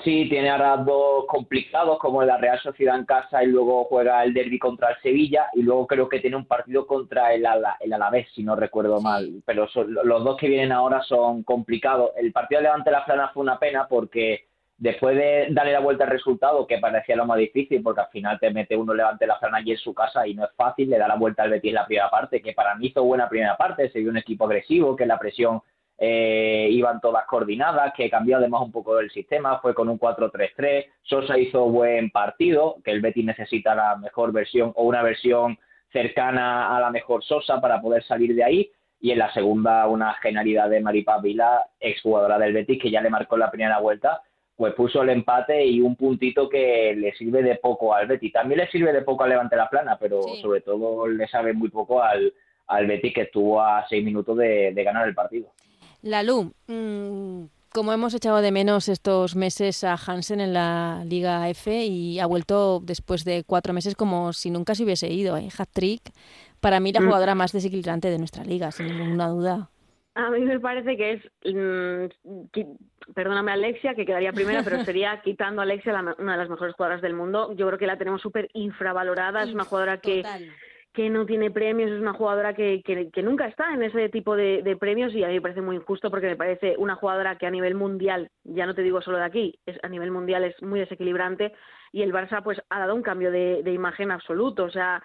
Sí, 0.03 0.29
tiene 0.29 0.49
ahora 0.49 0.77
dos 0.77 1.25
complicados, 1.27 1.97
como 1.99 2.23
la 2.23 2.37
Real 2.37 2.59
Sociedad 2.59 2.95
en 2.95 3.05
casa 3.05 3.43
y 3.43 3.47
luego 3.47 3.85
juega 3.85 4.23
el 4.23 4.33
derby 4.33 4.57
contra 4.57 4.91
el 4.91 5.01
Sevilla 5.01 5.47
y 5.53 5.63
luego 5.63 5.87
creo 5.87 6.07
que 6.07 6.19
tiene 6.19 6.37
un 6.37 6.45
partido 6.45 6.87
contra 6.87 7.33
el, 7.33 7.45
el 7.79 7.93
Alavés, 7.93 8.27
si 8.33 8.43
no 8.43 8.55
recuerdo 8.55 9.01
mal. 9.01 9.41
Pero 9.45 9.67
los 9.75 10.23
dos 10.23 10.37
que 10.37 10.47
vienen 10.47 10.71
ahora 10.71 11.01
son 11.01 11.43
complicados. 11.43 12.11
El 12.15 12.31
partido 12.31 12.59
de 12.59 12.63
Levante 12.63 12.91
la 12.91 13.03
Plana 13.03 13.31
fue 13.33 13.43
una 13.43 13.59
pena 13.59 13.87
porque 13.89 14.45
después 14.77 15.17
de 15.17 15.47
darle 15.49 15.73
la 15.73 15.81
vuelta 15.81 16.05
al 16.05 16.11
resultado, 16.11 16.65
que 16.65 16.77
parecía 16.77 17.15
lo 17.15 17.25
más 17.25 17.37
difícil, 17.37 17.81
porque 17.83 18.01
al 18.01 18.09
final 18.09 18.39
te 18.39 18.51
mete 18.51 18.77
uno 18.77 18.93
Levante 18.93 19.27
la 19.27 19.39
Plana 19.39 19.57
allí 19.57 19.71
en 19.71 19.77
su 19.77 19.93
casa 19.93 20.25
y 20.25 20.33
no 20.33 20.45
es 20.45 20.51
fácil, 20.55 20.89
le 20.89 20.97
da 20.97 21.07
la 21.07 21.15
vuelta 21.15 21.43
al 21.43 21.49
Betis 21.49 21.69
en 21.69 21.75
la 21.75 21.85
primera 21.85 22.09
parte, 22.09 22.41
que 22.41 22.53
para 22.53 22.75
mí 22.75 22.87
hizo 22.87 23.03
buena 23.03 23.27
primera 23.27 23.57
parte, 23.57 23.89
se 23.89 23.99
vio 23.99 24.09
un 24.09 24.17
equipo 24.17 24.45
agresivo, 24.45 24.95
que 24.95 25.05
la 25.05 25.19
presión 25.19 25.61
eh, 26.01 26.69
iban 26.71 27.01
todas 27.01 27.25
coordinadas, 27.25 27.93
que 27.93 28.09
cambió 28.09 28.37
además 28.37 28.61
un 28.61 28.71
poco 28.71 28.99
el 28.99 29.11
sistema, 29.11 29.59
fue 29.59 29.73
con 29.73 29.89
un 29.89 29.99
4-3-3, 29.99 30.85
Sosa 31.01 31.37
hizo 31.37 31.65
buen 31.65 32.09
partido, 32.09 32.77
que 32.85 32.91
el 32.91 33.01
Betis 33.01 33.25
necesita 33.25 33.75
la 33.75 33.97
mejor 33.97 34.31
versión 34.31 34.71
o 34.75 34.83
una 34.83 35.03
versión 35.03 35.57
cercana 35.91 36.75
a 36.75 36.79
la 36.79 36.89
mejor 36.89 37.21
Sosa 37.25 37.59
para 37.59 37.81
poder 37.81 38.01
salir 38.05 38.33
de 38.33 38.45
ahí, 38.45 38.71
y 39.01 39.11
en 39.11 39.19
la 39.19 39.33
segunda 39.33 39.87
una 39.87 40.13
genialidad 40.15 40.69
de 40.69 40.79
Maripaz 40.79 41.21
Vila, 41.21 41.65
exjugadora 41.81 42.39
del 42.39 42.53
Betis, 42.53 42.81
que 42.81 42.91
ya 42.91 43.01
le 43.01 43.09
marcó 43.09 43.35
la 43.35 43.51
primera 43.51 43.79
vuelta, 43.79 44.21
pues 44.55 44.73
puso 44.75 45.01
el 45.03 45.09
empate 45.09 45.65
y 45.65 45.81
un 45.81 45.97
puntito 45.97 46.47
que 46.47 46.93
le 46.95 47.13
sirve 47.13 47.43
de 47.43 47.55
poco 47.55 47.93
al 47.93 48.07
Betis. 48.07 48.33
También 48.33 48.59
le 48.59 48.67
sirve 48.67 48.93
de 48.93 49.01
poco 49.01 49.23
al 49.23 49.31
Levante 49.31 49.55
la 49.55 49.69
Plana, 49.69 49.97
pero 49.97 50.21
sobre 50.41 50.61
todo 50.61 51.07
le 51.07 51.27
sabe 51.27 51.53
muy 51.53 51.69
poco 51.69 52.01
al, 52.01 52.33
al 52.67 52.87
Betis 52.87 53.13
que 53.13 53.21
estuvo 53.21 53.61
a 53.61 53.85
seis 53.87 54.03
minutos 54.03 54.37
de 54.37 54.83
ganar 54.83 55.07
el 55.07 55.15
partido. 55.15 55.49
Lalu, 56.01 56.53
mmm, 56.67 57.45
como 57.71 57.93
hemos 57.93 58.13
echado 58.13 58.41
de 58.41 58.51
menos 58.51 58.89
estos 58.89 59.35
meses 59.35 59.83
a 59.83 59.93
Hansen 59.93 60.41
en 60.41 60.53
la 60.53 61.03
Liga 61.05 61.47
F 61.49 61.85
y 61.85 62.19
ha 62.19 62.25
vuelto 62.25 62.79
después 62.83 63.25
de 63.25 63.43
cuatro 63.45 63.73
meses 63.73 63.95
como 63.95 64.33
si 64.33 64.49
nunca 64.49 64.75
se 64.75 64.83
hubiese 64.83 65.09
ido, 65.09 65.37
¿eh? 65.37 65.49
Hat-trick, 65.55 66.01
para 66.59 66.79
mí 66.79 66.91
la 66.91 67.01
mm. 67.01 67.05
jugadora 67.05 67.35
más 67.35 67.51
desequilibrante 67.51 68.09
de 68.09 68.17
nuestra 68.17 68.43
liga, 68.43 68.71
sin 68.71 68.87
ninguna 68.87 69.27
duda. 69.27 69.69
A 70.15 70.31
mí 70.31 70.41
me 70.41 70.59
parece 70.59 70.97
que 70.97 71.13
es, 71.13 71.23
mm, 71.45 73.11
perdóname 73.13 73.51
Alexia, 73.51 73.93
que 73.93 74.05
quedaría 74.05 74.33
primera, 74.33 74.63
pero 74.63 74.83
sería 74.83 75.21
quitando 75.21 75.61
a 75.61 75.63
Alexia 75.63 75.93
una 76.17 76.31
de 76.33 76.37
las 76.37 76.49
mejores 76.49 76.75
jugadoras 76.75 77.01
del 77.01 77.13
mundo. 77.13 77.53
Yo 77.53 77.67
creo 77.67 77.79
que 77.79 77.87
la 77.87 77.97
tenemos 77.97 78.21
súper 78.21 78.49
infravalorada, 78.53 79.43
es 79.43 79.53
una 79.53 79.63
jugadora 79.63 79.99
que 79.99 80.23
que 80.93 81.09
no 81.09 81.25
tiene 81.25 81.51
premios, 81.51 81.91
es 81.91 81.99
una 81.99 82.13
jugadora 82.13 82.53
que, 82.55 82.81
que, 82.83 83.23
nunca 83.23 83.47
está 83.47 83.73
en 83.73 83.83
ese 83.83 84.09
tipo 84.09 84.35
de, 84.35 84.77
premios 84.79 85.13
y 85.13 85.23
a 85.23 85.27
mí 85.27 85.35
me 85.35 85.41
parece 85.41 85.61
muy 85.61 85.75
injusto 85.75 86.09
porque 86.09 86.27
me 86.27 86.35
parece 86.35 86.75
una 86.77 86.95
jugadora 86.95 87.37
que 87.37 87.45
a 87.45 87.51
nivel 87.51 87.75
mundial, 87.75 88.29
ya 88.43 88.65
no 88.65 88.73
te 88.73 88.81
digo 88.81 89.01
solo 89.01 89.17
de 89.17 89.25
aquí, 89.25 89.59
es, 89.65 89.77
a 89.83 89.87
nivel 89.87 90.11
mundial 90.11 90.43
es 90.43 90.59
muy 90.63 90.79
desequilibrante 90.79 91.53
y 91.91 92.01
el 92.01 92.11
Barça 92.11 92.41
pues 92.43 92.59
ha 92.69 92.79
dado 92.79 92.95
un 92.95 93.03
cambio 93.03 93.31
de, 93.31 93.61
imagen 93.71 94.09
absoluto, 94.09 94.63
o 94.63 94.71
sea, 94.71 95.03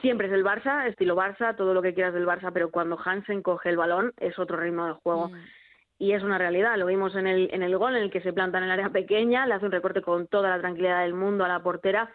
siempre 0.00 0.28
es 0.28 0.32
el 0.32 0.44
Barça, 0.44 0.86
estilo 0.86 1.16
Barça, 1.16 1.56
todo 1.56 1.74
lo 1.74 1.82
que 1.82 1.94
quieras 1.94 2.14
del 2.14 2.26
Barça, 2.26 2.52
pero 2.52 2.70
cuando 2.70 2.98
Hansen 3.04 3.42
coge 3.42 3.70
el 3.70 3.76
balón 3.76 4.12
es 4.18 4.38
otro 4.38 4.56
ritmo 4.56 4.86
de 4.86 4.92
juego. 4.92 5.28
Mm. 5.30 5.34
Y 5.96 6.12
es 6.12 6.24
una 6.24 6.38
realidad, 6.38 6.76
lo 6.76 6.86
vimos 6.86 7.14
en 7.14 7.28
el, 7.28 7.48
en 7.52 7.62
el 7.62 7.78
gol 7.78 7.96
en 7.96 8.02
el 8.02 8.10
que 8.10 8.20
se 8.20 8.32
planta 8.32 8.58
en 8.58 8.64
el 8.64 8.70
área 8.72 8.90
pequeña, 8.90 9.46
le 9.46 9.54
hace 9.54 9.66
un 9.66 9.72
recorte 9.72 10.02
con 10.02 10.26
toda 10.26 10.50
la 10.50 10.58
tranquilidad 10.58 11.02
del 11.02 11.14
mundo 11.14 11.44
a 11.44 11.48
la 11.48 11.62
portera 11.62 12.12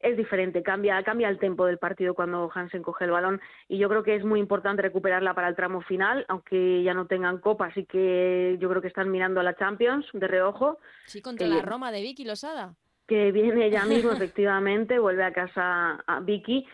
es 0.00 0.16
diferente, 0.16 0.62
cambia, 0.62 1.02
cambia 1.02 1.28
el 1.28 1.38
tempo 1.38 1.66
del 1.66 1.78
partido 1.78 2.14
cuando 2.14 2.50
Hansen 2.52 2.82
coge 2.82 3.04
el 3.04 3.10
balón 3.10 3.40
y 3.68 3.78
yo 3.78 3.88
creo 3.88 4.02
que 4.02 4.16
es 4.16 4.24
muy 4.24 4.40
importante 4.40 4.82
recuperarla 4.82 5.34
para 5.34 5.48
el 5.48 5.56
tramo 5.56 5.82
final, 5.82 6.24
aunque 6.28 6.82
ya 6.82 6.94
no 6.94 7.06
tengan 7.06 7.38
copa, 7.38 7.66
así 7.66 7.84
que 7.84 8.56
yo 8.58 8.68
creo 8.68 8.80
que 8.80 8.88
están 8.88 9.10
mirando 9.10 9.40
a 9.40 9.42
la 9.42 9.56
Champions 9.56 10.06
de 10.12 10.26
reojo. 10.26 10.78
Sí, 11.06 11.20
contra 11.20 11.46
la 11.46 11.62
Roma 11.62 11.92
de 11.92 12.00
Vicky 12.00 12.24
Losada. 12.24 12.74
Que 13.06 13.32
viene 13.32 13.66
ella 13.66 13.84
mismo, 13.84 14.12
efectivamente, 14.12 14.98
vuelve 14.98 15.24
a 15.24 15.32
casa 15.32 16.02
a 16.06 16.20
Vicky 16.20 16.66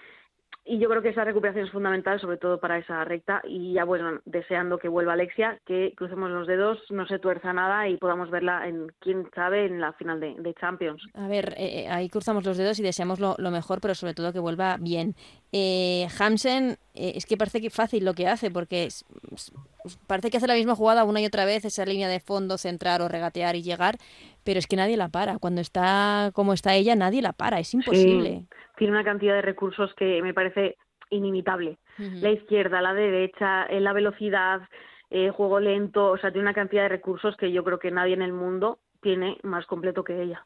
y 0.68 0.78
yo 0.78 0.88
creo 0.88 1.00
que 1.00 1.10
esa 1.10 1.24
recuperación 1.24 1.64
es 1.64 1.70
fundamental, 1.70 2.20
sobre 2.20 2.38
todo 2.38 2.58
para 2.58 2.78
esa 2.78 3.04
recta. 3.04 3.40
Y 3.44 3.74
ya, 3.74 3.84
bueno, 3.84 4.20
deseando 4.24 4.78
que 4.78 4.88
vuelva 4.88 5.12
Alexia, 5.12 5.60
que 5.64 5.94
crucemos 5.96 6.28
los 6.30 6.48
dedos, 6.48 6.78
no 6.90 7.06
se 7.06 7.20
tuerza 7.20 7.52
nada 7.52 7.88
y 7.88 7.96
podamos 7.98 8.30
verla, 8.30 8.66
en 8.66 8.88
quién 8.98 9.28
sabe, 9.32 9.66
en 9.66 9.80
la 9.80 9.92
final 9.92 10.18
de, 10.18 10.54
Champions. 10.60 11.02
A 11.14 11.28
ver, 11.28 11.54
eh, 11.56 11.82
eh, 11.82 11.88
ahí 11.88 12.08
cruzamos 12.08 12.44
los 12.44 12.56
dedos 12.56 12.80
y 12.80 12.82
deseamos 12.82 13.20
lo, 13.20 13.36
mejor, 13.50 13.80
pero 13.80 13.94
sobre 13.94 14.14
todo 14.14 14.32
que 14.32 14.40
vuelva 14.40 14.76
bien. 14.80 15.14
Eh, 15.52 16.08
Hamsen, 16.18 16.78
eh, 16.94 17.12
es 17.14 17.26
que 17.26 17.36
parece 17.36 17.60
que 17.60 17.70
fácil 17.70 18.04
lo 18.04 18.14
que 18.14 18.26
hace, 18.26 18.50
porque 18.50 18.88
parece 20.06 20.30
que 20.30 20.38
hace 20.38 20.46
la 20.46 20.54
misma 20.54 20.74
jugada 20.74 21.04
una 21.04 21.20
y 21.20 21.26
otra 21.26 21.44
vez, 21.44 21.64
esa 21.64 21.84
línea 21.84 22.08
de 22.08 22.20
fondo, 22.20 22.58
centrar 22.58 23.02
o 23.02 23.08
regatear 23.08 23.54
y 23.54 23.62
llegar, 23.62 23.98
pero 24.46 24.58
es 24.58 24.66
que 24.66 24.76
nadie 24.76 24.96
la 24.96 25.10
para. 25.10 25.38
Cuando 25.38 25.60
está 25.60 26.30
como 26.32 26.54
está 26.54 26.74
ella, 26.74 26.96
nadie 26.96 27.20
la 27.20 27.34
para, 27.34 27.58
es 27.58 27.74
imposible 27.74 28.46
tiene 28.76 28.92
una 28.92 29.04
cantidad 29.04 29.34
de 29.34 29.42
recursos 29.42 29.92
que 29.94 30.22
me 30.22 30.34
parece 30.34 30.76
inimitable. 31.10 31.78
La 31.98 32.30
izquierda, 32.30 32.82
la 32.82 32.92
derecha, 32.92 33.64
eh, 33.64 33.80
la 33.80 33.94
velocidad, 33.94 34.60
eh, 35.08 35.30
juego 35.30 35.60
lento, 35.60 36.10
o 36.10 36.18
sea, 36.18 36.30
tiene 36.30 36.42
una 36.42 36.54
cantidad 36.54 36.82
de 36.82 36.90
recursos 36.90 37.36
que 37.36 37.50
yo 37.52 37.64
creo 37.64 37.78
que 37.78 37.90
nadie 37.90 38.12
en 38.12 38.22
el 38.22 38.34
mundo 38.34 38.80
tiene 39.00 39.38
más 39.42 39.64
completo 39.66 40.04
que 40.04 40.22
ella. 40.22 40.44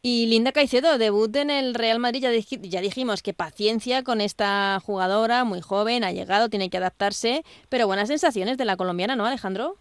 Y 0.00 0.26
Linda 0.28 0.52
Caicedo, 0.52 0.96
debut 0.96 1.34
en 1.34 1.50
el 1.50 1.74
Real 1.74 1.98
Madrid, 1.98 2.20
ya, 2.20 2.30
ya, 2.30 2.80
dijimos 2.80 3.22
que 3.22 3.34
paciencia 3.34 4.04
con 4.04 4.20
esta 4.20 4.78
jugadora, 4.80 5.44
muy 5.44 5.60
joven, 5.60 6.04
ha 6.04 6.12
llegado, 6.12 6.48
tiene 6.48 6.70
que 6.70 6.76
adaptarse, 6.76 7.42
pero 7.68 7.88
buenas 7.88 8.08
sensaciones 8.08 8.56
de 8.56 8.66
la 8.66 8.76
colombiana, 8.76 9.16
¿no, 9.16 9.26
Alejandro? 9.26 9.76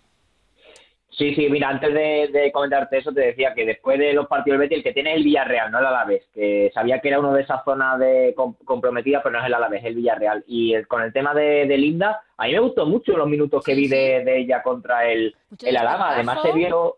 Sí, 1.11 1.33
sí, 1.33 1.49
mira, 1.49 1.69
antes 1.69 1.93
de, 1.93 2.51
comentarte 2.53 2.99
eso 2.99 3.11
te 3.11 3.21
decía 3.21 3.53
que 3.53 3.65
después 3.65 3.97
de 3.97 4.13
los 4.13 4.27
partidos 4.27 4.59
del 4.59 4.69
Betis, 4.69 4.77
el 4.77 4.83
que 4.83 4.93
tiene 4.93 5.11
es 5.11 5.17
el 5.17 5.23
Villarreal, 5.23 5.71
no 5.71 5.79
el 5.79 5.85
Alavés, 5.85 6.27
que 6.33 6.71
sabía 6.73 6.99
que 6.99 7.09
era 7.09 7.19
uno 7.19 7.33
de 7.33 7.41
esas 7.41 7.63
zonas 7.65 7.99
de 7.99 8.35
comprometida, 8.63 9.21
pero 9.23 9.33
no 9.33 9.39
es 9.39 9.47
el 9.47 9.53
Alavés, 9.53 9.81
es 9.81 9.87
el 9.87 9.95
Villarreal. 9.95 10.43
Y 10.47 10.81
con 10.83 11.01
el 11.01 11.11
tema 11.11 11.33
de, 11.33 11.65
Linda, 11.77 12.21
a 12.37 12.45
mí 12.45 12.53
me 12.53 12.59
gustó 12.59 12.85
mucho 12.85 13.17
los 13.17 13.27
minutos 13.27 13.63
que 13.63 13.73
vi 13.73 13.87
de, 13.87 14.39
ella 14.39 14.61
contra 14.61 15.07
el, 15.07 15.35
el 15.61 15.77
Alama. 15.77 16.11
Además 16.11 16.41
se 16.43 16.51
vio, 16.51 16.97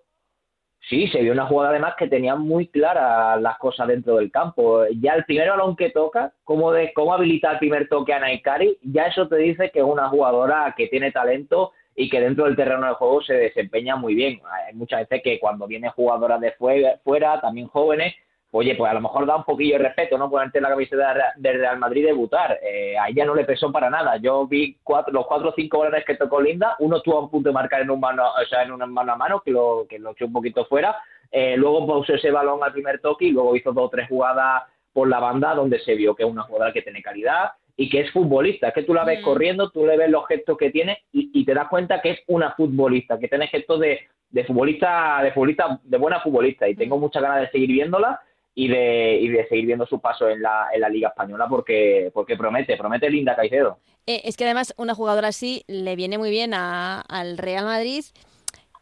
sí, 0.90 1.08
se 1.08 1.22
vio 1.22 1.32
una 1.32 1.46
jugada 1.46 1.70
además 1.70 1.96
que 1.98 2.08
tenía 2.08 2.36
muy 2.36 2.68
claras 2.68 3.42
las 3.42 3.58
cosas 3.58 3.88
dentro 3.88 4.18
del 4.18 4.30
campo. 4.30 4.84
Ya 5.00 5.14
el 5.14 5.24
primer 5.24 5.50
balón 5.50 5.76
que 5.76 5.90
toca, 5.90 6.34
cómo, 6.44 6.74
de, 6.74 6.92
cómo 6.94 7.14
habilita 7.14 7.52
el 7.52 7.60
primer 7.60 7.88
toque 7.88 8.14
a 8.14 8.20
Naikari, 8.20 8.78
ya 8.84 9.06
eso 9.06 9.28
te 9.28 9.38
dice 9.38 9.72
que 9.72 9.80
es 9.80 9.86
una 9.86 10.10
jugadora 10.10 10.74
que 10.76 10.88
tiene 10.88 11.12
talento 11.12 11.72
y 11.96 12.10
que 12.10 12.22
dentro 12.22 12.46
del 12.46 12.56
terreno 12.56 12.88
de 12.88 12.94
juego 12.94 13.22
se 13.22 13.34
desempeña 13.34 13.96
muy 13.96 14.16
bien. 14.16 14.40
Hay 14.68 14.74
muchas 14.74 15.02
veces 15.02 15.22
que 15.24 15.40
cuando 15.40 15.68
vienen 15.68 15.92
jugadoras 15.92 16.40
de 16.40 16.54
fuera, 16.54 17.42
también 17.42 17.68
jóvenes, 17.68 18.16
oye, 18.52 18.76
pues 18.76 18.90
a 18.90 18.94
lo 18.94 19.02
mejor 19.02 19.26
da 19.26 19.38
un 19.38 19.44
poquillo 19.44 19.78
de 19.78 19.86
respeto, 19.86 20.18
¿no? 20.18 20.30
Ponerte 20.30 20.62
la 20.62 20.70
camiseta 20.70 21.34
del 21.38 21.60
Real 21.60 21.80
Madrid 21.80 22.06
debutar. 22.06 22.60
Eh, 22.62 22.98
a 22.98 23.10
ella 23.10 23.26
no 23.26 23.36
le 23.36 23.46
pesó 23.46 23.72
para 23.72 23.90
nada. 23.90 24.18
Yo 24.18 24.48
vi 24.48 24.78
cuatro, 24.84 25.14
los 25.14 25.26
cuatro 25.28 25.50
o 25.50 25.54
cinco 25.56 25.80
balones 25.80 26.06
que 26.06 26.16
tocó 26.16 26.42
Linda, 26.42 26.76
uno 26.80 26.98
estuvo 26.98 27.20
a 27.20 27.30
punto 27.30 27.50
de 27.50 27.54
marcar 27.54 27.82
en 27.82 27.92
un 27.92 28.00
mano, 28.00 28.24
o 28.26 28.46
sea, 28.46 28.64
en 28.64 28.72
una 28.72 28.86
mano 28.86 29.14
a 29.14 29.18
mano, 29.18 29.42
que 29.42 29.52
lo, 29.52 29.86
que 29.90 30.00
lo 30.00 30.12
echó 30.12 30.26
un 30.26 30.34
poquito 30.34 30.66
fuera. 30.66 30.98
Eh, 31.32 31.56
luego 31.56 31.86
puso 31.88 32.14
ese 32.14 32.30
balón 32.30 32.62
al 32.64 32.74
primer 32.74 33.00
toque 33.00 33.26
y 33.26 33.32
luego 33.32 33.56
hizo 33.56 33.72
dos 33.72 33.86
o 33.86 33.90
tres 33.90 34.10
jugadas 34.10 34.64
por 34.94 35.08
la 35.08 35.20
banda 35.20 35.56
donde 35.56 35.80
se 35.80 35.96
vio 35.96 36.16
que 36.16 36.24
es 36.24 36.30
una 36.30 36.44
jugadora 36.44 36.74
que 36.74 36.82
tiene 36.82 37.02
calidad, 37.02 37.52
y 37.82 37.90
que 37.90 38.02
es 38.02 38.12
futbolista, 38.12 38.68
es 38.68 38.76
que 38.76 38.84
tú 38.84 38.94
la 38.94 39.04
ves 39.04 39.22
mm. 39.22 39.24
corriendo, 39.24 39.72
tú 39.72 39.88
le 39.88 39.98
ves 39.98 40.08
los 40.08 40.28
gestos 40.28 40.56
que 40.56 40.70
tiene 40.70 41.00
y, 41.12 41.44
te 41.44 41.56
das 41.56 41.68
cuenta 41.68 42.00
que 42.00 42.12
es 42.12 42.20
una 42.28 42.52
futbolista, 42.52 43.18
que 43.18 43.28
tiene 43.28 43.48
gestos 43.48 43.80
de, 43.80 44.02
de 44.30 44.44
futbolista, 44.44 45.20
de 45.24 45.32
futbolista, 45.32 45.80
de 45.82 45.98
buena 45.98 46.20
futbolista 46.20 46.70
y 46.70 46.76
tengo 46.76 46.98
mm. 46.98 47.00
muchas 47.00 47.24
ganas 47.24 47.42
de 47.42 47.50
seguir 47.50 47.70
viéndola 47.70 48.22
y 48.54 48.68
de, 48.68 49.18
y 49.20 49.30
de 49.30 49.48
seguir 49.48 49.66
viendo 49.66 49.88
su 49.88 50.00
paso 50.00 50.30
en 50.30 50.44
la, 50.44 50.68
en 50.72 50.82
la 50.82 50.90
Liga 50.90 51.08
Española 51.10 51.48
porque, 51.50 52.12
porque 52.14 52.38
promete, 52.38 52.78
promete 52.78 53.10
Linda 53.10 53.36
Caicedo. 53.36 53.80
Eh, 54.06 54.22
es 54.26 54.38
que 54.38 54.44
además 54.44 54.76
una 54.78 54.94
jugadora 54.94 55.30
así 55.30 55.64
le 55.66 55.96
viene 55.96 56.20
muy 56.20 56.30
bien 56.30 56.54
al 56.54 57.40
Real 57.40 57.66
Madrid 57.66 58.04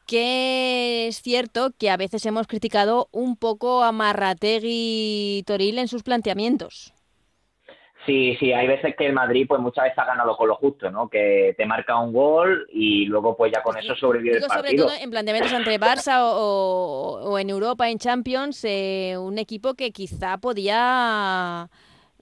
que 0.07 1.07
es 1.07 1.21
cierto 1.21 1.71
que 1.77 1.89
a 1.89 1.95
veces 1.95 2.25
hemos 2.25 2.47
criticado 2.47 3.07
un 3.13 3.38
poco 3.38 3.81
a 3.81 3.93
Marrategui 3.93 5.43
Toril 5.45 5.79
en 5.79 5.88
sus 5.88 6.03
planteamientos. 6.03 6.93
Sí, 8.05 8.35
sí, 8.39 8.53
hay 8.53 8.67
veces 8.67 8.95
que 8.95 9.07
el 9.07 9.13
Madrid 9.13 9.45
pues 9.47 9.59
muchas 9.59 9.85
veces 9.85 9.97
ha 9.99 10.05
ganado 10.05 10.35
con 10.38 10.47
lo 10.47 10.55
justo, 10.55 10.89
¿no? 10.89 11.09
Que 11.09 11.53
te 11.57 11.65
marca 11.65 11.99
un 11.99 12.13
gol 12.13 12.65
y 12.71 13.05
luego 13.05 13.35
pues 13.35 13.51
ya 13.51 13.62
con 13.62 13.77
eso 13.77 13.93
sobrevive 13.95 14.38
el 14.38 14.43
partido. 14.43 14.63
Sobre 14.63 14.77
todo 14.77 15.03
en 15.03 15.09
planteamientos 15.09 15.53
entre 15.53 15.79
Barça 15.79 16.19
o, 16.21 17.38
en 17.38 17.49
Europa, 17.49 17.89
en 17.89 17.97
Champions, 17.97 18.63
eh, 18.63 19.15
un 19.17 19.38
equipo 19.38 19.73
que 19.73 19.91
quizá 19.91 20.38
podía 20.38 21.69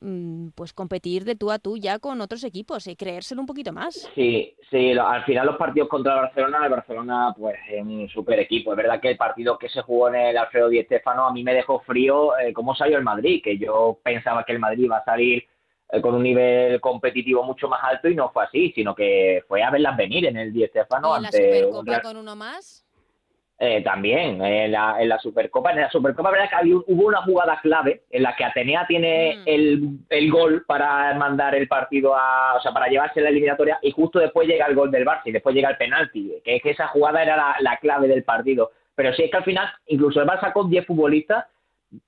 mm, 0.02 0.50
pues 0.56 0.74
competir 0.74 1.26
de 1.26 1.36
tú 1.36 1.52
a 1.52 1.60
tú 1.60 1.78
ya 1.78 2.00
con 2.00 2.22
otros 2.22 2.44
equipos 2.44 2.88
y 2.88 2.96
creérselo 2.96 3.42
un 3.42 3.48
poquito 3.48 3.72
más. 3.72 4.10
Sí, 4.16 4.56
sí, 4.72 4.94
al 4.98 5.24
final 5.26 5.46
los 5.46 5.58
partidos 5.58 5.90
contra 5.90 6.16
el 6.16 6.22
Barcelona, 6.22 6.60
el 6.64 6.72
Barcelona 6.72 7.36
pues 7.38 7.56
es 7.70 7.82
un 7.84 8.10
super 8.10 8.40
equipo. 8.40 8.72
Es 8.72 8.78
verdad 8.78 9.00
que 9.00 9.12
el 9.12 9.18
partido 9.18 9.60
que 9.60 9.70
se 9.70 9.84
jugó 9.84 10.10
en 10.10 10.16
el 10.16 10.38
Alfredo 10.38 10.70
Di 10.70 10.84
Stéfano 10.84 11.28
a 11.28 11.32
mí 11.32 11.44
me 11.44 11.54
dejó 11.54 11.82
frío 11.82 12.36
eh, 12.40 12.52
cómo 12.52 12.74
salió 12.74 12.98
el 12.98 13.04
Madrid, 13.04 13.42
que 13.44 13.60
yo 13.60 14.00
pensaba 14.04 14.44
que 14.44 14.54
el 14.54 14.60
Madrid 14.60 14.86
iba 14.86 14.98
a 14.98 15.06
salir 15.06 15.38
eh, 15.38 15.48
con 16.02 16.16
un 16.16 16.24
nivel 16.24 16.82
competitivo 16.82 17.44
mucho 17.44 17.70
más 17.70 17.82
alto 17.84 18.10
y 18.10 18.16
no 18.16 18.30
fue 18.30 18.44
así, 18.44 18.72
sino 18.74 18.94
que 18.94 19.44
fue 19.48 19.64
a 19.64 19.72
verlas 19.72 19.96
venir 19.96 20.26
en 20.26 20.38
el 20.38 20.52
Di 20.52 20.68
Stefano. 20.68 21.14
¿Y 21.14 21.18
en 21.18 21.24
la 21.24 21.32
Supercopa 21.32 22.02
con 22.02 22.18
uno 22.18 22.36
más? 22.36 22.84
Eh, 23.60 23.82
también, 23.82 24.40
en 24.44 24.72
la, 24.72 25.02
en 25.02 25.10
la 25.10 25.18
Supercopa. 25.18 25.72
En 25.72 25.82
la 25.82 25.90
Supercopa, 25.90 26.30
verdad 26.30 26.50
que 26.62 26.76
hubo 26.76 27.08
una 27.08 27.24
jugada 27.24 27.60
clave 27.62 28.04
en 28.12 28.22
la 28.22 28.36
que 28.36 28.46
Atenea 28.46 28.86
tiene 28.86 29.38
mm. 29.38 29.44
el, 29.48 29.90
el, 30.10 30.32
gol 30.32 30.64
para 30.68 31.16
mandar 31.16 31.56
el 31.56 31.68
partido 31.68 32.16
a. 32.16 32.56
O 32.56 32.62
sea, 32.62 32.72
para 32.72 32.88
llevarse 32.88 33.20
la 33.20 33.30
eliminatoria 33.30 33.80
y 33.82 33.90
justo 33.92 34.20
después 34.20 34.48
llega 34.48 34.68
el 34.68 34.76
gol 34.76 34.92
del 34.92 35.06
Barça 35.08 35.24
y 35.26 35.32
después 35.32 35.56
llega 35.56 35.70
el 35.70 35.78
penalti. 35.78 36.36
Que 36.44 36.58
es 36.58 36.62
que 36.62 36.72
esa 36.72 36.88
jugada 36.90 37.24
era 37.24 37.36
la, 37.36 37.56
la 37.62 37.78
clave 37.78 38.08
del 38.08 38.24
partido. 38.24 38.72
Pero 38.94 39.12
sí 39.14 39.24
es 39.24 39.32
que 39.32 39.38
al 39.38 39.44
final, 39.44 39.68
incluso 39.88 40.22
el 40.22 40.28
Barça 40.28 40.54
con 40.54 40.70
10 40.70 40.86
futbolistas 40.86 41.46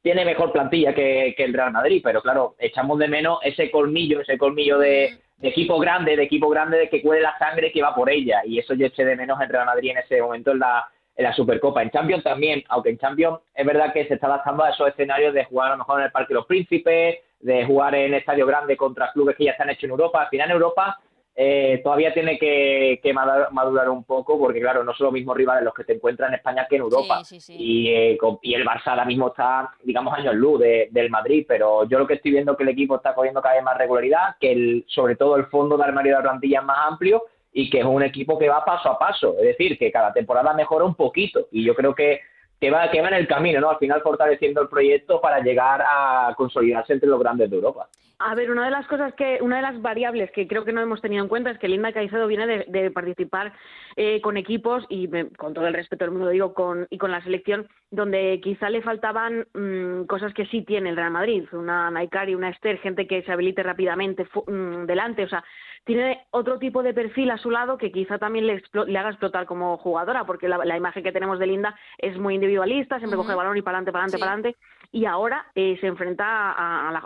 tiene 0.02 0.26
mejor 0.26 0.52
plantilla 0.52 0.94
que, 0.94 1.36
el 1.38 1.54
Real 1.54 1.72
Madrid, 1.72 2.02
pero 2.04 2.22
claro, 2.22 2.56
echamos 2.60 3.00
de 3.00 3.08
menos 3.08 3.40
ese 3.44 3.72
colmillo, 3.72 4.22
ese 4.22 4.38
colmillo 4.38 4.78
de, 4.78 5.20
equipo 5.42 5.80
grande, 5.80 6.16
de 6.16 6.24
equipo 6.24 6.50
grande 6.50 6.78
de 6.78 6.90
que 6.90 7.02
cuele 7.02 7.22
la 7.22 7.38
sangre 7.38 7.72
que 7.72 7.82
va 7.82 7.96
por 7.96 8.10
ella, 8.10 8.42
y 8.46 8.60
eso 8.60 8.74
yo 8.74 8.88
eché 8.88 9.06
de 9.06 9.16
menos 9.16 9.40
en 9.42 9.50
Real 9.50 9.66
Madrid 9.66 9.92
en 9.92 10.00
ese 10.00 10.22
momento 10.22 10.52
en 10.52 10.60
la, 10.60 10.88
en 11.16 11.24
la 11.24 11.34
Supercopa. 11.34 11.82
En 11.82 11.92
Champions 11.92 12.24
también, 12.24 12.64
aunque 12.68 12.90
en 12.90 12.98
Champions 12.98 13.40
es 13.54 13.66
verdad 13.66 13.94
que 13.94 14.06
se 14.06 14.16
está 14.16 14.28
adaptando 14.28 14.64
a 14.64 14.72
esos 14.72 14.88
escenarios 14.90 15.34
de 15.34 15.46
jugar 15.46 15.70
a 15.70 15.72
lo 15.72 15.80
mejor 15.80 16.00
en 16.00 16.06
el 16.06 16.12
Parque 16.12 16.34
de 16.34 16.40
los 16.40 16.46
Príncipes, 16.46 17.20
de 17.40 17.66
jugar 17.66 17.96
en 17.96 18.14
estadio 18.14 18.46
grande 18.46 18.76
contra 18.76 19.12
clubes 19.14 19.38
que 19.38 19.46
ya 19.46 19.52
están 19.52 19.70
hechos 19.70 19.86
en 19.86 19.92
Europa. 19.92 20.24
Al 20.24 20.30
final 20.30 20.50
en 20.50 20.56
Europa 20.56 21.00
eh, 21.42 21.80
todavía 21.82 22.14
tiene 22.14 22.38
que, 22.38 23.00
madurar 23.14 23.90
un 23.90 24.04
poco 24.04 24.38
porque, 24.38 24.60
claro, 24.60 24.84
no 24.84 24.94
son 24.94 25.06
los 25.06 25.14
mismos 25.14 25.38
rivales 25.38 25.64
los 25.64 25.74
que 25.74 25.86
te 25.86 25.94
encuentran 25.94 26.32
en 26.32 26.36
España 26.36 26.68
que 26.70 26.76
en 26.76 26.82
Europa. 26.82 27.22
Y, 27.48 27.88
eh, 27.88 28.18
y, 28.42 28.54
el 28.56 28.66
Barça 28.66 28.88
ahora 28.88 29.06
mismo 29.06 29.30
está, 29.30 29.72
digamos, 29.82 30.14
años 30.14 30.36
luz 30.36 30.60
del 30.60 31.10
Madrid, 31.10 31.46
pero 31.48 31.88
yo 31.88 31.98
lo 31.98 32.06
que 32.06 32.16
estoy 32.16 32.32
viendo 32.32 32.52
es 32.52 32.58
que 32.58 32.64
el 32.64 32.70
equipo 32.70 32.98
está 32.98 33.16
cogiendo 33.16 33.42
cada 33.42 33.56
vez 33.56 33.64
más 33.64 33.78
regularidad, 33.78 34.36
que 34.38 34.52
el, 34.52 34.86
sobre 34.90 35.16
todo 35.16 35.38
el 35.38 35.46
fondo 35.46 35.78
de 35.78 35.86
armario 35.86 36.12
de 36.12 36.18
la 36.18 36.30
plantilla 36.30 36.60
es 36.60 36.66
más 36.66 36.78
amplio 36.92 37.24
y 37.54 37.70
que 37.70 37.80
es 37.80 37.86
un 37.86 38.04
equipo 38.04 38.38
que 38.38 38.50
va 38.50 38.66
paso 38.66 38.90
a 38.90 39.00
paso. 39.00 39.38
Es 39.38 39.46
decir, 39.46 39.78
que 39.78 39.94
cada 39.94 40.12
temporada 40.12 40.54
mejora 40.54 40.84
un 40.84 40.96
poquito. 40.96 41.48
Y 41.54 41.64
yo 41.64 41.74
creo 41.74 41.96
que 41.96 42.20
que 42.60 42.72
va, 42.72 42.90
que 42.92 43.02
va 43.02 43.08
en 43.10 43.14
el 43.16 43.28
camino, 43.28 43.60
¿no? 43.60 43.70
Al 43.70 43.78
final 43.78 44.02
fortaleciendo 44.02 44.62
el 44.62 44.68
proyecto 44.68 45.22
para 45.22 45.40
llegar 45.40 45.82
a 45.82 46.34
consolidarse 46.36 46.94
entre 46.94 47.10
los 47.10 47.20
grandes 47.20 47.50
de 47.50 47.56
Europa. 47.56 47.88
A 48.22 48.36
ver, 48.36 48.52
una 48.52 48.66
de 48.66 48.72
las 48.72 48.86
cosas 48.88 49.14
que, 49.14 49.40
una 49.42 49.56
de 49.56 49.62
las 49.62 49.82
variables 49.82 50.30
que 50.32 50.46
creo 50.46 50.66
que 50.66 50.74
no 50.74 50.82
hemos 50.82 51.02
tenido 51.02 51.24
en 51.24 51.30
cuenta 51.30 51.52
es 51.52 51.58
que 51.58 51.70
Linda 51.70 51.94
Caicedo 51.94 52.28
viene 52.28 52.66
de, 52.68 52.92
participar 52.92 53.54
eh, 53.96 54.20
con 54.20 54.36
equipos 54.36 54.86
y 54.90 55.08
con 55.38 55.54
todo 55.54 55.68
el 55.68 55.74
respeto 55.74 56.04
del 56.04 56.12
mundo 56.12 56.28
digo 56.28 56.54
con 56.54 56.86
y 56.90 56.98
con 56.98 57.12
la 57.12 57.24
selección 57.24 57.70
donde 57.92 58.42
quizá 58.44 58.70
le 58.70 58.82
faltaban 58.82 59.48
mm, 59.54 60.04
cosas 60.04 60.34
que 60.34 60.46
sí 60.48 60.64
tiene 60.64 60.90
el 60.90 60.98
Real 60.98 61.12
Madrid, 61.12 61.46
una 61.54 61.90
Naikari, 61.92 62.36
una 62.36 62.50
Esther, 62.50 62.80
gente 62.80 63.08
que 63.08 63.24
se 63.24 63.32
habilite 63.32 63.64
rápidamente 63.64 64.26
mm, 64.26 64.86
delante, 64.86 65.24
o 65.24 65.30
sea, 65.30 65.46
tiene 65.86 66.26
otro 66.32 66.60
tipo 66.60 66.84
de 66.84 66.94
perfil 66.94 67.32
a 67.32 67.38
su 67.38 67.50
lado 67.50 67.78
que 67.78 67.92
quizá 67.92 68.18
también 68.18 68.46
le, 68.46 68.62
le 68.86 68.98
haga 69.00 69.10
explotar 69.10 69.46
como 69.46 69.78
jugadora, 69.78 70.26
porque 70.26 70.48
la, 70.48 70.78
imagen 70.78 71.04
que 71.04 71.12
tenemos 71.12 71.40
de 71.40 71.48
Linda 71.48 71.76
es 71.98 72.18
muy 72.18 72.36
individual 72.36 72.49
individualista, 72.50 72.98
siempre 72.98 73.18
coge 73.18 73.32
el 73.32 73.38
balón 73.38 73.58
y 73.58 73.62
para 73.62 73.78
adelante, 73.78 73.92
para 73.92 74.04
adelante, 74.06 74.20
para 74.20 74.34
adelante. 74.34 74.60
Y 74.92 75.06
ahora 75.06 75.46
eh, 75.54 75.78
se 75.80 75.88
enfrenta 75.88 76.52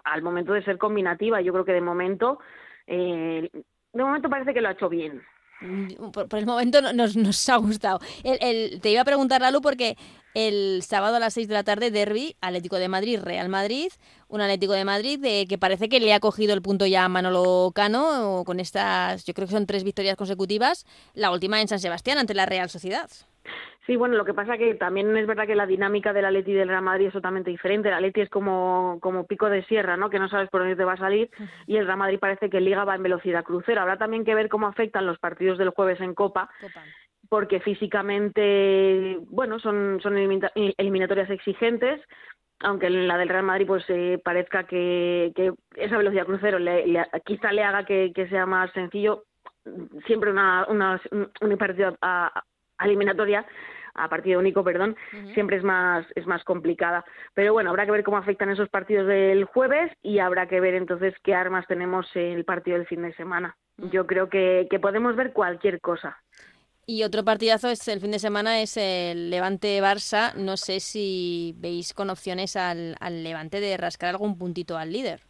al 0.03 0.21
momento 0.21 0.53
de 0.53 0.63
ser 0.63 0.77
combinativa. 0.77 1.41
Yo 1.41 1.51
creo 1.51 1.65
que 1.65 1.73
de 1.73 1.81
momento, 1.81 2.39
eh, 2.87 3.49
de 3.51 4.03
momento 4.03 4.29
parece 4.29 4.53
que 4.53 4.61
lo 4.61 4.69
ha 4.69 4.73
hecho 4.73 4.89
bien. 4.89 5.21
Mm, 5.63 6.11
por, 6.11 6.27
el 6.37 6.45
momento 6.45 6.81
nos, 6.93 7.15
nos 7.15 7.49
ha 7.49 7.55
gustado. 7.57 7.99
El, 8.23 8.81
te 8.81 8.91
iba 8.91 9.01
a 9.01 9.05
preguntar, 9.05 9.41
Lalu, 9.41 9.61
porque 9.61 9.97
el 10.33 10.81
sábado 10.83 11.15
a 11.15 11.19
las 11.19 11.33
6 11.35 11.47
de 11.47 11.53
la 11.53 11.63
tarde, 11.63 11.91
Derby, 11.91 12.35
Atlético 12.41 12.77
de 12.77 12.89
Madrid, 12.89 13.19
Real 13.21 13.49
Madrid, 13.49 13.91
un 14.27 14.41
Atlético 14.41 14.73
de 14.73 14.83
Madrid 14.83 15.19
de, 15.19 15.45
que 15.47 15.57
parece 15.57 15.89
que 15.89 15.99
le 15.99 16.13
ha 16.13 16.19
cogido 16.19 16.53
el 16.53 16.61
punto 16.61 16.85
ya 16.85 17.05
a 17.05 17.09
Manolo 17.09 17.71
Cano 17.73 18.43
con 18.45 18.59
estas, 18.59 19.25
yo 19.25 19.33
creo 19.33 19.47
que 19.47 19.53
son 19.53 19.67
tres 19.67 19.83
victorias 19.83 20.17
consecutivas, 20.17 20.85
la 21.13 21.31
última 21.31 21.61
en 21.61 21.67
San 21.67 21.79
Sebastián 21.79 22.17
ante 22.17 22.33
la 22.33 22.45
Real 22.45 22.69
Sociedad. 22.69 23.09
Sí, 23.85 23.97
bueno, 23.97 24.15
lo 24.15 24.23
que 24.23 24.33
pasa 24.33 24.57
que 24.57 24.75
también 24.75 25.15
es 25.17 25.27
verdad 25.27 25.45
que 25.45 25.55
la 25.55 25.65
dinámica 25.65 26.13
del 26.13 26.23
Atleti 26.23 26.51
y 26.51 26.53
del 26.53 26.69
Real 26.69 26.83
Madrid 26.83 27.07
es 27.07 27.13
totalmente 27.13 27.51
diferente. 27.51 27.89
El 27.89 27.95
Atleti 27.95 28.21
es 28.21 28.29
como, 28.29 28.97
como 29.01 29.27
pico 29.27 29.49
de 29.49 29.63
sierra, 29.65 29.97
¿no? 29.97 30.09
Que 30.09 30.19
no 30.19 30.29
sabes 30.29 30.49
por 30.49 30.61
dónde 30.61 30.77
te 30.77 30.85
va 30.85 30.93
a 30.93 30.97
salir 30.97 31.29
y 31.67 31.75
el 31.75 31.85
Real 31.85 31.97
Madrid 31.97 32.19
parece 32.19 32.49
que 32.49 32.61
Liga 32.61 32.85
va 32.85 32.95
en 32.95 33.03
velocidad 33.03 33.43
crucero. 33.43 33.81
Habrá 33.81 33.97
también 33.97 34.23
que 34.23 34.35
ver 34.35 34.47
cómo 34.47 34.67
afectan 34.67 35.05
los 35.05 35.19
partidos 35.19 35.57
del 35.57 35.71
jueves 35.71 35.99
en 35.99 36.13
Copa. 36.13 36.49
porque 37.29 37.59
físicamente, 37.61 39.17
bueno, 39.27 39.57
son, 39.59 39.99
son 40.01 40.17
eliminatorias 40.17 41.29
exigentes, 41.29 41.99
aunque 42.59 42.87
en 42.87 43.07
la 43.07 43.17
del 43.17 43.29
Real 43.29 43.43
Madrid 43.43 43.65
pues 43.65 43.83
eh, 43.89 44.19
parezca 44.23 44.65
que, 44.65 45.31
que, 45.35 45.53
esa 45.75 45.97
velocidad 45.97 46.25
crucero 46.25 46.59
le, 46.59 47.05
quizá 47.25 47.51
le 47.51 47.63
haga 47.63 47.85
que, 47.85 48.27
sea 48.29 48.45
más 48.45 48.71
sencillo, 48.73 49.23
siempre 50.05 50.31
una, 50.31 50.65
una, 50.69 51.01
un 51.11 51.57
partido 51.57 51.97
a, 52.01 52.43
eliminatoria 52.85 53.45
a 53.95 54.09
partido 54.09 54.39
único, 54.39 54.63
perdón, 54.63 54.95
siempre 55.33 55.57
es 55.57 55.63
más 55.63 56.05
es 56.15 56.25
más 56.25 56.43
complicada. 56.43 57.05
Pero 57.33 57.53
bueno, 57.53 57.69
habrá 57.69 57.85
que 57.85 57.91
ver 57.91 58.03
cómo 58.03 58.17
afectan 58.17 58.49
esos 58.49 58.69
partidos 58.69 59.07
del 59.07 59.45
jueves 59.45 59.91
y 60.01 60.19
habrá 60.19 60.47
que 60.47 60.59
ver 60.59 60.73
entonces 60.73 61.13
qué 61.23 61.35
armas 61.35 61.67
tenemos 61.67 62.07
en 62.15 62.33
el 62.33 62.45
partido 62.45 62.77
del 62.77 62.87
fin 62.87 63.03
de 63.03 63.13
semana. 63.13 63.55
Yo 63.91 64.07
creo 64.07 64.29
que, 64.29 64.67
que 64.69 64.79
podemos 64.79 65.15
ver 65.15 65.33
cualquier 65.33 65.79
cosa. 65.79 66.17
Y 66.85 67.03
otro 67.03 67.23
partidazo 67.23 67.69
es 67.69 67.87
el 67.87 68.01
fin 68.01 68.11
de 68.11 68.19
semana 68.19 68.61
es 68.61 68.75
el 68.77 69.29
Levante 69.29 69.81
Barça. 69.81 70.33
No 70.35 70.57
sé 70.57 70.79
si 70.79 71.55
veis 71.57 71.93
con 71.93 72.09
opciones 72.09 72.55
al, 72.55 72.95
al 72.99 73.23
Levante 73.23 73.61
de 73.61 73.77
rascar 73.77 74.09
algún 74.09 74.37
puntito 74.37 74.77
al 74.77 74.91
líder. 74.91 75.21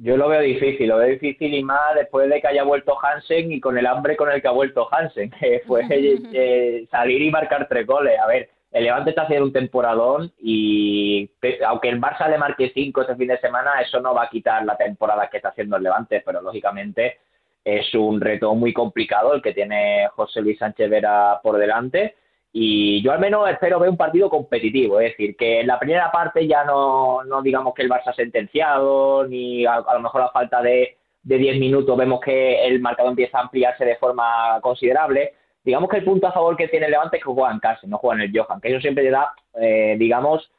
Yo 0.00 0.16
lo 0.16 0.28
veo 0.28 0.40
difícil, 0.40 0.88
lo 0.88 0.98
veo 0.98 1.08
difícil 1.08 1.52
y 1.54 1.62
más 1.64 1.96
después 1.96 2.30
de 2.30 2.40
que 2.40 2.46
haya 2.46 2.62
vuelto 2.62 2.96
Hansen 3.02 3.50
y 3.50 3.60
con 3.60 3.76
el 3.76 3.86
hambre 3.86 4.16
con 4.16 4.30
el 4.30 4.40
que 4.40 4.46
ha 4.46 4.52
vuelto 4.52 4.88
Hansen, 4.92 5.30
que 5.40 5.62
fue 5.66 5.82
eh, 5.90 6.86
salir 6.90 7.20
y 7.20 7.30
marcar 7.30 7.66
tres 7.68 7.84
goles. 7.84 8.18
A 8.18 8.28
ver, 8.28 8.48
el 8.70 8.84
Levante 8.84 9.10
está 9.10 9.22
haciendo 9.22 9.46
un 9.46 9.52
temporadón 9.52 10.32
y 10.38 11.28
aunque 11.66 11.88
el 11.88 12.00
Barça 12.00 12.28
le 12.30 12.38
marque 12.38 12.70
cinco 12.72 13.00
este 13.00 13.16
fin 13.16 13.28
de 13.28 13.38
semana, 13.38 13.80
eso 13.80 14.00
no 14.00 14.14
va 14.14 14.24
a 14.24 14.30
quitar 14.30 14.64
la 14.64 14.76
temporada 14.76 15.28
que 15.28 15.38
está 15.38 15.48
haciendo 15.48 15.76
el 15.76 15.82
Levante, 15.82 16.22
pero 16.24 16.42
lógicamente 16.42 17.18
es 17.64 17.92
un 17.94 18.20
reto 18.20 18.54
muy 18.54 18.72
complicado 18.72 19.34
el 19.34 19.42
que 19.42 19.52
tiene 19.52 20.08
José 20.14 20.42
Luis 20.42 20.58
Sánchez 20.58 20.88
Vera 20.88 21.40
por 21.42 21.58
delante 21.58 22.14
y 22.52 23.02
yo 23.02 23.12
al 23.12 23.20
menos 23.20 23.48
espero 23.50 23.78
ver 23.78 23.90
un 23.90 23.96
partido 23.96 24.30
competitivo, 24.30 25.00
es 25.00 25.10
decir, 25.10 25.36
que 25.36 25.60
en 25.60 25.66
la 25.66 25.78
primera 25.78 26.10
parte 26.10 26.46
ya 26.46 26.64
no, 26.64 27.22
no 27.24 27.42
digamos 27.42 27.74
que 27.74 27.82
el 27.82 27.90
Barça 27.90 28.08
ha 28.08 28.14
sentenciado, 28.14 29.26
ni 29.26 29.66
a, 29.66 29.80
lo 29.80 30.00
mejor 30.00 30.22
a 30.22 30.30
falta 30.30 30.62
de, 30.62 30.96
de 31.22 31.38
10 31.38 31.58
minutos 31.58 31.96
vemos 31.96 32.20
que 32.20 32.66
el 32.66 32.80
marcador 32.80 33.10
empieza 33.10 33.38
a 33.38 33.42
ampliarse 33.42 33.84
de 33.84 33.96
forma 33.96 34.60
considerable. 34.62 35.34
Digamos 35.62 35.90
que 35.90 35.98
el 35.98 36.04
punto 36.04 36.26
a 36.26 36.32
favor 36.32 36.56
que 36.56 36.68
tiene 36.68 36.88
Levante 36.88 37.18
es 37.18 37.22
que 37.22 37.30
juega 37.30 37.52
en 37.52 37.60
casa, 37.60 37.86
no 37.86 37.98
juega 37.98 38.22
en 38.22 38.30
el 38.30 38.38
Johan, 38.38 38.60
que 38.60 38.70
eso 38.70 38.80
siempre 38.80 39.04
le 39.04 39.10
da, 39.10 39.34
eh, 39.54 39.96
digamos, 39.98 40.50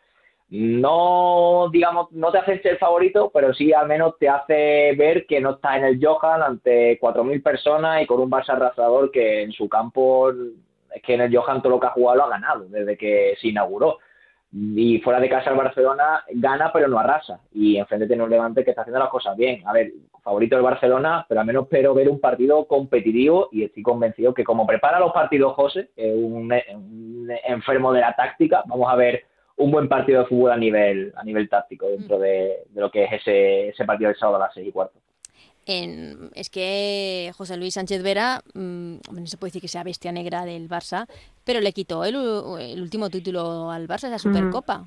no 0.51 1.69
digamos 1.71 2.11
no 2.11 2.31
te 2.31 2.39
hace 2.39 2.61
ser 2.61 2.77
favorito, 2.77 3.31
pero 3.33 3.53
sí 3.53 3.71
al 3.73 3.87
menos 3.87 4.17
te 4.19 4.29
hace 4.29 4.93
ver 4.95 5.25
que 5.27 5.39
no 5.39 5.51
está 5.51 5.77
en 5.77 5.85
el 5.85 5.99
Johan 6.03 6.41
ante 6.41 6.99
4.000 6.99 7.43
personas 7.43 8.01
y 8.01 8.05
con 8.07 8.19
un 8.19 8.31
Barça 8.31 8.49
arrasador 8.49 9.11
que 9.11 9.43
en 9.43 9.51
su 9.51 9.69
campo 9.69 10.31
es 10.93 11.01
que 11.01 11.13
en 11.13 11.21
el 11.21 11.35
Johan 11.35 11.61
todo 11.61 11.73
lo 11.73 11.79
que 11.79 11.87
ha 11.87 11.91
jugado 11.91 12.17
lo 12.17 12.23
ha 12.25 12.29
ganado 12.29 12.65
desde 12.69 12.97
que 12.97 13.35
se 13.39 13.49
inauguró. 13.49 13.99
Y 14.51 14.99
fuera 14.99 15.19
de 15.19 15.29
casa 15.29 15.51
el 15.51 15.57
Barcelona 15.57 16.23
gana 16.31 16.71
pero 16.73 16.87
no 16.87 16.97
arrasa. 16.97 17.39
Y 17.53 17.77
enfrente 17.77 18.07
tiene 18.07 18.23
un 18.23 18.29
Levante 18.29 18.63
que 18.63 18.71
está 18.71 18.81
haciendo 18.81 18.99
las 18.99 19.09
cosas 19.09 19.37
bien. 19.37 19.61
A 19.67 19.73
ver, 19.73 19.91
favorito 20.23 20.55
del 20.55 20.63
Barcelona, 20.63 21.25
pero 21.29 21.41
al 21.41 21.47
menos 21.47 21.63
espero 21.63 21.93
ver 21.93 22.09
un 22.09 22.19
partido 22.19 22.65
competitivo 22.65 23.49
y 23.51 23.63
estoy 23.63 23.83
convencido 23.83 24.33
que 24.33 24.43
como 24.43 24.65
prepara 24.65 24.99
los 24.99 25.11
partidos 25.11 25.53
José, 25.53 25.91
un, 25.97 26.51
un 26.73 27.31
enfermo 27.45 27.93
de 27.93 28.01
la 28.01 28.15
táctica, 28.15 28.63
vamos 28.65 28.91
a 28.91 28.95
ver 28.95 29.23
un 29.59 29.71
buen 29.71 29.87
partido 29.89 30.21
de 30.21 30.25
fútbol 30.25 30.51
a 30.51 30.57
nivel 30.57 31.13
a 31.15 31.23
nivel 31.23 31.49
táctico 31.49 31.87
dentro 31.89 32.17
de, 32.17 32.63
lo 32.73 32.89
que 32.89 33.03
es 33.03 33.13
ese, 33.13 33.69
ese 33.69 33.85
partido 33.85 34.07
del 34.07 34.17
sábado 34.17 34.37
a 34.37 34.47
las 34.47 34.53
seis 34.53 34.67
y 34.67 34.71
cuarto 34.71 34.99
es 36.35 36.49
que 36.49 37.31
José 37.37 37.57
Luis 37.57 37.75
Sánchez 37.75 38.01
Vera, 38.01 38.41
mm, 38.53 38.95
no 39.11 39.27
se 39.27 39.37
puede 39.37 39.49
decir 39.49 39.61
que 39.61 39.67
sea 39.67 39.83
bestia 39.83 40.11
negra 40.11 40.45
del 40.45 40.67
Barça, 40.67 41.07
pero 41.43 41.61
le 41.61 41.73
quitó 41.73 42.05
el, 42.05 42.15
último 42.15 43.09
título 43.09 43.69
al 43.71 43.87
Barça, 43.87 44.07
esa 44.07 44.19
Supercopa. 44.19 44.85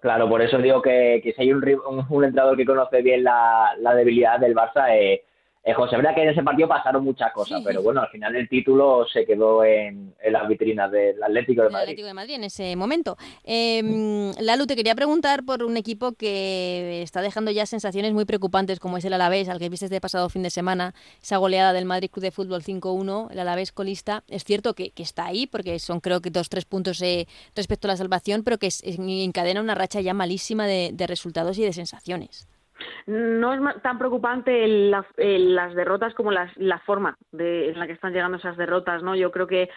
Claro, 0.00 0.28
por 0.28 0.42
eso 0.42 0.58
digo 0.58 0.82
que, 0.82 1.20
si 1.34 1.42
hay 1.42 1.52
un, 1.52 1.62
un, 2.08 2.24
entrenador 2.24 2.56
que 2.56 2.66
conoce 2.66 3.02
bien 3.02 3.24
la, 3.24 3.74
la 3.78 3.94
debilidad 3.94 4.38
del 4.38 4.54
Barça, 4.54 4.90
eh, 4.90 5.24
eh, 5.66 5.74
José, 5.74 5.96
verdad 5.96 6.14
que 6.14 6.22
en 6.22 6.28
ese 6.28 6.44
partido 6.44 6.68
pasaron 6.68 7.02
muchas 7.02 7.32
cosas, 7.32 7.60
pero 7.64 7.82
bueno, 7.82 8.00
al 8.00 8.08
final 8.08 8.36
el 8.36 8.48
título 8.48 9.04
se 9.12 9.26
quedó 9.26 9.64
en, 9.64 10.14
las 10.30 10.46
vitrinas 10.46 10.92
del 10.92 11.20
Atlético 11.20 11.62
de 11.62 11.70
Madrid. 11.70 11.76
El 11.76 11.82
Atlético 11.82 12.06
de 12.06 12.14
Madrid 12.14 12.34
en 12.34 12.44
ese 12.44 12.76
momento. 12.76 13.16
Eh, 13.42 14.32
Lalu, 14.38 14.66
te 14.68 14.76
quería 14.76 14.94
preguntar 14.94 15.44
por 15.44 15.64
un 15.64 15.76
equipo 15.76 16.12
que 16.12 17.02
está 17.02 17.20
dejando 17.20 17.50
ya 17.50 17.66
sensaciones 17.66 18.12
muy 18.12 18.24
preocupantes, 18.26 18.78
como 18.78 18.96
es 18.98 19.04
el 19.06 19.12
Alavés, 19.12 19.48
al 19.48 19.58
que 19.58 19.68
viste 19.68 19.86
este 19.86 20.00
pasado 20.00 20.28
fin 20.28 20.44
de 20.44 20.50
semana, 20.50 20.94
esa 21.20 21.38
goleada 21.38 21.72
del 21.72 21.84
Madrid 21.84 22.10
Club 22.12 22.22
de 22.22 22.30
Fútbol 22.30 22.62
5-1, 22.62 23.32
el 23.32 23.38
Alavés 23.40 23.72
colista. 23.72 24.22
Es 24.28 24.44
cierto 24.44 24.74
que, 24.74 24.92
está 24.96 25.26
ahí, 25.26 25.48
porque 25.48 25.80
son 25.80 25.98
creo 25.98 26.20
que 26.20 26.30
dos, 26.30 26.48
tres 26.48 26.64
puntos 26.64 27.02
eh, 27.02 27.26
respecto 27.56 27.88
a 27.88 27.90
la 27.90 27.96
salvación, 27.96 28.44
pero 28.44 28.58
que 28.58 28.68
encadena 28.86 29.60
una 29.60 29.74
racha 29.74 30.00
ya 30.00 30.14
malísima 30.14 30.68
de 30.68 31.06
resultados 31.08 31.58
y 31.58 31.64
de 31.64 31.72
sensaciones 31.72 32.46
no 33.06 33.54
es 33.54 33.82
tan 33.82 33.98
preocupante 33.98 34.66
las 34.66 35.74
derrotas 35.74 36.14
como 36.14 36.32
la 36.32 36.78
forma 36.84 37.16
de, 37.32 37.70
en 37.70 37.78
la 37.78 37.86
que 37.86 37.92
están 37.92 38.12
llegando 38.12 38.38
esas 38.38 38.56
derrotas, 38.56 39.02
¿no? 39.02 39.14
Yo 39.14 39.30
creo 39.30 39.46
que 39.46 39.68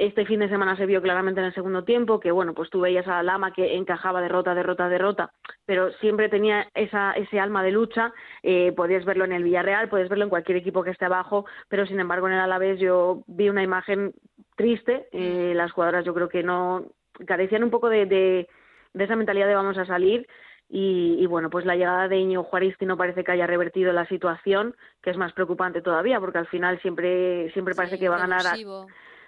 este 0.00 0.24
fin 0.24 0.40
de 0.40 0.48
semana 0.48 0.76
se 0.76 0.86
vio 0.86 1.02
claramente 1.02 1.40
en 1.40 1.46
el 1.48 1.54
segundo 1.54 1.84
tiempo 1.84 2.20
que, 2.20 2.30
bueno, 2.30 2.54
pues 2.54 2.70
tú 2.70 2.80
veías 2.80 3.06
a 3.06 3.22
Lama 3.22 3.52
que 3.52 3.76
encajaba 3.76 4.22
derrota, 4.22 4.54
derrota, 4.54 4.88
derrota, 4.88 5.30
pero 5.66 5.92
siempre 6.00 6.30
tenía 6.30 6.68
esa, 6.72 7.12
ese 7.12 7.38
alma 7.38 7.62
de 7.62 7.72
lucha. 7.72 8.14
Eh, 8.42 8.72
podías 8.74 9.04
verlo 9.04 9.26
en 9.26 9.32
el 9.32 9.44
Villarreal, 9.44 9.90
puedes 9.90 10.08
verlo 10.08 10.24
en 10.24 10.30
cualquier 10.30 10.56
equipo 10.56 10.82
que 10.82 10.90
esté 10.90 11.04
abajo, 11.04 11.44
pero 11.68 11.84
sin 11.84 12.00
embargo 12.00 12.28
en 12.28 12.32
el 12.32 12.40
Alavés 12.40 12.80
yo 12.80 13.24
vi 13.26 13.50
una 13.50 13.62
imagen 13.62 14.14
triste. 14.56 15.06
Eh, 15.12 15.52
las 15.54 15.70
jugadoras 15.72 16.06
yo 16.06 16.14
creo 16.14 16.30
que 16.30 16.42
no 16.42 16.86
carecían 17.26 17.62
un 17.62 17.70
poco 17.70 17.90
de, 17.90 18.06
de, 18.06 18.48
de 18.94 19.04
esa 19.04 19.16
mentalidad 19.16 19.48
de 19.48 19.54
vamos 19.54 19.76
a 19.76 19.84
salir 19.84 20.26
y, 20.72 21.26
bueno, 21.26 21.50
pues 21.50 21.66
la 21.66 21.74
llegada 21.74 22.06
de 22.06 22.18
Iñigo 22.18 22.44
Juaristi 22.44 22.86
no 22.86 22.96
parece 22.96 23.24
que 23.24 23.32
haya 23.32 23.46
revertido 23.46 23.92
la 23.92 24.06
situación, 24.06 24.76
que 25.02 25.10
es 25.10 25.16
más 25.16 25.32
preocupante 25.32 25.82
todavía, 25.82 26.20
porque 26.20 26.38
al 26.38 26.46
final 26.46 26.80
siempre, 26.80 27.50
siempre 27.52 27.74
parece 27.74 27.98
que 27.98 28.08
va 28.08 28.16
a 28.16 28.26
ganar. 28.26 28.44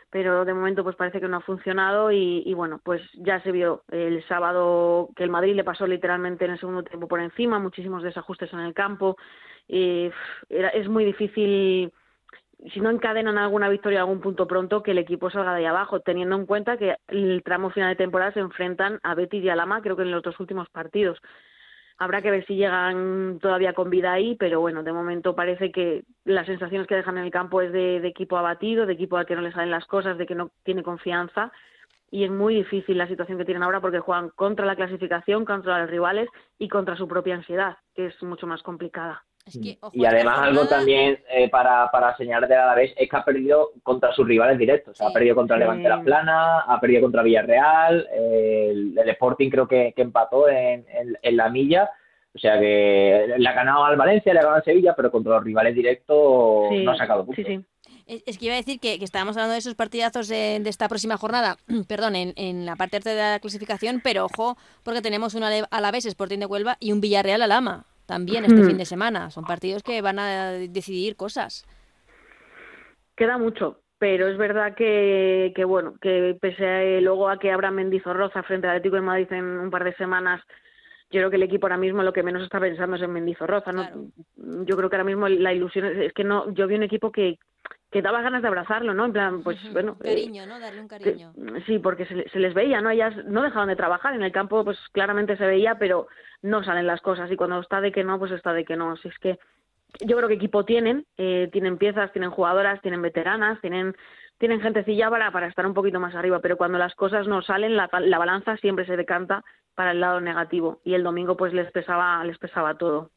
pero 0.09 0.45
de 0.45 0.55
momento 0.55 0.85
pues 0.85 0.95
parece 0.95 1.21
que 1.21 1.27
no 1.27 1.39
ha 1.39 1.41
funcionado 1.41 2.13
y, 2.13 2.53
bueno, 2.55 2.81
pues 2.85 3.03
ya 3.15 3.43
se 3.43 3.51
vio 3.51 3.83
el 3.91 4.23
sábado 4.29 5.09
que 5.17 5.25
el 5.25 5.31
Madrid 5.31 5.57
le 5.57 5.65
pasó 5.65 5.87
literalmente 5.87 6.45
en 6.45 6.53
el 6.53 6.61
segundo 6.61 6.85
tiempo 6.85 7.09
por 7.09 7.21
encima, 7.21 7.59
muchísimos 7.59 8.05
desajustes 8.05 8.53
en 8.53 8.61
el 8.61 8.73
campo. 8.73 9.17
y 9.67 10.11
es 10.49 10.89
muy 10.89 11.05
difícil 11.05 11.93
si 12.71 12.81
no 12.81 12.91
encadenan 12.91 13.39
alguna 13.39 13.69
victoria 13.69 14.01
algún 14.01 14.21
punto 14.21 14.47
pronto, 14.47 14.83
que 14.83 14.93
el 14.93 14.99
equipo 14.99 15.31
salga 15.31 15.53
de 15.53 15.61
ahí 15.61 15.65
abajo, 15.65 16.01
teniendo 16.01 16.37
en 16.37 16.47
cuenta 16.47 16.77
que 16.77 16.97
el 17.09 17.43
tramo 17.45 17.71
final 17.71 17.91
de 17.91 17.97
temporada 17.97 18.33
se 18.33 18.41
enfrentan 18.41 19.01
a 19.03 19.15
Betis 19.15 19.43
y 19.43 19.49
a 19.49 19.57
Lama, 19.57 19.83
creo 19.83 19.97
que 19.97 20.03
en 20.03 20.11
los 20.11 20.23
dos 20.23 20.39
últimos 20.39 20.69
partidos. 20.71 21.19
Habrá 21.99 22.23
que 22.23 22.31
ver 22.31 22.47
si 22.47 22.57
llegan 22.57 23.39
todavía 23.41 23.75
con 23.75 23.91
vida 23.91 24.13
ahí, 24.13 24.37
pero 24.37 24.61
bueno, 24.61 24.83
de 24.83 24.93
momento 24.93 25.35
parece 25.35 25.71
que 25.71 26.05
las 26.25 26.47
sensaciones 26.47 26.87
que 26.87 26.97
dejan 26.97 27.19
en 27.19 27.25
el 27.25 27.31
campo 27.31 27.61
es 27.61 27.73
de, 27.73 27.97
equipo 28.07 28.37
abatido, 28.37 28.87
de 28.87 28.95
equipo 28.95 29.17
al 29.17 29.27
que 29.27 29.37
no 29.37 29.43
le 29.43 29.53
salen 29.53 29.71
las 29.71 29.87
cosas, 29.87 30.19
de 30.19 30.27
que 30.27 30.35
no 30.35 30.51
tiene 30.65 30.83
confianza 30.83 31.53
y 32.11 32.25
es 32.25 32.31
muy 32.31 32.55
difícil 32.55 32.99
la 32.99 33.09
situación 33.09 33.39
que 33.39 33.45
tienen 33.45 33.63
ahora 33.63 33.81
porque 33.81 33.99
juegan 33.99 34.31
contra 34.31 34.67
la 34.67 34.77
clasificación, 34.77 35.45
contra 35.45 35.81
los 35.81 35.91
rivales 35.91 36.29
y 36.59 36.69
contra 36.69 36.97
su 36.97 37.09
propia 37.09 37.35
ansiedad, 37.35 37.79
que 37.95 38.07
es 38.07 38.23
mucho 38.23 38.47
más 38.47 38.63
complicada. 38.63 39.25
Mm. 39.45 39.69
y 39.93 40.05
además 40.05 40.39
algo 40.39 40.67
también 40.69 41.19
eh, 41.29 41.49
para, 41.49 41.91
para 41.91 42.17
señalar 42.17 42.49
de 42.49 42.55
la 42.55 42.75
vez 42.77 42.95
es 42.97 43.09
que 43.09 43.17
ha 43.17 43.25
perdido 43.25 43.73
contra 43.83 44.15
sus 44.15 44.27
rivales 44.27 44.57
directos. 44.57 45.01
ha 45.01 45.13
perdido 45.13 45.35
contra 45.35 45.57
el 45.57 45.61
Levante 45.61 45.89
La 45.89 46.01
Plana, 46.01 46.61
ha 46.61 46.81
perdido 46.81 47.03
contra 47.03 47.23
Villarreal, 47.23 48.07
el, 48.13 48.99
Sporting 48.99 49.51
creo 49.51 49.67
que, 49.67 49.93
empató 49.97 50.49
en, 50.49 50.87
en, 51.23 51.37
la 51.37 51.49
milla. 51.49 51.91
O 52.35 52.39
sea 52.39 52.59
que 52.59 53.35
le 53.37 53.49
ha 53.49 53.53
ganado 53.53 53.85
al 53.85 53.97
Valencia, 53.97 54.33
le 54.33 54.39
ha 54.39 54.43
ganado 54.43 54.59
al 54.59 54.65
Sevilla, 54.65 54.95
pero 54.97 55.11
contra 55.11 55.35
los 55.35 55.45
rivales 55.45 55.75
directos 55.75 56.73
no 56.73 56.91
ha 56.93 56.97
sacado 56.97 57.27
puntos. 57.27 57.45
Es, 58.07 58.39
que 58.39 58.47
iba 58.47 58.55
a 58.55 58.59
decir 58.59 58.81
que, 58.81 58.95
estábamos 58.95 59.37
hablando 59.37 59.53
de 59.53 59.59
esos 59.59 59.75
partidazos 59.75 60.29
de, 60.29 60.57
esta 60.57 60.89
próxima 60.89 61.17
jornada, 61.17 61.57
perdón, 61.89 62.17
en, 62.17 62.33
en, 62.37 62.65
la 62.65 62.77
parte 62.77 63.01
de 63.01 63.15
la 63.17 63.39
clasificación, 63.41 64.01
pero 64.03 64.27
ojo, 64.27 64.57
porque 64.83 65.03
tenemos 65.03 65.35
un 65.35 65.43
Alavés 65.43 66.07
Sporting 66.07 66.39
de 66.39 66.47
Huelva 66.47 66.77
y 66.81 66.93
un 66.93 67.01
Villarreal 67.01 67.43
Alama 67.43 67.87
también 68.07 68.45
este 68.45 68.63
fin 68.65 68.79
de 68.79 68.85
semana. 68.85 69.31
Son 69.31 69.45
partidos 69.45 69.83
que 69.83 70.01
van 70.03 70.19
a 70.19 70.53
decidir 70.53 71.17
cosas. 71.17 71.67
Queda 73.17 73.39
mucho, 73.39 73.81
pero 73.99 74.27
es 74.29 74.37
verdad 74.37 74.75
que, 74.75 75.53
que 75.55 75.65
bueno, 75.65 75.95
que 76.01 76.37
pese 76.41 76.67
a, 76.67 77.01
luego 77.01 77.29
a 77.29 77.39
que 77.39 77.53
habrá 77.53 77.71
Mendizorroza 77.71 78.43
frente 78.43 78.67
al 78.67 78.77
Atlético 78.77 78.97
de 78.97 79.03
Madrid 79.03 79.33
en 79.33 79.45
un 79.45 79.71
par 79.71 79.85
de 79.85 79.95
semanas, 79.95 80.41
yo 81.11 81.21
creo 81.21 81.31
que 81.31 81.37
el 81.37 81.43
equipo 81.43 81.67
ahora 81.67 81.77
mismo 81.77 82.03
lo 82.03 82.13
que 82.13 82.23
menos 82.23 82.43
está 82.43 82.59
pensando 82.59 82.97
es 82.97 83.03
en 83.03 83.13
Mendizorroza, 83.13 83.71
¿no? 83.71 83.87
Yo 84.65 84.77
creo 84.77 84.89
que 84.89 84.97
ahora 84.97 85.05
mismo 85.05 85.29
la 85.29 85.53
ilusión 85.53 85.85
es, 85.85 86.13
que 86.15 86.25
no, 86.25 86.53
yo 86.53 86.67
vi 86.67 86.75
un 86.75 86.83
equipo 86.83 87.13
que 87.13 87.39
que 87.93 88.03
daba 88.03 88.23
ganas 88.23 88.41
de 88.41 88.49
abrazarlo, 88.49 88.95
¿no? 88.95 89.05
En 89.05 89.13
plan, 89.13 89.43
pues 89.43 89.59
bueno... 89.73 89.93
Un 89.93 89.99
cariño, 89.99 90.47
¿no? 90.47 90.59
Darle 90.59 90.81
un 90.81 90.89
cariño. 90.89 91.33
sí, 91.67 91.79
porque 91.79 92.07
se, 92.07 92.39
les 92.39 92.55
veía, 92.55 92.81
¿no? 92.81 92.89
Ellas 92.89 93.15
no 93.27 93.43
dejaban 93.43 93.69
de 93.69 93.77
trabajar, 93.77 94.15
en 94.15 94.23
el 94.23 94.33
campo 94.33 94.65
pues 94.65 94.79
claramente 94.93 95.37
se 95.37 95.47
veía, 95.47 95.77
pero 95.79 96.09
no 96.41 96.65
salen 96.65 96.87
las 96.87 97.03
cosas 97.03 97.31
y 97.31 97.37
cuando 97.37 97.61
está 97.61 97.83
de 97.83 97.93
que 97.93 98.03
no, 98.03 98.19
pues 98.19 98.33
está 98.33 98.55
de 98.55 98.65
que 98.65 98.77
no. 98.77 98.97
Si 98.97 99.09
es 99.09 99.19
que 99.19 99.39
yo 100.01 100.17
creo 100.17 100.27
que 100.27 100.35
equipo 100.35 100.65
tienen, 100.65 101.05
eh, 101.19 101.51
tienen 101.53 101.77
piezas, 101.77 102.11
tienen 102.13 102.31
jugadoras, 102.31 102.81
tienen 102.81 103.03
veteranas, 103.03 103.61
tienen 103.61 103.95
tienen 104.39 104.61
gentecilla 104.61 105.09
para, 105.09 105.31
para 105.31 105.47
estar 105.47 105.65
un 105.65 105.75
poquito 105.75 106.01
más 106.01 106.17
arriba, 106.17 106.41
pero 106.41 106.57
cuando 106.57 106.77
las 106.77 106.97
cosas 106.97 107.29
no 107.29 107.43
salen, 107.43 107.77
la, 107.77 107.89
la 108.01 108.19
balanza 108.19 108.57
siempre 108.57 108.85
se 108.87 108.97
decanta 108.97 109.45
para 109.77 109.93
el 109.93 110.01
lado 110.01 110.21
negativo 110.21 110.81
y 110.83 110.95
el 110.95 111.05
domingo 111.05 111.37
pues 111.37 111.53
les 111.53 111.71
pesaba, 111.71 112.25
les 112.25 112.39
pesaba 112.39 112.75
todo. 112.75 113.11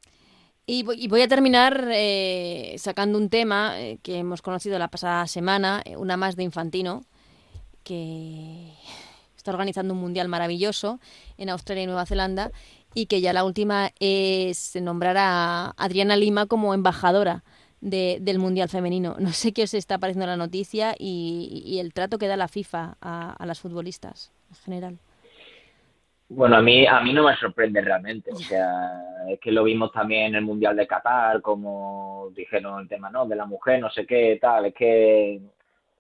Y 0.67 0.81
voy, 0.81 1.21
a 1.21 1.27
terminar 1.27 1.89
eh, 1.91 2.75
sacando 2.79 3.19
un 3.19 3.29
tema 3.29 3.79
eh, 3.79 3.99
que 4.01 4.17
hemos 4.17 4.41
conocido 4.41 4.79
la 4.79 4.87
pasada 4.87 5.27
semana, 5.27 5.83
eh, 5.85 5.95
una 5.95 6.17
más 6.17 6.35
de 6.35 6.41
Infantino, 6.41 7.03
que 7.83 8.73
está 9.37 9.51
organizando 9.51 9.93
un 9.93 9.99
mundial 9.99 10.27
maravilloso 10.27 10.99
en 11.37 11.49
Australia 11.49 11.83
y 11.83 11.85
Nueva 11.85 12.07
Zelanda 12.07 12.51
y 12.95 13.05
que 13.05 13.21
ya 13.21 13.31
la 13.31 13.43
última 13.43 13.91
es 13.99 14.75
nombrar 14.81 15.17
a 15.19 15.75
Adriana 15.77 16.17
Lima 16.17 16.47
como 16.47 16.73
embajadora 16.73 17.43
del 17.79 18.39
mundial 18.39 18.67
femenino. 18.67 19.17
No 19.19 19.33
sé 19.33 19.53
qué 19.53 19.63
os 19.63 19.73
está 19.75 19.99
pareciendo 19.99 20.25
la 20.25 20.37
noticia 20.37 20.95
y, 20.97 21.77
el 21.79 21.93
trato 21.93 22.17
que 22.17 22.27
da 22.27 22.37
la 22.37 22.47
FIFA 22.47 22.97
a 22.99 23.45
las 23.45 23.59
futbolistas 23.59 24.31
en 24.49 24.55
general. 24.55 24.99
Bueno, 26.27 26.57
a 26.57 26.61
mí, 26.61 26.87
a 26.87 26.99
mí 27.01 27.13
no 27.13 27.23
me 27.23 27.35
sorprende 27.35 27.81
realmente. 27.81 28.31
O 28.31 28.35
sea, 28.35 29.01
es 29.29 29.39
que 29.39 29.51
lo 29.51 29.63
vimos 29.63 29.91
también 29.91 30.27
en 30.27 30.35
el 30.35 30.41
Mundial 30.41 30.75
de 30.75 30.87
Qatar, 30.87 31.41
como 31.41 32.29
dijeron 32.35 32.81
el 32.81 32.87
tema, 32.87 33.09
¿no? 33.09 33.27
De 33.27 33.35
la 33.35 33.45
mujer, 33.45 33.79
no 33.79 33.89
sé 33.91 34.05
qué, 34.05 34.37
tal. 34.41 34.65
Es 34.65 34.73
que 34.73 35.39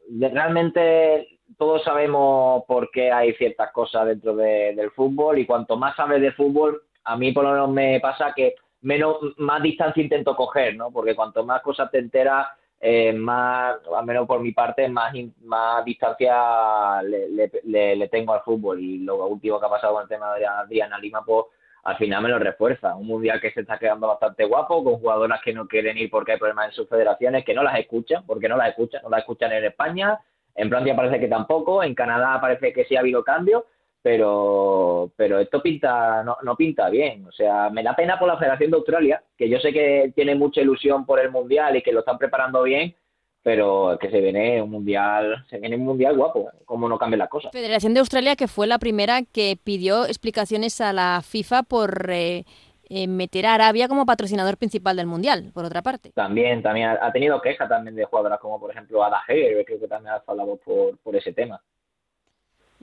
realmente 0.09 1.39
todos 1.57 1.83
sabemos 1.83 2.63
por 2.67 2.89
qué 2.91 3.11
hay 3.11 3.33
ciertas 3.33 3.71
cosas 3.71 4.07
dentro 4.07 4.35
del 4.35 4.91
fútbol 4.91 5.37
y 5.37 5.45
cuanto 5.45 5.77
más 5.77 5.95
sabes 5.95 6.21
de 6.21 6.31
fútbol, 6.31 6.81
a 7.03 7.15
mí 7.15 7.31
por 7.31 7.43
lo 7.43 7.51
menos 7.51 7.69
me 7.69 7.99
pasa 7.99 8.33
que 8.35 8.55
menos 8.81 9.17
más 9.37 9.61
distancia 9.61 10.01
intento 10.01 10.35
coger, 10.35 10.75
¿no? 10.75 10.91
Porque 10.91 11.15
cuanto 11.15 11.45
más 11.45 11.61
cosas 11.61 11.89
te 11.91 11.99
enteras, 11.99 12.47
eh, 12.79 13.13
más, 13.13 13.77
al 13.95 14.05
menos 14.05 14.27
por 14.27 14.41
mi 14.41 14.51
parte, 14.51 14.87
más, 14.89 15.13
más 15.43 15.83
distancia 15.85 17.01
le, 17.03 17.49
le, 17.95 18.07
tengo 18.09 18.33
al 18.33 18.41
fútbol. 18.41 18.79
Y 18.79 18.99
lo 18.99 19.25
último 19.25 19.59
que 19.59 19.65
ha 19.65 19.69
pasado 19.69 19.93
con 19.93 20.03
el 20.03 20.09
tema 20.09 20.35
de 20.35 20.81
Lima, 21.01 21.23
pues 21.25 21.45
al 21.83 21.97
final 21.97 22.23
me 22.23 22.29
lo 22.29 22.39
refuerza. 22.39 22.95
Un 22.95 23.07
mundial 23.07 23.39
que 23.39 23.51
se 23.51 23.61
está 23.61 23.77
quedando 23.77 24.07
bastante 24.07 24.43
guapo, 24.45 24.83
con 24.83 24.99
jugadoras 24.99 25.41
que 25.43 25.53
no 25.53 25.67
quieren 25.67 25.97
ir 25.97 26.09
porque 26.09 26.33
hay 26.33 26.39
problemas 26.39 26.67
en 26.67 26.73
sus 26.73 26.89
federaciones, 26.89 27.45
que 27.45 27.53
no 27.53 27.63
las 27.63 27.79
escuchan, 27.79 28.25
porque 28.25 28.49
no 28.49 28.57
las 28.57 28.69
escuchan, 28.69 29.01
no 29.03 29.09
las 29.09 29.19
escuchan 29.19 29.51
en 29.51 29.65
España. 29.65 30.19
En 30.55 30.69
Francia 30.69 30.95
parece 30.95 31.19
que 31.19 31.27
tampoco, 31.27 31.83
en 31.83 31.93
Canadá 31.93 32.39
parece 32.41 32.73
que 32.73 32.85
sí 32.85 32.95
ha 32.95 33.01
habido 33.01 33.23
cambios, 33.23 33.63
pero 34.05 35.11
pero 35.15 35.39
esto 35.39 35.63
pinta 35.63 36.23
no, 36.23 36.37
no 36.43 36.55
pinta 36.55 36.91
bien. 36.91 37.25
O 37.25 37.31
sea, 37.31 37.71
me 37.71 37.81
da 37.81 37.95
pena 37.95 38.19
por 38.19 38.27
la 38.27 38.37
Federación 38.37 38.69
de 38.69 38.77
Australia, 38.77 39.23
que 39.35 39.49
yo 39.49 39.57
sé 39.57 39.73
que 39.73 40.13
tiene 40.13 40.35
mucha 40.35 40.61
ilusión 40.61 41.07
por 41.07 41.19
el 41.19 41.31
Mundial 41.31 41.75
y 41.75 41.81
que 41.81 41.91
lo 41.91 42.01
están 42.01 42.19
preparando 42.19 42.61
bien, 42.61 42.93
pero 43.41 43.97
que 43.99 44.11
se 44.11 44.21
viene 44.21 44.61
un 44.61 44.69
mundial, 44.69 45.43
se 45.49 45.57
viene 45.57 45.75
un 45.75 45.85
mundial 45.85 46.15
guapo, 46.15 46.51
como 46.65 46.87
no 46.87 46.99
cambien 46.99 47.17
las 47.17 47.29
cosas. 47.29 47.51
Federación 47.51 47.95
de 47.95 48.01
Australia 48.01 48.35
que 48.35 48.47
fue 48.47 48.67
la 48.67 48.77
primera 48.77 49.23
que 49.23 49.57
pidió 49.63 50.05
explicaciones 50.05 50.79
a 50.81 50.93
la 50.93 51.23
FIFA 51.23 51.63
por 51.63 52.11
eh, 52.11 52.45
eh, 52.89 53.07
meter 53.07 53.47
a 53.47 53.55
Arabia 53.55 53.87
como 53.87 54.05
patrocinador 54.05 54.57
principal 54.57 54.97
del 54.97 55.07
mundial, 55.07 55.49
por 55.51 55.65
otra 55.65 55.81
parte. 55.81 56.11
También, 56.11 56.61
también 56.61 56.89
ha, 56.89 57.11
tenido 57.11 57.41
queja 57.41 57.67
también 57.67 57.95
de 57.95 58.05
jugadoras 58.05 58.39
como 58.39 58.59
por 58.59 58.69
ejemplo 58.69 59.03
Ada 59.03 59.23
Heger, 59.27 59.65
creo 59.65 59.79
que 59.79 59.87
también 59.87 60.13
ha 60.13 60.23
hablado 60.27 60.57
por, 60.57 60.95
por 60.99 61.15
ese 61.15 61.33
tema 61.33 61.59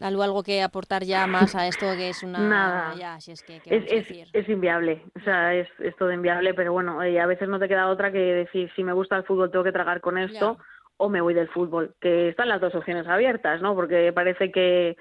algo, 0.03 0.23
algo 0.23 0.43
que 0.43 0.62
aportar 0.62 1.05
ya 1.05 1.27
más 1.27 1.55
a 1.55 1.67
esto 1.67 1.87
que 1.97 2.11
es 2.11 2.23
una... 2.23 2.38
Nada. 2.38 2.95
Ya, 2.97 3.21
si 3.21 3.33
es, 3.33 3.43
que, 3.43 3.61
es, 3.65 4.29
es, 4.33 4.49
inviable, 4.49 5.03
o 5.17 5.21
sea, 5.21 5.55
es, 5.55 5.69
es 5.79 5.97
todo 5.97 6.12
inviable, 6.12 6.55
pero 6.55 6.73
bueno, 6.73 7.03
eh, 7.03 7.21
a 7.21 7.27
veces 7.27 7.49
no 7.49 7.59
te 7.59 7.69
queda 7.69 7.88
otra 7.88 8.12
que 8.12 8.19
decir, 8.19 8.71
si 8.75 8.85
me 8.85 8.93
gusta 8.93 9.17
el 9.17 9.25
fútbol 9.25 9.51
tengo 9.51 9.65
que 9.65 9.73
tragar 9.73 10.01
con 10.01 10.19
esto 10.19 10.59
o 10.97 11.09
me 11.09 11.21
voy 11.21 11.35
del 11.35 11.49
fútbol, 11.49 11.95
que 12.01 12.29
están 12.29 12.49
las 12.49 12.61
dos 12.61 12.75
opciones 12.75 13.07
abiertas, 13.07 13.61
¿no? 13.61 13.75
Porque 13.75 14.12
parece 14.12 14.53
que 14.53 14.97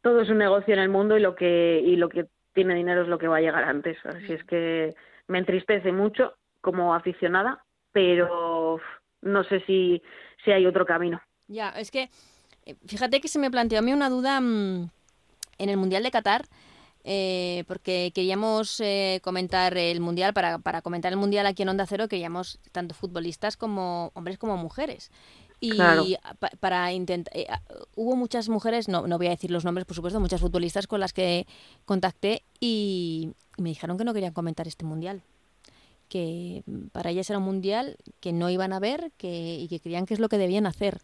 todo 0.00 0.20
es 0.20 0.30
un 0.30 0.38
negocio 0.38 0.74
en 0.74 0.80
el 0.80 0.88
mundo 0.88 1.16
y 1.16 1.20
lo 1.20 1.34
que, 1.34 1.82
y 1.84 1.96
lo 1.96 2.08
que 2.08 2.26
tiene 2.52 2.74
dinero 2.74 3.02
es 3.02 3.08
lo 3.08 3.18
que 3.18 3.28
va 3.28 3.38
a 3.38 3.42
llegar 3.42 3.64
antes. 3.64 3.98
Así 4.04 4.32
es 4.32 4.44
que 4.44 4.94
me 5.26 5.38
entristece 5.38 5.92
mucho 5.92 6.34
como 6.60 6.94
aficionada, 6.94 7.64
pero 7.92 8.80
no 9.22 9.44
sé 9.44 9.60
si, 9.66 10.02
si 10.44 10.52
hay 10.52 10.66
otro 10.66 10.86
camino. 10.86 11.20
Ya, 11.46 11.70
es 11.70 11.90
que 11.90 12.08
fíjate 12.86 13.20
que 13.20 13.28
se 13.28 13.38
me 13.38 13.50
planteó 13.50 13.78
a 13.78 13.82
mí 13.82 13.92
una 13.92 14.10
duda 14.10 14.40
mm, 14.40 14.90
en 15.58 15.68
el 15.68 15.76
Mundial 15.76 16.02
de 16.02 16.10
Qatar. 16.10 16.46
Eh, 17.06 17.64
porque 17.68 18.12
queríamos 18.14 18.80
eh, 18.80 19.20
comentar 19.22 19.76
el 19.76 20.00
mundial, 20.00 20.32
para, 20.32 20.58
para, 20.58 20.80
comentar 20.80 21.12
el 21.12 21.18
mundial 21.18 21.44
aquí 21.44 21.62
en 21.62 21.68
Onda 21.68 21.84
Cero, 21.86 22.08
queríamos 22.08 22.60
tanto 22.72 22.94
futbolistas 22.94 23.58
como 23.58 24.10
hombres 24.14 24.38
como 24.38 24.56
mujeres. 24.56 25.10
Y 25.60 25.78
para 26.60 26.92
intentar. 26.92 27.34
hubo 27.94 28.16
muchas 28.16 28.48
mujeres, 28.48 28.88
no, 28.88 29.06
no 29.06 29.18
voy 29.18 29.26
a 29.26 29.30
decir 29.30 29.50
los 29.50 29.64
nombres, 29.64 29.84
por 29.84 29.96
supuesto, 29.96 30.18
muchas 30.18 30.40
futbolistas 30.40 30.86
con 30.86 31.00
las 31.00 31.12
que 31.12 31.46
contacté 31.84 32.42
y 32.58 33.32
me 33.58 33.68
dijeron 33.68 33.98
que 33.98 34.04
no 34.04 34.14
querían 34.14 34.32
comentar 34.32 34.66
este 34.66 34.86
mundial 34.86 35.22
que 36.14 36.62
para 36.92 37.10
ellas 37.10 37.28
era 37.28 37.40
un 37.40 37.44
mundial 37.44 37.96
que 38.20 38.32
no 38.32 38.48
iban 38.48 38.72
a 38.72 38.78
ver 38.78 39.10
que, 39.18 39.56
y 39.58 39.66
que 39.66 39.80
creían 39.80 40.06
que 40.06 40.14
es 40.14 40.20
lo 40.20 40.28
que 40.28 40.38
debían 40.38 40.64
hacer. 40.64 40.98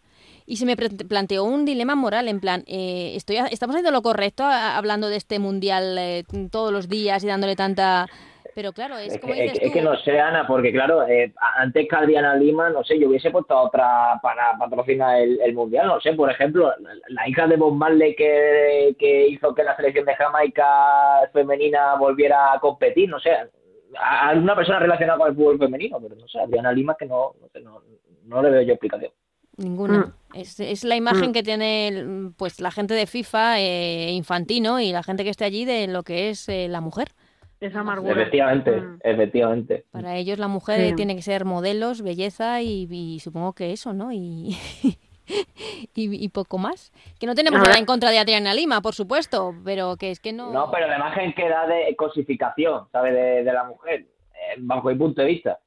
Y 0.47 0.59
se 0.59 0.67
me 0.67 0.77
planteó 0.77 1.43
un 1.43 1.65
dilema 1.65 1.97
moral, 1.97 2.29
en 2.29 2.39
plan, 2.39 2.63
eh, 2.69 3.15
estoy, 3.17 3.39
¿estamos 3.51 3.75
haciendo 3.75 3.91
lo 3.91 4.03
correcto 4.03 4.45
hablando 4.45 5.09
de 5.09 5.17
este 5.17 5.41
mundial 5.41 5.99
eh, 5.99 6.23
todos 6.53 6.73
los 6.73 6.89
días 6.89 7.25
y 7.25 7.27
dándole 7.27 7.57
tanta... 7.57 8.07
Pero 8.55 8.73
claro, 8.73 8.99
es, 8.99 9.19
como 9.19 9.35
que, 9.35 9.47
es 9.47 9.73
que 9.73 9.83
no 9.83 9.97
sé, 9.97 10.21
Ana, 10.21 10.47
porque 10.47 10.71
claro, 10.71 11.05
eh, 11.09 11.33
antes 11.57 11.89
que 11.89 11.97
Adriana 11.97 12.37
Lima, 12.37 12.71
no 12.71 12.85
sé, 12.85 12.97
yo 12.97 13.09
hubiese 13.09 13.33
puesto 13.33 13.59
otra 13.59 14.21
para 14.23 14.57
patrocinar 14.59 15.21
el, 15.21 15.55
mundial, 15.55 15.89
no 15.89 16.01
sé, 16.01 16.13
por 16.13 16.31
ejemplo, 16.31 16.73
la, 17.09 17.29
hija 17.29 17.49
de 17.49 17.57
Bob 17.57 17.75
Marley 17.75 18.15
que, 18.15 18.95
que 18.97 19.27
hizo 19.27 19.55
que 19.55 19.65
la 19.65 19.75
selección 19.77 20.05
de 20.05 20.15
Jamaica 20.15 21.29
femenina 21.33 21.97
volviera 21.97 22.53
a 22.53 22.61
competir, 22.61 23.09
no 23.09 23.19
sé, 23.19 23.31
a 23.99 24.29
alguna 24.29 24.55
persona 24.55 24.79
relacionada 24.79 25.19
con 25.19 25.29
el 25.29 25.35
fútbol 25.35 25.59
femenino, 25.59 25.99
pero 26.01 26.17
no 26.17 26.29
sé, 26.29 26.41
Adriana 26.41 26.73
Lima 26.73 26.97
que 26.99 27.07
no, 27.07 27.35
no, 27.63 27.83
no, 28.25 28.43
le 28.43 28.51
veo 28.51 28.63
yo 28.63 28.73
explicación. 28.75 29.13
Ninguna. 29.57 29.99
Mm. 29.99 30.13
Es, 30.35 30.61
es, 30.61 30.85
la 30.85 30.97
imagen 30.97 31.31
mm. 31.31 31.33
que 31.33 31.43
tiene 31.43 32.33
pues 32.37 32.61
la 32.61 32.71
gente 32.71 32.95
de 32.95 33.07
FIFA, 33.07 33.61
eh, 33.61 34.11
Infantino 34.13 34.81
y 34.81 34.93
la 34.93 35.03
gente 35.03 35.25
que 35.25 35.31
esté 35.31 35.45
allí 35.45 35.65
de 35.65 35.87
lo 35.89 36.03
que 36.03 36.31
es 36.31 36.49
eh, 36.49 36.69
la 36.69 36.81
mujer. 36.81 37.09
Esa 37.61 37.81
amargura. 37.81 38.13
Efectivamente, 38.13 38.81
mm. 38.81 38.99
efectivamente. 39.03 39.85
Para 39.91 40.17
ellos 40.17 40.39
la 40.39 40.49
mujer 40.49 40.95
tiene 40.95 41.15
que 41.15 41.23
ser 41.23 41.45
modelos, 41.45 42.01
belleza 42.01 42.63
y, 42.63 43.19
supongo 43.21 43.53
que 43.53 43.73
eso, 43.73 43.93
¿no? 43.93 44.13
Y, 44.13 44.57
y, 45.95 46.29
poco 46.29 46.59
más. 46.59 46.93
Que 47.19 47.27
no 47.27 47.35
tenemos 47.35 47.61
nada 47.61 47.79
en 47.79 47.87
contra 47.87 48.11
de 48.11 48.19
Adriana 48.19 48.55
Lima, 48.55 48.81
por 48.81 48.95
supuesto, 48.95 49.55
pero 49.65 49.97
que 49.97 50.11
es 50.11 50.21
que 50.21 50.33
no... 50.33 50.53
No, 50.53 50.71
pero 50.71 50.87
la 50.89 50.97
imagen 50.97 51.33
que 51.35 51.49
da 51.49 51.67
de 51.67 51.95
cosificación, 51.97 52.89
¿sabes? 52.93 53.15
De, 53.15 53.53
la 53.53 53.65
mujer, 53.65 54.07
eh, 54.35 54.57
bajo 54.59 54.89
mi 54.89 54.95
punto 54.97 55.23
de 55.23 55.29
vista. 55.29 55.59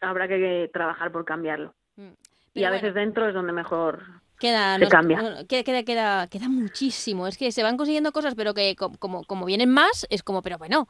Habrá 0.00 0.28
que 0.28 0.70
trabajar 0.72 1.10
por 1.12 1.24
cambiarlo. 1.24 1.74
Mm. 1.96 2.10
y 2.54 2.64
a 2.64 2.70
veces 2.70 2.92
dentro 2.92 3.28
es 3.28 3.34
donde 3.34 3.52
mejor 3.52 4.02
queda, 4.40 4.78
se 4.78 4.88
cambia. 4.88 5.44
Queda, 5.48 5.84
queda, 5.84 6.26
queda, 6.26 6.48
muchísimo. 6.48 7.28
Es 7.28 7.38
que 7.38 7.52
se 7.52 7.62
van 7.62 7.76
consiguiendo 7.76 8.10
cosas, 8.10 8.34
pero 8.34 8.52
que 8.52 8.74
como, 8.74 9.22
como 9.24 9.46
vienen 9.46 9.70
más, 9.70 10.06
es 10.10 10.22
como, 10.22 10.42
pero 10.42 10.58
bueno, 10.58 10.88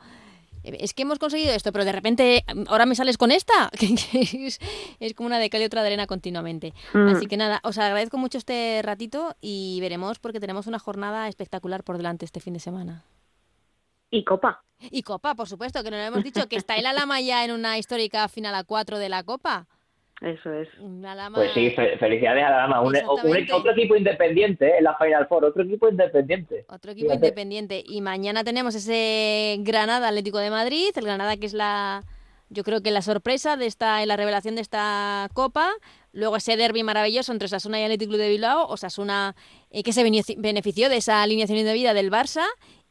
es 0.64 0.94
que 0.94 1.02
hemos 1.02 1.18
conseguido 1.18 1.52
esto, 1.52 1.72
pero 1.72 1.84
de 1.84 1.92
repente 1.92 2.44
ahora 2.68 2.86
me 2.86 2.94
sales 2.94 3.18
con 3.18 3.30
esta, 3.30 3.70
es, 5.00 5.14
como 5.14 5.26
una 5.26 5.38
de 5.38 5.50
cal 5.50 5.62
y 5.62 5.64
otra 5.64 5.82
de 5.82 5.88
arena 5.88 6.06
continuamente. 6.06 6.72
Mm. 6.92 7.08
Así 7.08 7.26
que 7.26 7.36
nada, 7.36 7.60
os 7.62 7.78
agradezco 7.78 8.18
mucho 8.18 8.38
este 8.38 8.80
ratito 8.82 9.36
y 9.40 9.78
veremos 9.80 10.18
porque 10.18 10.40
tenemos 10.40 10.66
una 10.66 10.78
jornada 10.78 11.28
espectacular 11.28 11.84
por 11.84 11.96
delante 11.96 12.24
este 12.24 12.40
fin 12.40 12.54
de 12.54 12.60
semana. 12.60 13.04
Y 14.10 14.24
Copa. 14.24 14.62
Y 14.90 15.02
Copa, 15.02 15.34
por 15.34 15.48
supuesto, 15.48 15.82
que 15.82 15.90
nos 15.90 16.00
hemos 16.00 16.22
dicho 16.22 16.48
que 16.48 16.56
está 16.56 16.76
el 16.76 16.86
Alama 16.86 17.20
ya 17.20 17.44
en 17.44 17.50
una 17.50 17.78
histórica 17.78 18.28
final 18.28 18.54
a 18.54 18.64
cuatro 18.64 18.98
de 18.98 19.08
la 19.08 19.22
Copa. 19.24 19.66
Eso 20.20 20.52
es. 20.52 20.68
Pues 21.34 21.52
sí, 21.52 21.70
felicidades 21.98 22.44
a 22.44 22.50
la 22.50 22.56
Lama. 22.58 22.80
Un, 22.80 22.96
otro 23.06 23.72
equipo 23.72 23.96
independiente 23.96 24.68
¿eh? 24.68 24.78
en 24.78 24.84
la 24.84 24.96
Final 24.96 25.26
Four, 25.26 25.44
otro 25.44 25.64
equipo 25.64 25.88
independiente. 25.88 26.64
Otro 26.68 26.92
equipo 26.92 27.12
independiente. 27.12 27.82
Y 27.84 28.00
mañana 28.00 28.44
tenemos 28.44 28.74
ese 28.74 29.56
Granada 29.60 30.08
Atlético 30.08 30.38
de 30.38 30.50
Madrid, 30.50 30.90
el 30.94 31.04
Granada 31.04 31.36
que 31.36 31.46
es 31.46 31.52
la, 31.52 32.04
yo 32.48 32.62
creo 32.62 32.80
que 32.80 32.90
la 32.90 33.02
sorpresa 33.02 33.56
de 33.56 33.66
esta, 33.66 34.04
la 34.06 34.16
revelación 34.16 34.54
de 34.54 34.62
esta 34.62 35.28
Copa. 35.34 35.72
Luego 36.12 36.36
ese 36.36 36.56
derby 36.56 36.84
maravilloso 36.84 37.32
entre 37.32 37.46
Osasuna 37.46 37.80
y 37.80 37.82
Atlético 37.82 38.16
de 38.16 38.28
Bilbao. 38.28 38.68
Osasuna 38.68 39.34
eh, 39.70 39.82
que 39.82 39.92
se 39.92 40.04
benefició 40.38 40.88
de 40.88 40.98
esa 40.98 41.22
alineación 41.22 41.64
de 41.64 41.72
vida 41.72 41.92
del 41.92 42.10
Barça 42.10 42.44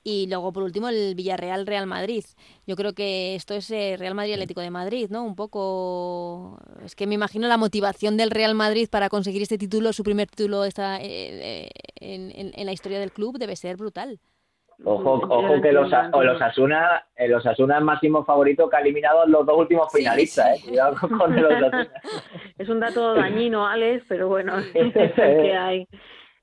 y 0.04 0.28
luego, 0.28 0.52
por 0.52 0.64
último, 0.64 0.90
el 0.90 1.16
Villarreal-Real 1.16 1.88
Madrid. 1.88 2.26
Yo 2.68 2.76
creo 2.76 2.94
que 2.94 3.36
esto 3.36 3.54
es 3.54 3.72
eh, 3.72 3.96
Real 3.98 4.16
Madrid-Atlético 4.16 4.62
de 4.62 4.70
Madrid, 4.70 5.08
¿no? 5.10 5.24
Un 5.24 5.36
poco... 5.36 6.60
Es 6.84 6.96
que 6.96 7.08
me 7.08 7.16
imagino 7.16 7.48
la 7.48 7.58
motivación 7.58 8.18
del 8.18 8.32
Real 8.32 8.54
Madrid 8.54 8.90
para 8.92 9.10
conseguir 9.10 9.42
este 9.42 9.58
título, 9.58 9.94
su 9.94 10.04
primer 10.04 10.28
título 10.28 10.66
esta, 10.66 11.00
eh, 11.02 11.70
en, 11.96 12.52
en, 12.54 12.66
la 12.66 12.74
historia 12.74 13.00
del 13.00 13.14
club, 13.14 13.38
debe 13.38 13.56
ser 13.56 13.78
brutal. 13.78 14.20
Ojo, 14.84 15.14
ojo 15.30 15.62
que 15.62 15.72
los, 15.72 15.90
los 15.90 16.42
Asuna, 16.42 17.06
los 17.28 17.46
Asuna 17.46 17.78
es 17.78 17.84
máximo 17.84 18.26
favorito 18.26 18.70
que 18.70 18.76
ha 18.76 18.82
eliminado 18.82 19.26
los 19.28 19.46
dos 19.46 19.58
últimos 19.58 19.90
finalistas, 19.94 20.58
¿eh? 20.58 20.62
Cuidado 20.68 20.96
con 21.18 21.42
los 21.42 21.52
Asuna. 21.54 21.92
Es 22.58 22.68
un 22.68 22.80
dato 22.82 23.14
dañino, 23.14 23.66
Alex, 23.66 24.04
pero 24.10 24.28
bueno, 24.28 24.58
es 24.74 24.96
el 24.96 25.14
que 25.14 25.56
hay 25.56 25.88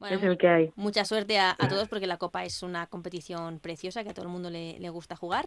es 0.08 0.22
el 0.22 0.38
que 0.38 0.48
hay. 0.48 0.72
Mucha 0.76 1.04
suerte 1.04 1.38
a, 1.38 1.56
todos 1.68 1.88
porque 1.88 2.06
la 2.06 2.16
Copa 2.16 2.44
es 2.44 2.62
una 2.62 2.86
competición 2.86 3.60
preciosa 3.60 4.02
que 4.02 4.10
a 4.10 4.14
todo 4.14 4.24
el 4.24 4.32
mundo 4.32 4.50
le, 4.50 4.90
gusta 4.90 5.16
jugar 5.16 5.46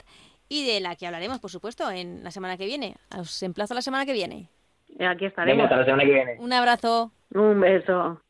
y 0.49 0.66
de 0.66 0.80
la 0.80 0.95
que 0.95 1.06
hablaremos, 1.06 1.39
por 1.39 1.49
supuesto, 1.49 1.89
en 1.89 2.24
la 2.24 2.32
semana 2.32 2.58
que 2.58 2.66
viene. 2.66 2.95
Os 3.18 3.41
emplazo 3.43 3.74
la 3.74 3.82
semana 3.82 4.06
que 4.06 4.14
viene. 4.14 4.49
Aquí 4.99 5.26
estaremos. 5.26 5.70
la 5.70 5.86
semana 5.86 6.04
que 6.04 6.14
viene. 6.14 6.36
Un 6.39 6.54
abrazo. 6.54 7.12
Un 7.34 7.60
beso. 7.60 8.22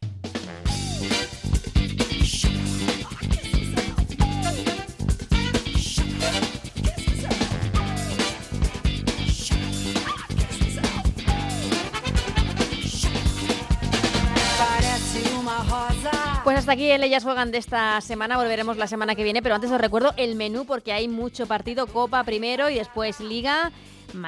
Hasta 16.64 16.72
aquí 16.72 16.90
el 16.90 17.04
Ellas 17.04 17.26
Juegan 17.26 17.52
de 17.52 17.58
esta 17.58 18.00
semana, 18.00 18.38
volveremos 18.38 18.78
la 18.78 18.88
semana 18.88 19.16
que 19.16 19.24
viene, 19.26 19.42
pero 19.42 19.54
antes 19.54 19.70
os 19.70 19.82
recuerdo 19.82 20.14
el 20.16 20.36
menú 20.36 20.64
porque 20.66 20.94
hay 20.94 21.10
mucho 21.10 21.46
partido, 21.46 21.88
Copa 21.88 22.24
primero 22.24 22.70
y 22.70 22.76
después 22.76 23.20
Liga. 23.20 23.74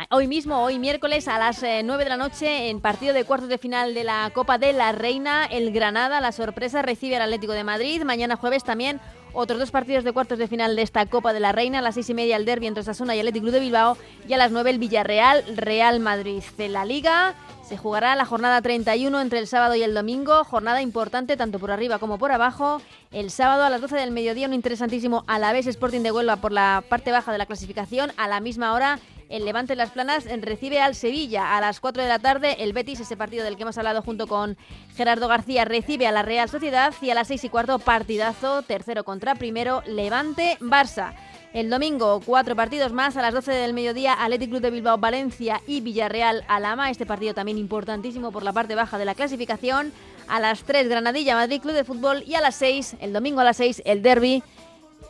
Hoy 0.10 0.28
mismo, 0.28 0.62
hoy 0.62 0.78
miércoles 0.78 1.30
a 1.30 1.40
las 1.40 1.62
9 1.62 1.80
eh, 1.80 2.04
de 2.04 2.10
la 2.10 2.18
noche, 2.18 2.70
en 2.70 2.82
partido 2.82 3.14
de 3.14 3.24
cuartos 3.24 3.48
de 3.48 3.58
final 3.58 3.94
de 3.94 4.04
la 4.04 4.32
Copa 4.34 4.58
de 4.58 4.74
la 4.74 4.92
Reina, 4.92 5.46
el 5.46 5.72
Granada, 5.72 6.20
la 6.20 6.34
sorpresa, 6.34 6.82
recibe 6.82 7.16
al 7.16 7.22
Atlético 7.22 7.54
de 7.54 7.64
Madrid. 7.64 8.04
Mañana 8.04 8.36
jueves 8.36 8.66
también 8.66 9.00
otros 9.36 9.60
dos 9.60 9.72
partidos 9.72 10.04
de 10.04 10.14
cuartos 10.14 10.40
de 10.40 10.48
final 10.48 10.76
de 10.76 10.82
esta 10.82 11.06
Copa 11.06 11.34
de 11.34 11.40
la 11.40 11.52
Reina. 11.52 11.80
A 11.80 11.82
las 11.82 11.96
seis 11.96 12.10
y 12.10 12.14
media 12.14 12.38
el 12.38 12.46
derbi 12.46 12.68
entre 12.68 12.84
Sasuna 12.84 13.16
y 13.16 13.20
Atlético 13.20 13.52
de 13.52 13.60
Bilbao. 13.60 13.98
Y 14.28 14.34
a 14.34 14.38
las 14.38 14.52
9 14.52 14.72
el 14.72 14.80
Villarreal, 14.80 15.44
Real 15.56 16.00
Madrid. 16.00 16.44
De 16.58 16.70
la 16.70 16.86
Liga 16.86 17.36
se 17.68 17.78
jugará 17.78 18.16
la 18.16 18.26
jornada 18.26 18.62
31 18.62 19.20
entre 19.22 19.40
el 19.40 19.48
sábado 19.48 19.74
y 19.76 19.82
el 19.82 19.96
domingo, 19.96 20.44
jornada 20.44 20.84
importante 20.84 21.36
tanto 21.36 21.58
por 21.58 21.72
arriba 21.72 21.98
como 21.98 22.20
por 22.20 22.32
abajo. 22.32 22.80
El 23.12 23.32
sábado 23.32 23.64
a 23.64 23.70
las 23.72 23.82
12 23.82 23.96
del 23.96 24.12
mediodía 24.12 24.48
un 24.48 24.54
interesantísimo 24.54 25.24
a 25.28 25.40
la 25.40 25.52
vez 25.52 25.66
Sporting 25.66 26.02
de 26.02 26.12
Huelva 26.12 26.36
por 26.36 26.52
la 26.52 26.84
parte 26.88 27.12
baja 27.12 27.32
de 27.32 27.40
la 27.40 27.48
clasificación. 27.48 28.12
A 28.18 28.28
la 28.28 28.40
misma 28.40 28.74
hora 28.74 29.00
el 29.30 29.46
Levante 29.46 29.76
Las 29.76 29.92
Planas 29.92 30.26
recibe 30.42 30.80
al 30.80 30.96
Sevilla. 30.96 31.58
A 31.58 31.62
las 31.62 31.80
4 31.80 32.04
de 32.04 32.10
la 32.10 32.20
tarde 32.20 32.58
el 32.60 32.74
Betis, 32.74 33.00
ese 33.00 33.18
partido 33.18 33.44
del 33.44 33.56
que 33.56 33.64
hemos 33.64 33.78
hablado 33.78 34.02
junto 34.02 34.28
con 34.28 34.58
Gerardo 34.96 35.28
García, 35.28 35.66
recibe 35.66 36.08
a 36.08 36.12
la 36.12 36.24
Real 36.24 36.50
Sociedad. 36.50 36.94
Y 37.02 37.10
a 37.10 37.16
las 37.16 37.28
6 37.28 37.46
y 37.46 37.50
cuarto 37.50 37.80
partidazo, 37.80 38.62
tercero 38.62 39.04
contra 39.04 39.36
primero, 39.36 39.82
Levante 39.86 40.58
Barça. 40.60 41.14
El 41.54 41.70
domingo, 41.70 42.22
cuatro 42.26 42.54
partidos 42.56 42.92
más. 42.92 43.16
A 43.16 43.22
las 43.22 43.34
12 43.34 43.52
del 43.54 43.74
mediodía, 43.74 44.14
Athletic 44.14 44.50
Club 44.50 44.62
de 44.62 44.72
Bilbao, 44.72 44.98
Valencia 44.98 45.62
y 45.66 45.80
Villarreal 45.80 46.44
Alama. 46.50 46.90
Este 46.90 47.06
partido 47.06 47.34
también 47.34 47.58
importantísimo 47.58 48.32
por 48.32 48.44
la 48.44 48.52
parte 48.52 48.76
baja 48.76 48.98
de 48.98 49.06
la 49.06 49.16
clasificación. 49.16 49.94
A 50.28 50.42
las 50.42 50.64
3, 50.64 50.90
Granadilla, 50.90 51.34
Madrid 51.36 51.62
Club 51.62 51.74
de 51.74 51.86
Fútbol. 51.86 52.24
Y 52.28 52.36
a 52.36 52.42
las 52.42 52.56
6, 52.56 52.98
el 53.00 53.14
domingo 53.14 53.40
a 53.40 53.46
las 53.46 53.58
6, 53.58 53.84
el 53.86 54.02
derby 54.02 54.44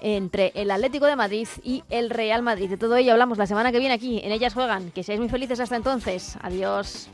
entre 0.05 0.51
el 0.53 0.69
Atlético 0.69 1.07
de 1.07 1.15
Madrid 1.15 1.47
y 1.63 1.83
el 1.89 2.11
Real 2.11 2.43
Madrid. 2.43 2.69
De 2.69 2.77
todo 2.77 2.95
ello 2.95 3.11
hablamos 3.13 3.39
la 3.39 3.47
semana 3.47 3.71
que 3.71 3.79
viene 3.79 3.95
aquí. 3.95 4.21
En 4.23 4.31
ellas 4.31 4.53
juegan. 4.53 4.91
Que 4.91 5.01
seáis 5.01 5.19
muy 5.19 5.29
felices 5.29 5.59
hasta 5.59 5.75
entonces. 5.75 6.37
Adiós. 6.43 7.09